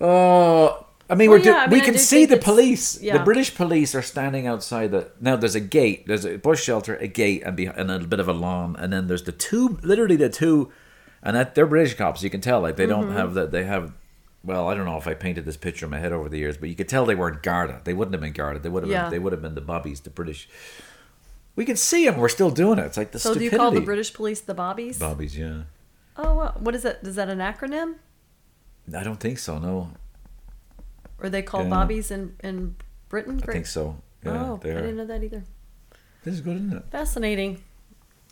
Oh, 0.00 0.86
I 1.08 1.14
mean, 1.14 1.30
Well, 1.30 1.38
we're 1.38 1.44
do- 1.44 1.50
yeah, 1.50 1.56
I 1.58 1.66
mean, 1.66 1.70
we 1.70 1.80
I 1.82 1.84
can 1.84 1.92
do 1.94 1.98
see 1.98 2.24
the 2.26 2.36
police. 2.36 3.00
yeah. 3.00 3.18
The 3.18 3.24
British 3.24 3.54
police 3.54 3.94
are 3.94 4.02
standing 4.02 4.46
outside 4.46 4.90
the. 4.90 5.10
Now 5.20 5.36
there's 5.36 5.54
a 5.54 5.60
gate. 5.60 6.06
There's 6.06 6.24
a 6.24 6.36
bush 6.36 6.62
shelter, 6.64 6.96
a 6.96 7.06
gate, 7.06 7.42
and, 7.44 7.56
be, 7.56 7.66
and 7.66 7.90
a 7.90 7.98
bit 8.00 8.20
of 8.20 8.28
a 8.28 8.32
lawn, 8.32 8.74
and 8.78 8.92
then 8.92 9.06
there's 9.06 9.22
the 9.24 9.32
two, 9.32 9.78
literally 9.82 10.16
the 10.16 10.28
two, 10.28 10.72
and 11.22 11.36
that 11.36 11.54
they're 11.54 11.66
British 11.66 11.94
cops. 11.94 12.22
You 12.22 12.30
can 12.30 12.40
tell, 12.40 12.60
like 12.60 12.76
they 12.76 12.86
Mm-hmm. 12.86 13.00
don't 13.02 13.12
have 13.12 13.34
that. 13.34 13.50
They 13.50 13.64
have. 13.64 13.92
Well, 14.42 14.68
I 14.68 14.74
don't 14.74 14.84
know 14.84 14.98
if 14.98 15.06
I 15.06 15.14
painted 15.14 15.46
this 15.46 15.56
picture 15.56 15.86
in 15.86 15.90
my 15.90 15.98
head 16.00 16.12
over 16.12 16.28
the 16.28 16.38
years, 16.38 16.56
but 16.58 16.68
you 16.68 16.74
could 16.74 16.88
tell 16.88 17.06
they 17.06 17.14
weren't 17.14 17.42
Garda. 17.42 17.80
They 17.84 17.94
wouldn't 17.94 18.12
have 18.14 18.20
been 18.20 18.32
Garda. 18.32 18.58
They 18.58 18.68
would 18.68 18.82
have. 18.82 18.90
Yeah. 18.92 19.02
Been, 19.04 19.10
they 19.12 19.18
would 19.18 19.32
have 19.32 19.40
been 19.40 19.54
the 19.54 19.60
Bobbies, 19.62 20.00
the 20.00 20.10
British. 20.10 20.48
We 21.56 21.64
can 21.64 21.76
see 21.76 22.04
them. 22.04 22.16
We're 22.18 22.28
still 22.28 22.50
doing 22.50 22.78
it. 22.78 22.84
It's 22.86 22.96
like 22.96 23.12
the 23.12 23.18
So 23.18 23.30
do 23.30 23.34
stupidity. 23.40 23.54
you 23.54 23.58
call 23.58 23.70
the 23.70 23.80
British 23.80 24.12
police 24.12 24.40
the 24.40 24.54
Bobbies? 24.54 24.98
Bobbies? 24.98 25.38
Yeah. 25.38 25.62
Oh, 26.16 26.34
wow. 26.34 26.54
what 26.58 26.74
is 26.74 26.82
that? 26.82 27.00
Is 27.02 27.16
that 27.16 27.28
an 27.28 27.38
acronym? 27.38 27.96
I 28.94 29.02
don't 29.02 29.18
think 29.20 29.38
so. 29.38 29.58
No, 29.58 29.90
Are 31.20 31.28
they 31.28 31.42
called 31.42 31.64
Yeah. 31.64 31.70
Bobbies 31.70 32.10
in 32.10 32.36
in 32.42 32.76
Britain? 33.08 33.40
I 33.48 33.52
think 33.52 33.66
so. 33.66 33.96
Yeah, 34.24 34.50
oh, 34.52 34.60
I 34.62 34.66
didn't 34.66 34.96
know 34.96 35.06
that 35.06 35.22
either. 35.22 35.42
This 36.22 36.34
is 36.34 36.40
good, 36.40 36.56
isn't 36.56 36.72
it? 36.72 36.84
Fascinating. 36.90 37.62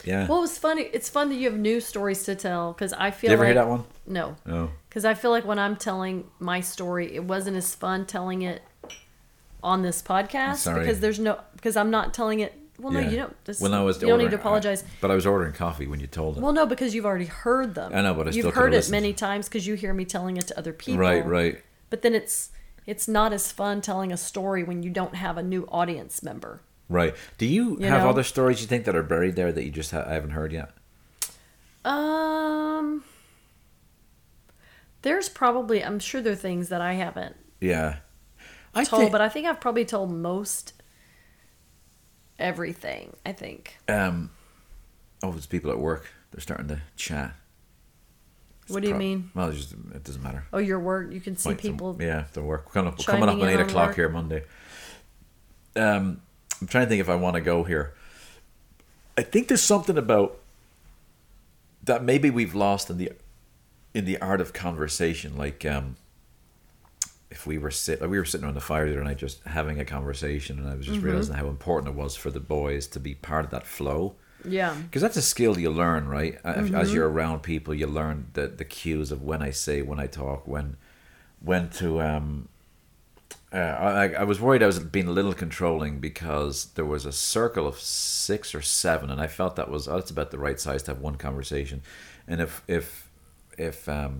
Yeah. 0.04 0.26
Well, 0.26 0.38
it 0.38 0.42
was 0.42 0.58
funny. 0.58 0.82
It's 0.92 1.08
fun 1.08 1.28
that 1.28 1.34
you 1.36 1.50
have 1.50 1.58
new 1.58 1.80
stories 1.80 2.24
to 2.24 2.34
tell 2.34 2.72
because 2.72 2.92
I 2.94 3.10
feel 3.10 3.30
you 3.30 3.34
ever 3.34 3.44
like 3.44 3.54
hear 3.54 3.62
that 3.62 3.68
one? 3.68 3.84
no, 4.06 4.36
No. 4.46 4.70
because 4.88 5.04
I 5.04 5.14
feel 5.14 5.30
like 5.30 5.44
when 5.44 5.58
I'm 5.58 5.76
telling 5.76 6.24
my 6.38 6.60
story, 6.60 7.14
it 7.14 7.24
wasn't 7.24 7.56
as 7.56 7.74
fun 7.74 8.06
telling 8.06 8.42
it 8.42 8.62
on 9.62 9.82
this 9.82 10.02
podcast 10.02 10.72
because 10.78 11.00
there's 11.00 11.18
no 11.20 11.40
because 11.54 11.76
I'm 11.76 11.90
not 11.90 12.12
telling 12.14 12.40
it. 12.40 12.54
Well, 12.82 12.92
no, 12.92 12.98
Yeah. 13.00 13.10
you 13.10 13.16
don't. 13.16 13.44
This, 13.44 13.60
When 13.60 13.72
I 13.72 13.82
was 13.82 14.02
you 14.02 14.08
don't 14.08 14.18
need 14.18 14.30
to 14.30 14.36
apologize. 14.36 14.82
I- 14.82 14.86
but 15.00 15.10
I 15.10 15.14
was 15.14 15.24
ordering 15.24 15.52
coffee 15.52 15.86
when 15.86 16.00
you 16.00 16.08
told 16.08 16.36
it. 16.36 16.42
well, 16.42 16.52
no, 16.52 16.66
because 16.66 16.94
you've 16.94 17.06
already 17.06 17.26
heard 17.26 17.74
them. 17.76 17.92
I 17.94 18.02
know, 18.02 18.12
but 18.12 18.26
I 18.28 18.30
you've 18.32 18.52
heard 18.54 18.74
it 18.74 18.90
many 18.90 19.12
times 19.12 19.48
because 19.48 19.66
you 19.66 19.74
hear 19.74 19.94
me 19.94 20.04
telling 20.04 20.36
it 20.36 20.48
to 20.48 20.58
other 20.58 20.72
people. 20.72 20.98
right, 21.00 21.24
right. 21.24 21.62
But 21.90 22.02
then 22.02 22.14
it's 22.14 22.50
it's 22.84 23.06
not 23.06 23.32
as 23.32 23.52
fun 23.52 23.80
telling 23.80 24.10
a 24.12 24.16
story 24.16 24.64
when 24.64 24.82
you 24.82 24.90
don't 24.90 25.14
have 25.14 25.38
a 25.38 25.42
new 25.42 25.64
audience 25.70 26.22
member. 26.24 26.60
Right. 26.88 27.14
Do 27.38 27.46
you, 27.46 27.78
You 27.78 27.86
have 27.86 28.02
know? 28.02 28.10
other 28.10 28.24
stories 28.24 28.60
you 28.60 28.66
think 28.66 28.84
that 28.86 28.96
are 28.96 29.04
buried 29.04 29.36
there 29.36 29.52
that 29.52 29.62
you 29.64 29.70
just 29.70 29.92
ha- 29.92 30.04
I 30.06 30.14
haven't 30.14 30.30
heard 30.30 30.52
yet? 30.52 30.72
Um, 31.84 33.04
there's 35.02 35.28
probably 35.28 35.82
I'm 35.84 35.98
sure 36.00 36.20
there 36.20 36.32
are 36.32 36.36
things 36.36 36.68
that 36.70 36.80
I 36.80 36.94
haven't 36.94 37.36
Yeah. 37.60 37.96
I 38.74 38.84
told, 38.84 39.00
think, 39.02 39.12
but 39.12 39.20
I 39.20 39.28
think 39.28 39.46
I've 39.46 39.60
probably 39.60 39.84
told 39.84 40.10
most 40.12 40.72
everything. 42.42 43.14
I 43.24 43.32
think. 43.32 43.76
um, 43.88 44.30
oh, 45.22 45.30
there's 45.30 45.46
people 45.46 45.70
at 45.70 45.78
work. 45.78 46.06
They're 46.32 46.40
starting 46.40 46.68
to 46.68 46.80
chat. 46.96 47.34
It's 48.62 48.70
What 48.70 48.82
do 48.82 48.88
you 48.88 48.94
prob- 48.94 48.98
mean? 49.00 49.30
Well, 49.34 49.48
it's 49.48 49.58
just, 49.58 49.72
it 49.72 50.04
doesn't 50.04 50.22
matter. 50.22 50.44
Oh, 50.52 50.58
your 50.58 50.78
work. 50.80 51.12
You 51.12 51.20
can 51.20 51.36
see 51.36 51.48
Like 51.50 51.60
some- 51.60 51.72
people. 51.72 51.96
yeah, 52.00 52.24
the 52.32 52.42
work. 52.42 52.66
We're 52.66 52.72
coming 52.72 52.92
up, 52.92 52.98
we're 52.98 53.04
coming 53.04 53.28
up 53.28 53.34
on 53.40 53.48
eight 53.48 53.60
o'clock 53.60 53.88
work. 53.88 53.96
here 53.96 54.08
Monday. 54.08 54.44
Um, 55.76 56.20
I'm 56.60 56.66
trying 56.68 56.84
to 56.84 56.88
think 56.88 57.00
if 57.00 57.08
I 57.08 57.14
want 57.16 57.34
to 57.34 57.40
go 57.40 57.64
here. 57.64 57.94
I 59.18 59.22
think 59.22 59.48
there's 59.48 59.62
something 59.62 59.98
about 59.98 60.38
that 61.84 62.02
maybe 62.04 62.30
we've 62.30 62.54
lost 62.54 62.88
in 62.90 62.98
the 62.98 63.12
in 63.94 64.04
the 64.04 64.18
art 64.20 64.40
of 64.40 64.52
conversation. 64.52 65.36
Like, 65.36 65.66
um, 65.66 65.96
if 67.32 67.46
we 67.46 67.58
were 67.58 67.70
sit, 67.70 68.00
like 68.00 68.10
we 68.10 68.18
were 68.18 68.24
sitting 68.24 68.44
around 68.44 68.54
the 68.54 68.60
fire 68.72 68.86
the 68.86 68.92
other 68.94 69.04
night, 69.04 69.18
just 69.18 69.42
having 69.44 69.80
a 69.80 69.84
conversation, 69.84 70.58
and 70.58 70.68
I 70.68 70.74
was 70.76 70.86
just 70.86 70.98
Mm-hmm. 70.98 71.06
realizing 71.08 71.34
how 71.36 71.48
important 71.48 71.94
it 71.94 71.98
was 72.02 72.14
for 72.16 72.30
the 72.30 72.40
boys 72.58 72.86
to 72.88 73.00
be 73.00 73.14
part 73.14 73.44
of 73.46 73.50
that 73.50 73.66
flow 73.66 74.14
Yeah. 74.44 74.74
because 74.86 75.02
that's 75.02 75.16
a 75.16 75.22
skill 75.22 75.58
you 75.58 75.70
learn, 75.70 76.08
right? 76.18 76.34
Mm-hmm. 76.42 76.74
As 76.74 76.92
you're 76.94 77.08
around 77.10 77.38
people, 77.42 77.72
you 77.74 77.86
learn 78.00 78.16
the 78.34 78.46
the 78.60 78.64
cues 78.64 79.10
of 79.12 79.22
when 79.22 79.42
I 79.48 79.52
say, 79.52 79.82
when 79.82 79.98
I 79.98 80.08
talk, 80.08 80.46
when 80.54 80.76
when 81.40 81.68
to. 81.80 82.00
Um, 82.00 82.48
uh, 83.52 83.76
I 84.02 84.04
I 84.22 84.24
was 84.24 84.38
worried 84.40 84.62
I 84.62 84.66
was 84.66 84.78
being 84.78 85.08
a 85.08 85.12
little 85.18 85.34
controlling 85.34 86.00
because 86.00 86.56
there 86.76 86.86
was 86.94 87.04
a 87.06 87.12
circle 87.12 87.66
of 87.66 87.76
six 87.78 88.54
or 88.54 88.62
seven, 88.62 89.10
and 89.10 89.20
I 89.20 89.26
felt 89.26 89.56
that 89.56 89.68
was 89.70 89.86
oh, 89.88 89.96
that's 89.98 90.10
about 90.10 90.30
the 90.30 90.38
right 90.38 90.58
size 90.58 90.82
to 90.84 90.92
have 90.92 91.00
one 91.02 91.16
conversation, 91.16 91.82
and 92.26 92.40
if 92.40 92.62
if 92.66 93.10
if 93.58 93.88
um, 93.88 94.14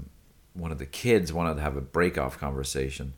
one 0.55 0.73
of 0.73 0.79
the 0.79 0.87
kids 0.87 1.33
wanted 1.33 1.55
to 1.57 1.61
have 1.63 1.77
a 1.77 1.81
break 1.81 2.19
off 2.19 2.39
conversation, 2.39 3.15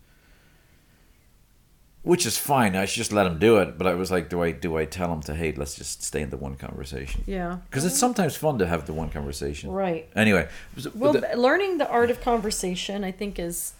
which 2.02 2.26
is 2.26 2.36
fine. 2.36 2.76
I 2.76 2.84
should 2.84 2.98
just 2.98 3.12
let 3.12 3.26
him 3.26 3.38
do 3.38 3.56
it. 3.58 3.78
But 3.78 3.86
I 3.86 3.94
was 3.94 4.10
like, 4.10 4.28
do 4.28 4.42
I 4.42 4.52
do 4.52 4.76
I 4.76 4.84
tell 4.84 5.12
him 5.12 5.20
to 5.22 5.34
hey, 5.34 5.52
let's 5.52 5.74
just 5.74 6.02
stay 6.02 6.22
in 6.22 6.30
the 6.30 6.36
one 6.36 6.56
conversation? 6.56 7.24
Yeah. 7.26 7.58
Because 7.70 7.84
it's 7.84 7.98
sometimes 7.98 8.36
fun 8.36 8.58
to 8.58 8.66
have 8.66 8.86
the 8.86 8.92
one 8.92 9.10
conversation. 9.10 9.70
Right. 9.70 10.08
Anyway, 10.14 10.48
Well, 10.94 11.12
the- 11.14 11.36
learning 11.36 11.78
the 11.78 11.88
art 11.88 12.10
of 12.10 12.20
conversation, 12.20 13.04
I 13.04 13.10
think, 13.12 13.38
is 13.38 13.74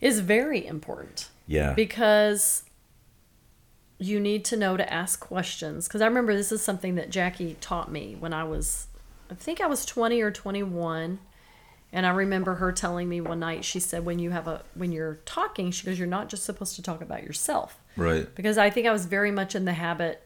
is 0.00 0.20
very 0.20 0.66
important. 0.66 1.28
yeah, 1.46 1.72
because 1.72 2.64
you 3.98 4.18
need 4.20 4.44
to 4.44 4.56
know 4.56 4.76
to 4.76 4.92
ask 4.92 5.20
questions 5.20 5.86
because 5.86 6.00
i 6.02 6.04
remember 6.06 6.34
this 6.34 6.50
is 6.50 6.60
something 6.60 6.96
that 6.96 7.10
jackie 7.10 7.56
taught 7.60 7.90
me 7.90 8.16
when 8.18 8.34
i 8.34 8.42
was 8.42 8.88
i 9.30 9.34
think 9.34 9.60
i 9.60 9.66
was 9.66 9.86
20 9.86 10.20
or 10.20 10.32
21 10.32 11.20
and 11.94 12.04
i 12.04 12.10
remember 12.10 12.56
her 12.56 12.70
telling 12.72 13.08
me 13.08 13.20
one 13.22 13.40
night 13.40 13.64
she 13.64 13.80
said 13.80 14.04
when 14.04 14.18
you 14.18 14.30
have 14.30 14.46
a 14.46 14.62
when 14.74 14.92
you're 14.92 15.20
talking 15.24 15.70
she 15.70 15.86
goes 15.86 15.98
you're 15.98 16.06
not 16.06 16.28
just 16.28 16.44
supposed 16.44 16.76
to 16.76 16.82
talk 16.82 17.00
about 17.00 17.22
yourself 17.22 17.80
right. 17.96 18.34
because 18.34 18.58
i 18.58 18.68
think 18.68 18.86
i 18.86 18.92
was 18.92 19.06
very 19.06 19.30
much 19.30 19.54
in 19.54 19.64
the 19.64 19.72
habit 19.72 20.22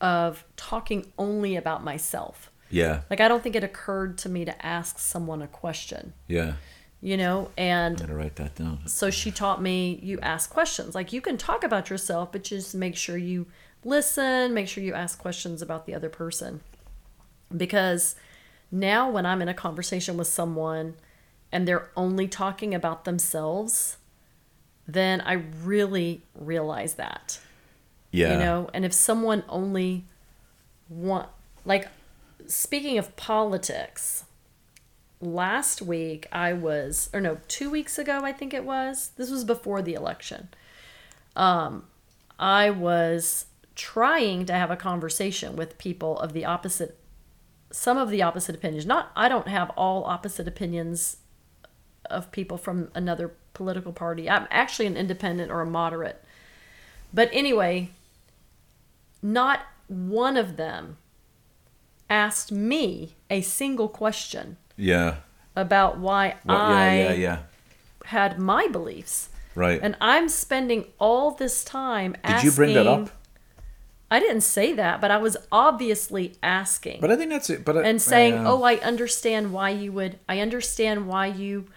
of 0.00 0.44
talking 0.56 1.12
only 1.18 1.56
about 1.56 1.84
myself 1.84 2.50
Yeah, 2.70 3.02
like 3.10 3.20
i 3.20 3.28
don't 3.28 3.42
think 3.42 3.56
it 3.56 3.64
occurred 3.64 4.16
to 4.18 4.28
me 4.30 4.44
to 4.46 4.66
ask 4.66 4.98
someone 4.98 5.42
a 5.42 5.48
question 5.48 6.14
yeah. 6.28 6.54
you 7.00 7.16
know 7.16 7.50
and 7.58 8.00
I'm 8.00 8.06
gonna 8.06 8.18
write 8.18 8.36
that 8.36 8.54
down. 8.54 8.80
so 8.86 9.10
she 9.10 9.30
taught 9.30 9.60
me 9.60 9.98
you 10.02 10.18
ask 10.20 10.48
questions. 10.50 10.94
Like 10.94 11.12
you 11.12 11.20
can 11.20 11.36
talk 11.36 11.64
about 11.64 11.90
yourself, 11.90 12.32
but 12.32 12.44
just 12.44 12.74
make 12.74 12.96
sure 12.96 13.16
you 13.18 13.46
listen, 13.84 14.54
make 14.54 14.68
sure 14.68 14.82
you 14.82 14.94
ask 14.94 15.18
questions 15.18 15.60
about 15.62 15.86
the 15.86 15.94
other 15.94 16.08
person. 16.08 16.60
Because 17.54 18.14
now 18.72 19.10
when 19.10 19.26
I'm 19.26 19.42
in 19.42 19.48
a 19.48 19.54
conversation 19.54 20.16
with 20.16 20.26
someone 20.26 20.94
and 21.52 21.68
they're 21.68 21.90
only 21.94 22.26
talking 22.26 22.74
about 22.74 23.04
themselves, 23.04 23.98
then 24.88 25.20
I 25.20 25.34
really 25.34 26.22
realize 26.34 26.94
that. 26.94 27.38
Yeah. 28.10 28.32
You 28.32 28.38
know, 28.38 28.70
and 28.72 28.84
if 28.84 28.92
someone 28.92 29.44
only 29.48 30.04
want 30.88 31.28
like 31.64 31.88
speaking 32.46 32.98
of 32.98 33.14
politics, 33.16 34.24
last 35.20 35.82
week 35.82 36.26
I 36.32 36.52
was 36.54 37.10
or 37.12 37.20
no, 37.20 37.38
2 37.48 37.70
weeks 37.70 37.98
ago 37.98 38.20
I 38.24 38.32
think 38.32 38.54
it 38.54 38.64
was. 38.64 39.10
This 39.16 39.30
was 39.30 39.44
before 39.44 39.82
the 39.82 39.94
election. 39.94 40.48
Um 41.36 41.84
I 42.38 42.70
was 42.70 43.46
trying 43.74 44.46
to 44.46 44.52
have 44.52 44.70
a 44.70 44.76
conversation 44.76 45.56
with 45.56 45.78
people 45.78 46.18
of 46.18 46.32
the 46.32 46.44
opposite 46.44 46.98
some 47.72 47.98
of 47.98 48.10
the 48.10 48.22
opposite 48.22 48.54
opinions. 48.54 48.86
Not 48.86 49.10
I 49.16 49.28
don't 49.28 49.48
have 49.48 49.70
all 49.70 50.04
opposite 50.04 50.46
opinions 50.46 51.16
of 52.10 52.30
people 52.30 52.58
from 52.58 52.90
another 52.94 53.32
political 53.54 53.92
party. 53.92 54.28
I'm 54.30 54.46
actually 54.50 54.86
an 54.86 54.96
independent 54.96 55.50
or 55.50 55.60
a 55.60 55.66
moderate. 55.66 56.22
But 57.14 57.28
anyway, 57.32 57.90
not 59.22 59.60
one 59.88 60.36
of 60.36 60.56
them 60.56 60.96
asked 62.10 62.52
me 62.52 63.14
a 63.30 63.40
single 63.40 63.88
question 63.88 64.56
Yeah. 64.76 65.16
about 65.56 65.98
why 65.98 66.36
Well, 66.44 66.56
I 66.56 66.94
yeah, 66.96 67.02
yeah, 67.08 67.12
yeah. 67.12 67.38
had 68.06 68.38
my 68.38 68.68
beliefs. 68.68 69.28
Right. 69.54 69.80
And 69.82 69.96
I'm 70.00 70.28
spending 70.28 70.86
all 70.98 71.30
this 71.32 71.62
time 71.64 72.12
Did 72.12 72.20
asking. 72.24 72.50
you 72.50 72.56
bring 72.56 72.74
that 72.74 72.86
up? 72.86 73.10
I 74.12 74.20
didn't 74.20 74.42
say 74.42 74.74
that, 74.74 75.00
but 75.00 75.10
I 75.10 75.16
was 75.16 75.38
obviously 75.50 76.34
asking 76.42 77.00
But 77.00 77.10
I 77.10 77.16
think 77.16 77.30
that's 77.30 77.48
it. 77.48 77.64
But 77.64 77.78
I- 77.78 77.84
and 77.84 78.00
saying, 78.00 78.34
yeah. 78.34 78.44
"Oh, 78.46 78.62
I 78.62 78.74
understand 78.76 79.54
why 79.54 79.70
you 79.70 79.90
would. 79.92 80.18
I 80.28 80.40
understand 80.40 81.06
why 81.06 81.26
you 81.28 81.68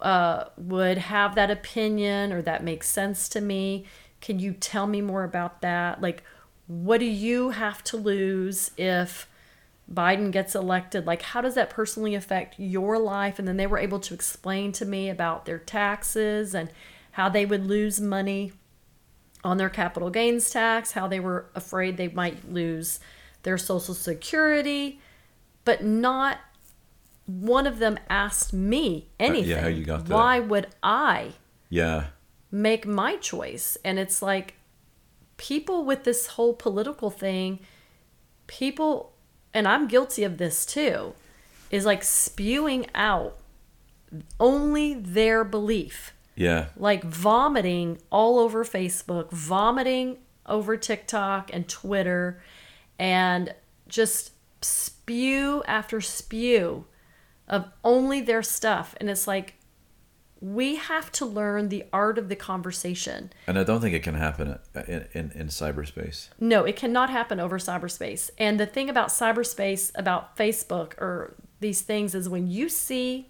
uh, 0.00 0.46
would 0.56 0.98
have 0.98 1.36
that 1.36 1.48
opinion, 1.50 2.32
or 2.32 2.42
that 2.42 2.64
makes 2.64 2.88
sense 2.88 3.28
to 3.28 3.40
me. 3.40 3.84
Can 4.20 4.40
you 4.40 4.52
tell 4.52 4.88
me 4.88 5.00
more 5.00 5.22
about 5.22 5.60
that? 5.60 6.00
Like, 6.00 6.24
what 6.66 6.98
do 6.98 7.06
you 7.06 7.50
have 7.50 7.84
to 7.84 7.96
lose 7.96 8.72
if 8.76 9.28
Biden 9.92 10.32
gets 10.32 10.56
elected? 10.56 11.06
Like, 11.06 11.22
how 11.22 11.40
does 11.40 11.54
that 11.54 11.70
personally 11.70 12.16
affect 12.16 12.58
your 12.58 12.98
life?" 12.98 13.38
And 13.38 13.46
then 13.46 13.58
they 13.58 13.66
were 13.68 13.78
able 13.78 14.00
to 14.00 14.14
explain 14.14 14.72
to 14.72 14.84
me 14.84 15.08
about 15.08 15.44
their 15.44 15.58
taxes 15.58 16.52
and 16.52 16.70
how 17.12 17.28
they 17.28 17.46
would 17.46 17.66
lose 17.66 18.00
money 18.00 18.54
on 19.42 19.56
their 19.56 19.70
capital 19.70 20.10
gains 20.10 20.50
tax, 20.50 20.92
how 20.92 21.06
they 21.06 21.20
were 21.20 21.46
afraid 21.54 21.96
they 21.96 22.08
might 22.08 22.50
lose 22.52 23.00
their 23.42 23.56
social 23.56 23.94
security, 23.94 25.00
but 25.64 25.82
not 25.82 26.38
one 27.26 27.66
of 27.66 27.78
them 27.78 27.98
asked 28.08 28.52
me 28.52 29.08
anything. 29.18 29.56
Uh, 29.56 29.62
how 29.62 29.68
you 29.68 29.84
got 29.84 30.06
to 30.06 30.12
Why 30.12 30.40
would 30.40 30.68
I 30.82 31.32
yeah. 31.68 32.06
make 32.50 32.86
my 32.86 33.16
choice? 33.16 33.78
And 33.84 33.98
it's 33.98 34.20
like 34.20 34.54
people 35.36 35.84
with 35.84 36.04
this 36.04 36.26
whole 36.28 36.54
political 36.54 37.10
thing, 37.10 37.60
people, 38.46 39.12
and 39.54 39.66
I'm 39.66 39.86
guilty 39.86 40.24
of 40.24 40.38
this 40.38 40.66
too, 40.66 41.14
is 41.70 41.86
like 41.86 42.02
spewing 42.02 42.86
out 42.94 43.38
only 44.38 44.94
their 44.94 45.44
belief 45.44 46.12
Yeah. 46.40 46.68
like 46.76 47.04
vomiting 47.04 47.98
all 48.10 48.38
over 48.38 48.64
Facebook, 48.64 49.30
vomiting 49.30 50.16
over 50.46 50.76
TikTok 50.78 51.50
and 51.52 51.68
Twitter, 51.68 52.42
and 52.98 53.54
just 53.88 54.32
spew 54.62 55.62
after 55.66 56.00
spew 56.00 56.86
of 57.46 57.66
only 57.84 58.22
their 58.22 58.42
stuff. 58.42 58.94
And 58.98 59.10
it's 59.10 59.26
like, 59.26 59.56
we 60.40 60.76
have 60.76 61.12
to 61.12 61.26
learn 61.26 61.68
the 61.68 61.84
art 61.92 62.16
of 62.16 62.30
the 62.30 62.36
conversation. 62.36 63.30
And 63.46 63.58
I 63.58 63.64
don't 63.64 63.82
think 63.82 63.94
it 63.94 64.02
can 64.02 64.14
happen 64.14 64.58
uh, 64.74 64.82
in, 64.88 65.06
in, 65.12 65.30
in 65.32 65.46
cyberspace. 65.48 66.30
No, 66.40 66.64
it 66.64 66.76
cannot 66.76 67.10
happen 67.10 67.38
over 67.38 67.58
cyberspace. 67.58 68.30
And 68.38 68.58
the 68.58 68.64
thing 68.64 68.88
about 68.88 69.08
cyberspace, 69.08 69.92
about 69.94 70.38
Facebook 70.38 70.94
or 70.98 71.36
these 71.60 71.82
things, 71.82 72.14
is 72.14 72.26
when 72.30 72.46
you 72.46 72.70
see, 72.70 73.28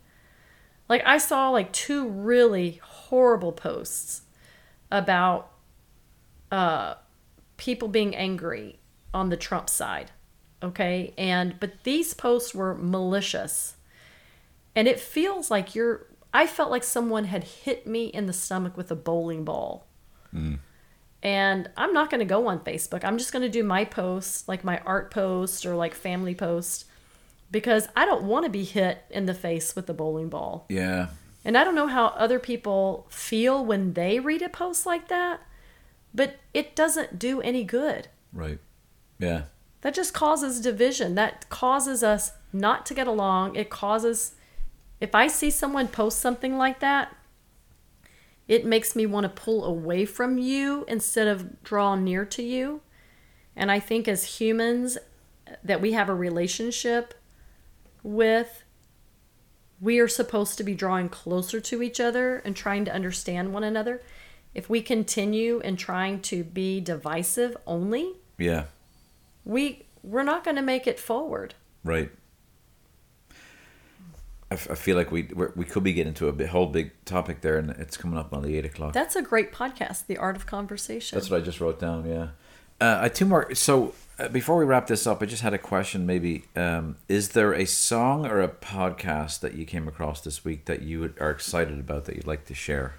like, 0.89 1.03
I 1.05 1.19
saw 1.19 1.51
like 1.51 1.73
two 1.73 2.09
really 2.09 2.81
horrible 3.11 3.53
posts 3.53 4.23
about 4.91 5.51
uh, 6.51 6.95
people 7.57 7.89
being 7.89 8.15
angry 8.17 8.79
on 9.13 9.29
the 9.29 9.37
Trump 9.37 9.69
side. 9.69 10.11
Okay. 10.63 11.13
And, 11.19 11.59
but 11.61 11.85
these 11.85 12.15
posts 12.15 12.55
were 12.55 12.75
malicious. 12.75 13.77
And 14.75 14.87
it 14.87 15.01
feels 15.01 15.51
like 15.51 15.75
you're, 15.75 16.07
I 16.33 16.47
felt 16.47 16.71
like 16.71 16.85
someone 16.85 17.25
had 17.25 17.45
hit 17.45 17.87
me 17.87 18.07
in 18.07 18.27
the 18.27 18.33
stomach 18.33 18.77
with 18.77 18.91
a 18.91 18.97
bowling 18.97 19.45
ball. 19.45 19.87
And 21.23 21.69
I'm 21.77 21.93
not 21.93 22.11
going 22.11 22.21
to 22.21 22.25
go 22.25 22.47
on 22.47 22.61
Facebook. 22.61 23.05
I'm 23.05 23.19
just 23.19 23.33
going 23.33 23.43
to 23.43 23.49
do 23.49 23.65
my 23.65 23.85
posts, 23.85 24.49
like 24.49 24.65
my 24.65 24.79
art 24.87 25.11
post 25.11 25.67
or 25.67 25.75
like 25.75 25.95
family 25.95 26.35
post, 26.35 26.87
because 27.51 27.89
I 27.97 28.07
don't 28.07 28.23
want 28.23 28.45
to 28.45 28.51
be 28.51 28.65
hit 28.65 29.03
in 29.11 29.27
the 29.27 29.35
face 29.35 29.75
with 29.75 29.91
a 29.91 29.95
bowling 29.95 30.29
ball. 30.29 30.67
Yeah. 30.69 31.09
And 31.45 31.57
I 31.57 31.65
don't 31.65 31.75
know 31.75 31.87
how 31.87 32.09
other 32.09 32.39
people 32.39 33.07
feel 33.09 33.65
when 33.65 33.95
they 33.95 34.21
read 34.21 34.43
a 34.43 34.49
post 34.49 34.85
like 34.85 35.09
that, 35.09 35.41
but 36.15 36.39
it 36.53 36.77
doesn't 36.77 37.19
do 37.19 37.41
any 37.41 37.65
good. 37.65 38.09
Right. 38.33 38.59
Yeah. 39.19 39.45
That 39.81 39.95
just 39.95 40.13
causes 40.13 40.61
division. 40.61 41.15
That 41.15 41.49
causes 41.49 42.03
us 42.03 42.33
not 42.53 42.85
to 42.87 42.95
get 42.95 43.07
along. 43.07 43.57
It 43.57 43.71
causes, 43.71 44.35
if 45.01 45.15
I 45.15 45.29
see 45.29 45.51
someone 45.51 45.89
post 45.89 46.19
something 46.19 46.59
like 46.59 46.81
that, 46.81 47.17
it 48.47 48.67
makes 48.67 48.97
me 48.97 49.07
want 49.07 49.25
to 49.25 49.29
pull 49.29 49.65
away 49.65 50.05
from 50.05 50.37
you 50.37 50.85
instead 50.89 51.29
of 51.29 51.63
draw 51.63 51.95
near 51.95 52.25
to 52.27 52.43
you. 52.43 52.83
And 53.57 53.71
I 53.71 53.79
think 53.79 54.09
as 54.09 54.41
humans 54.41 54.99
that 55.63 55.81
we 55.81 55.93
have 55.93 56.09
a 56.09 56.15
relationship 56.15 57.15
with, 58.03 58.65
we 59.81 59.99
are 59.99 60.09
supposed 60.09 60.59
to 60.59 60.65
be 60.65 60.75
drawing 60.75 61.09
closer 61.09 61.61
to 61.61 61.83
each 61.83 62.01
other 62.01 62.37
and 62.45 62.55
trying 62.55 62.85
to 62.85 62.93
understand 62.93 63.53
one 63.53 63.65
another. 63.65 64.03
If 64.55 64.69
we 64.69 64.83
continue 64.83 65.61
in 65.61 65.77
trying 65.77 66.21
to 66.23 66.43
be 66.45 66.81
divisive 66.81 67.57
only, 67.67 68.13
Yeah. 68.39 68.65
we 69.45 69.85
we're 70.03 70.23
not 70.23 70.45
going 70.45 70.57
to 70.57 70.63
make 70.63 70.87
it 70.87 70.99
forward. 70.99 71.55
Right. 71.85 72.11
I, 74.51 74.55
f- 74.55 74.71
I 74.71 74.75
feel 74.75 74.97
like 74.97 75.13
we 75.13 75.25
we're, 75.35 75.53
we 75.55 75.65
could 75.65 75.85
be 75.85 75.93
getting 75.93 76.09
into 76.09 76.27
a 76.29 76.33
bit, 76.33 76.49
whole 76.49 76.67
big 76.67 76.91
topic 77.05 77.41
there, 77.41 77.57
and 77.59 77.71
it's 77.71 77.97
coming 77.97 78.19
up 78.19 78.33
on 78.35 78.43
the 78.43 78.57
eight 78.57 78.65
o'clock. 78.65 78.93
That's 78.93 79.15
a 79.15 79.23
great 79.23 79.53
podcast, 79.53 80.07
The 80.07 80.17
Art 80.17 80.37
of 80.37 80.47
Conversation. 80.47 81.17
That's 81.17 81.31
what 81.31 81.41
I 81.41 81.45
just 81.45 81.61
wrote 81.61 81.79
down. 81.79 82.07
Yeah. 82.09 82.29
Uh, 82.81 82.99
I 83.03 83.09
two 83.09 83.27
more. 83.27 83.55
So 83.55 83.95
before 84.29 84.57
we 84.57 84.65
wrap 84.65 84.87
this 84.87 85.07
up, 85.07 85.23
I 85.23 85.27
just 85.27 85.43
had 85.43 85.55
a 85.55 85.59
question. 85.59 86.07
Maybe 86.07 86.45
um, 86.57 86.97
is 87.09 87.31
there 87.31 87.53
a 87.53 87.65
song 87.65 88.27
or 88.27 88.41
a 88.41 88.49
podcast 88.49 89.41
that 89.41 89.55
you 89.55 89.65
came 89.65 89.87
across 89.89 90.21
this 90.21 90.45
week 90.45 90.65
that 90.67 90.83
you 90.83 91.01
would, 91.01 91.19
are 91.21 91.31
excited 91.31 91.79
about 91.79 92.05
that 92.07 92.17
you'd 92.17 92.27
like 92.27 92.45
to 92.47 92.55
share? 92.55 92.95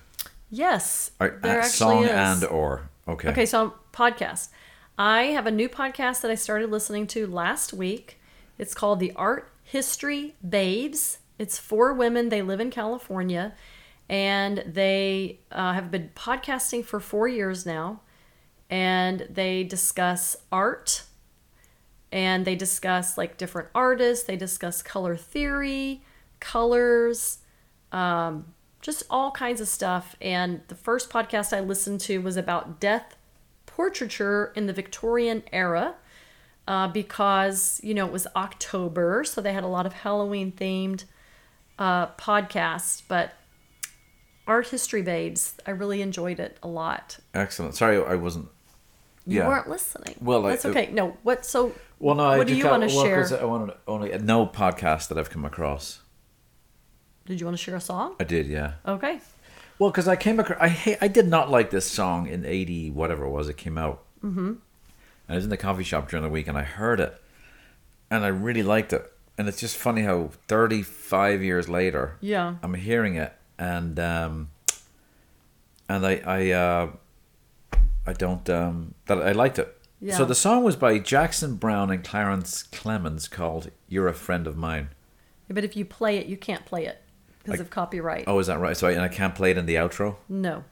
yes, 0.49 1.11
Or, 1.19 1.39
there 1.41 1.61
uh, 1.61 1.63
actually 1.63 1.69
song 1.69 2.03
is. 2.03 2.09
and 2.11 2.43
or 2.45 2.89
okay. 3.07 3.29
Okay, 3.29 3.45
so 3.45 3.73
podcast. 3.93 4.49
I 4.97 5.23
have 5.27 5.47
a 5.47 5.51
new 5.51 5.69
podcast 5.69 6.21
that 6.21 6.29
I 6.31 6.35
started 6.35 6.69
listening 6.69 7.07
to 7.07 7.25
last 7.25 7.73
week. 7.73 8.19
It's 8.57 8.73
called 8.73 8.99
The 8.99 9.13
Art 9.15 9.49
History 9.63 10.35
Babes. 10.47 11.19
It's 11.39 11.57
four 11.57 11.93
women. 11.93 12.29
They 12.29 12.41
live 12.41 12.59
in 12.59 12.69
California, 12.69 13.53
and 14.09 14.63
they 14.67 15.39
uh, 15.51 15.73
have 15.73 15.89
been 15.89 16.11
podcasting 16.15 16.83
for 16.85 16.99
four 16.99 17.27
years 17.27 17.65
now. 17.65 18.01
And 18.69 19.27
they 19.29 19.63
discuss 19.63 20.35
art, 20.51 21.03
and 22.11 22.45
they 22.45 22.55
discuss 22.55 23.17
like 23.17 23.37
different 23.37 23.69
artists. 23.73 24.25
They 24.25 24.35
discuss 24.35 24.81
color 24.81 25.15
theory, 25.15 26.01
colors, 26.39 27.39
um, 27.91 28.53
just 28.81 29.03
all 29.09 29.31
kinds 29.31 29.61
of 29.61 29.67
stuff. 29.67 30.15
And 30.21 30.61
the 30.67 30.75
first 30.75 31.09
podcast 31.09 31.55
I 31.55 31.61
listened 31.61 32.01
to 32.01 32.19
was 32.19 32.37
about 32.37 32.79
death 32.79 33.15
portraiture 33.65 34.51
in 34.55 34.65
the 34.65 34.73
Victorian 34.73 35.43
era 35.51 35.95
uh, 36.67 36.87
because, 36.87 37.79
you 37.83 37.93
know, 37.93 38.05
it 38.05 38.11
was 38.11 38.27
October. 38.35 39.23
So 39.23 39.39
they 39.41 39.53
had 39.53 39.63
a 39.63 39.67
lot 39.67 39.85
of 39.85 39.93
Halloween 39.93 40.51
themed 40.51 41.05
uh, 41.79 42.07
podcasts. 42.07 43.01
But 43.07 43.33
Art 44.47 44.67
History 44.67 45.01
Babes, 45.01 45.55
I 45.65 45.71
really 45.71 46.01
enjoyed 46.01 46.39
it 46.39 46.57
a 46.61 46.67
lot. 46.67 47.19
Excellent. 47.33 47.75
Sorry, 47.75 48.03
I 48.03 48.15
wasn't. 48.15 48.49
You 49.27 49.39
Yeah. 49.39 49.47
weren't 49.47 49.69
listening. 49.69 50.15
Well, 50.19 50.45
I- 50.45 50.49
that's 50.51 50.65
okay. 50.65 50.89
No, 50.91 51.17
what? 51.23 51.45
So, 51.45 51.73
Well, 51.99 52.15
no. 52.15 52.23
I 52.25 52.37
what 52.37 52.47
do 52.47 52.55
you 52.55 52.67
want 52.67 52.87
to 52.89 52.95
well, 52.95 53.05
share? 53.05 53.39
I 53.41 53.45
wanted 53.45 53.75
only 53.87 54.17
no 54.17 54.47
podcast 54.47 55.07
that 55.09 55.17
I've 55.17 55.29
come 55.29 55.45
across. 55.45 55.99
Did 57.25 57.39
you 57.39 57.45
want 57.45 57.57
to 57.57 57.63
share 57.63 57.75
a 57.75 57.81
song? 57.81 58.15
I 58.19 58.23
did, 58.23 58.47
yeah. 58.47 58.73
Okay. 58.87 59.19
Well, 59.77 59.91
because 59.91 60.07
I 60.07 60.15
came 60.15 60.39
across, 60.39 60.57
I 60.59 60.67
hate, 60.69 60.97
I 61.01 61.07
did 61.07 61.27
not 61.27 61.49
like 61.49 61.69
this 61.71 61.85
song 61.89 62.27
in 62.27 62.45
eighty 62.45 62.89
whatever 62.91 63.25
it 63.25 63.29
was. 63.29 63.47
It 63.49 63.57
came 63.57 63.77
out, 63.77 64.03
mm-hmm. 64.23 64.47
and 64.47 64.59
I 65.29 65.35
was 65.35 65.43
in 65.43 65.49
the 65.49 65.57
coffee 65.57 65.83
shop 65.83 66.09
during 66.09 66.23
the 66.23 66.29
week, 66.29 66.47
and 66.47 66.57
I 66.57 66.63
heard 66.63 66.99
it, 66.99 67.19
and 68.09 68.23
I 68.23 68.27
really 68.27 68.63
liked 68.63 68.93
it. 68.93 69.11
And 69.37 69.47
it's 69.47 69.59
just 69.59 69.77
funny 69.77 70.01
how 70.03 70.31
thirty 70.47 70.83
five 70.83 71.41
years 71.41 71.67
later, 71.69 72.17
Yeah. 72.21 72.55
I'm 72.61 72.73
hearing 72.75 73.15
it, 73.15 73.33
and 73.57 73.99
um, 73.99 74.49
and 75.89 76.05
I 76.05 76.21
I 76.25 76.51
uh, 76.51 76.89
I 78.05 78.13
don't 78.13 78.49
um 78.49 78.95
that 79.07 79.21
I 79.21 79.31
liked 79.31 79.59
it. 79.59 79.77
Yeah. 79.99 80.17
So 80.17 80.25
the 80.25 80.35
song 80.35 80.63
was 80.63 80.75
by 80.75 80.97
Jackson 80.97 81.55
Browne 81.55 81.91
and 81.91 82.03
Clarence 82.03 82.63
Clemons 82.71 83.29
called 83.29 83.71
"You're 83.87 84.07
a 84.07 84.13
Friend 84.13 84.47
of 84.47 84.57
Mine." 84.57 84.89
Yeah, 85.47 85.53
But 85.53 85.63
if 85.63 85.75
you 85.75 85.85
play 85.85 86.17
it, 86.17 86.25
you 86.27 86.37
can't 86.37 86.65
play 86.65 86.85
it 86.85 87.01
because 87.43 87.59
of 87.59 87.69
copyright. 87.69 88.23
Oh, 88.27 88.39
is 88.39 88.47
that 88.47 88.59
right? 88.59 88.75
So 88.75 88.87
I, 88.87 88.91
and 88.91 89.01
I 89.01 89.07
can't 89.07 89.35
play 89.35 89.51
it 89.51 89.57
in 89.57 89.65
the 89.67 89.75
outro. 89.75 90.15
No, 90.27 90.63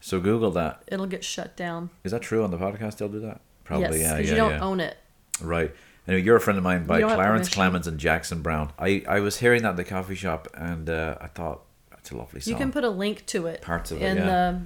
So 0.00 0.20
Google 0.20 0.50
that. 0.52 0.82
it'll 0.88 1.06
get 1.06 1.24
shut 1.24 1.56
down. 1.56 1.90
Is 2.04 2.12
that 2.12 2.22
true 2.22 2.42
on 2.44 2.50
the 2.50 2.58
podcast? 2.58 2.98
They'll 2.98 3.08
do 3.08 3.20
that. 3.20 3.40
Probably, 3.64 4.00
yes, 4.00 4.10
yeah, 4.10 4.16
because 4.16 4.30
yeah, 4.30 4.34
you 4.36 4.40
don't 4.40 4.50
yeah. 4.58 4.64
own 4.64 4.80
it. 4.80 4.96
Right. 5.40 5.74
Anyway, 6.06 6.22
you're 6.22 6.36
a 6.36 6.40
friend 6.40 6.56
of 6.56 6.62
mine 6.62 6.86
by 6.86 6.96
You 6.96 7.00
don't 7.00 7.10
have 7.10 7.18
Clarence. 7.18 7.48
Clemons 7.48 7.86
and 7.86 7.98
Jackson 7.98 8.40
Browne. 8.42 8.72
I, 8.78 9.02
I 9.08 9.20
was 9.20 9.38
hearing 9.38 9.62
that 9.62 9.70
in 9.70 9.76
the 9.76 9.84
coffee 9.84 10.14
shop, 10.14 10.46
and 10.54 10.88
uh, 10.88 11.16
I 11.20 11.26
thought 11.26 11.62
that's 11.90 12.10
a 12.12 12.16
lovely 12.16 12.40
song. 12.40 12.52
You 12.52 12.58
can 12.58 12.70
put 12.70 12.84
a 12.84 12.90
link 12.90 13.26
to 13.26 13.46
it 13.46 13.60
Parts 13.62 13.90
of 13.90 14.00
it, 14.00 14.04
in 14.04 14.16
yeah. 14.18 14.24
the 14.24 14.60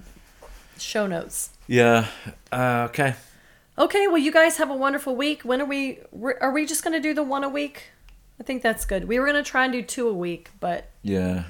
show 0.82 1.06
notes. 1.06 1.50
yeah. 1.66 2.06
Uh, 2.52 2.86
okay. 2.90 3.14
Okay, 3.78 4.06
well, 4.08 4.18
you 4.18 4.30
guys 4.32 4.58
have 4.58 4.68
a 4.70 4.74
wonderful 4.74 5.16
week. 5.16 5.42
When 5.42 5.60
are 5.62 5.64
we? 5.66 6.00
Are 6.40 6.52
we 6.52 6.66
just 6.66 6.84
going 6.84 6.92
to 6.92 7.00
do 7.00 7.14
the 7.14 7.22
one 7.22 7.44
a 7.44 7.48
week? 7.48 7.84
I 8.38 8.42
think 8.42 8.62
that's 8.62 8.84
good. 8.84 9.06
We 9.08 9.18
were 9.18 9.26
going 9.26 9.42
to 9.42 9.48
try 9.48 9.64
and 9.64 9.72
do 9.72 9.82
two 9.82 10.08
a 10.08 10.12
week, 10.12 10.50
but 10.60 10.90
Yeah. 11.02 11.44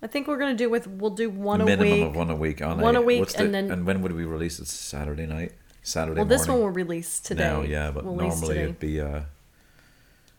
I 0.00 0.06
think 0.06 0.28
we're 0.28 0.38
going 0.38 0.56
to 0.56 0.64
do 0.64 0.70
with 0.70 0.86
we'll 0.86 1.10
do 1.10 1.28
one 1.28 1.58
Minimum 1.64 1.80
a 1.80 1.82
week. 1.82 1.90
Minimum 1.92 2.08
of 2.10 2.16
one 2.16 2.30
a 2.30 2.36
week 2.36 2.62
on 2.62 2.80
One 2.80 2.94
a 2.96 3.02
week, 3.02 3.20
what's 3.20 3.34
the- 3.34 3.44
and 3.44 3.54
then- 3.54 3.70
and 3.70 3.84
when 3.86 4.00
would 4.02 4.12
we 4.12 4.24
release 4.24 4.58
it? 4.60 4.68
Saturday 4.68 5.26
night. 5.26 5.52
Saturday 5.82 6.20
well, 6.20 6.24
this 6.28 6.42
one 6.42 6.58
morning. 6.58 6.64
will 6.64 6.70
release 6.72 7.18
today. 7.20 7.42
Now, 7.44 7.62
yeah, 7.62 7.90
but 7.90 8.04
We'll 8.04 8.14
normally 8.16 8.48
today. 8.48 8.62
it'd 8.62 8.78
be 8.78 9.00
uh, 9.00 9.20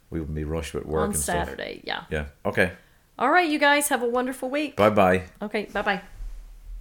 we 0.10 0.20
would 0.22 0.34
be 0.34 0.44
rushed 0.46 0.74
with 0.74 0.86
work 0.86 1.02
on 1.02 1.10
and 1.10 1.20
stuff. 1.20 1.46
Saturday. 1.48 1.82
Yeah. 1.84 2.04
Yeah. 2.10 2.26
Okay. 2.46 2.72
All 3.18 3.30
right, 3.32 3.50
you 3.50 3.60
guys 3.60 3.90
have 3.90 4.02
a 4.02 4.08
wonderful 4.08 4.50
week. 4.50 4.76
Bye 4.78 4.90
bye. 4.92 5.24
Okay, 5.42 5.66
bye 5.74 5.82
bye. 5.82 6.02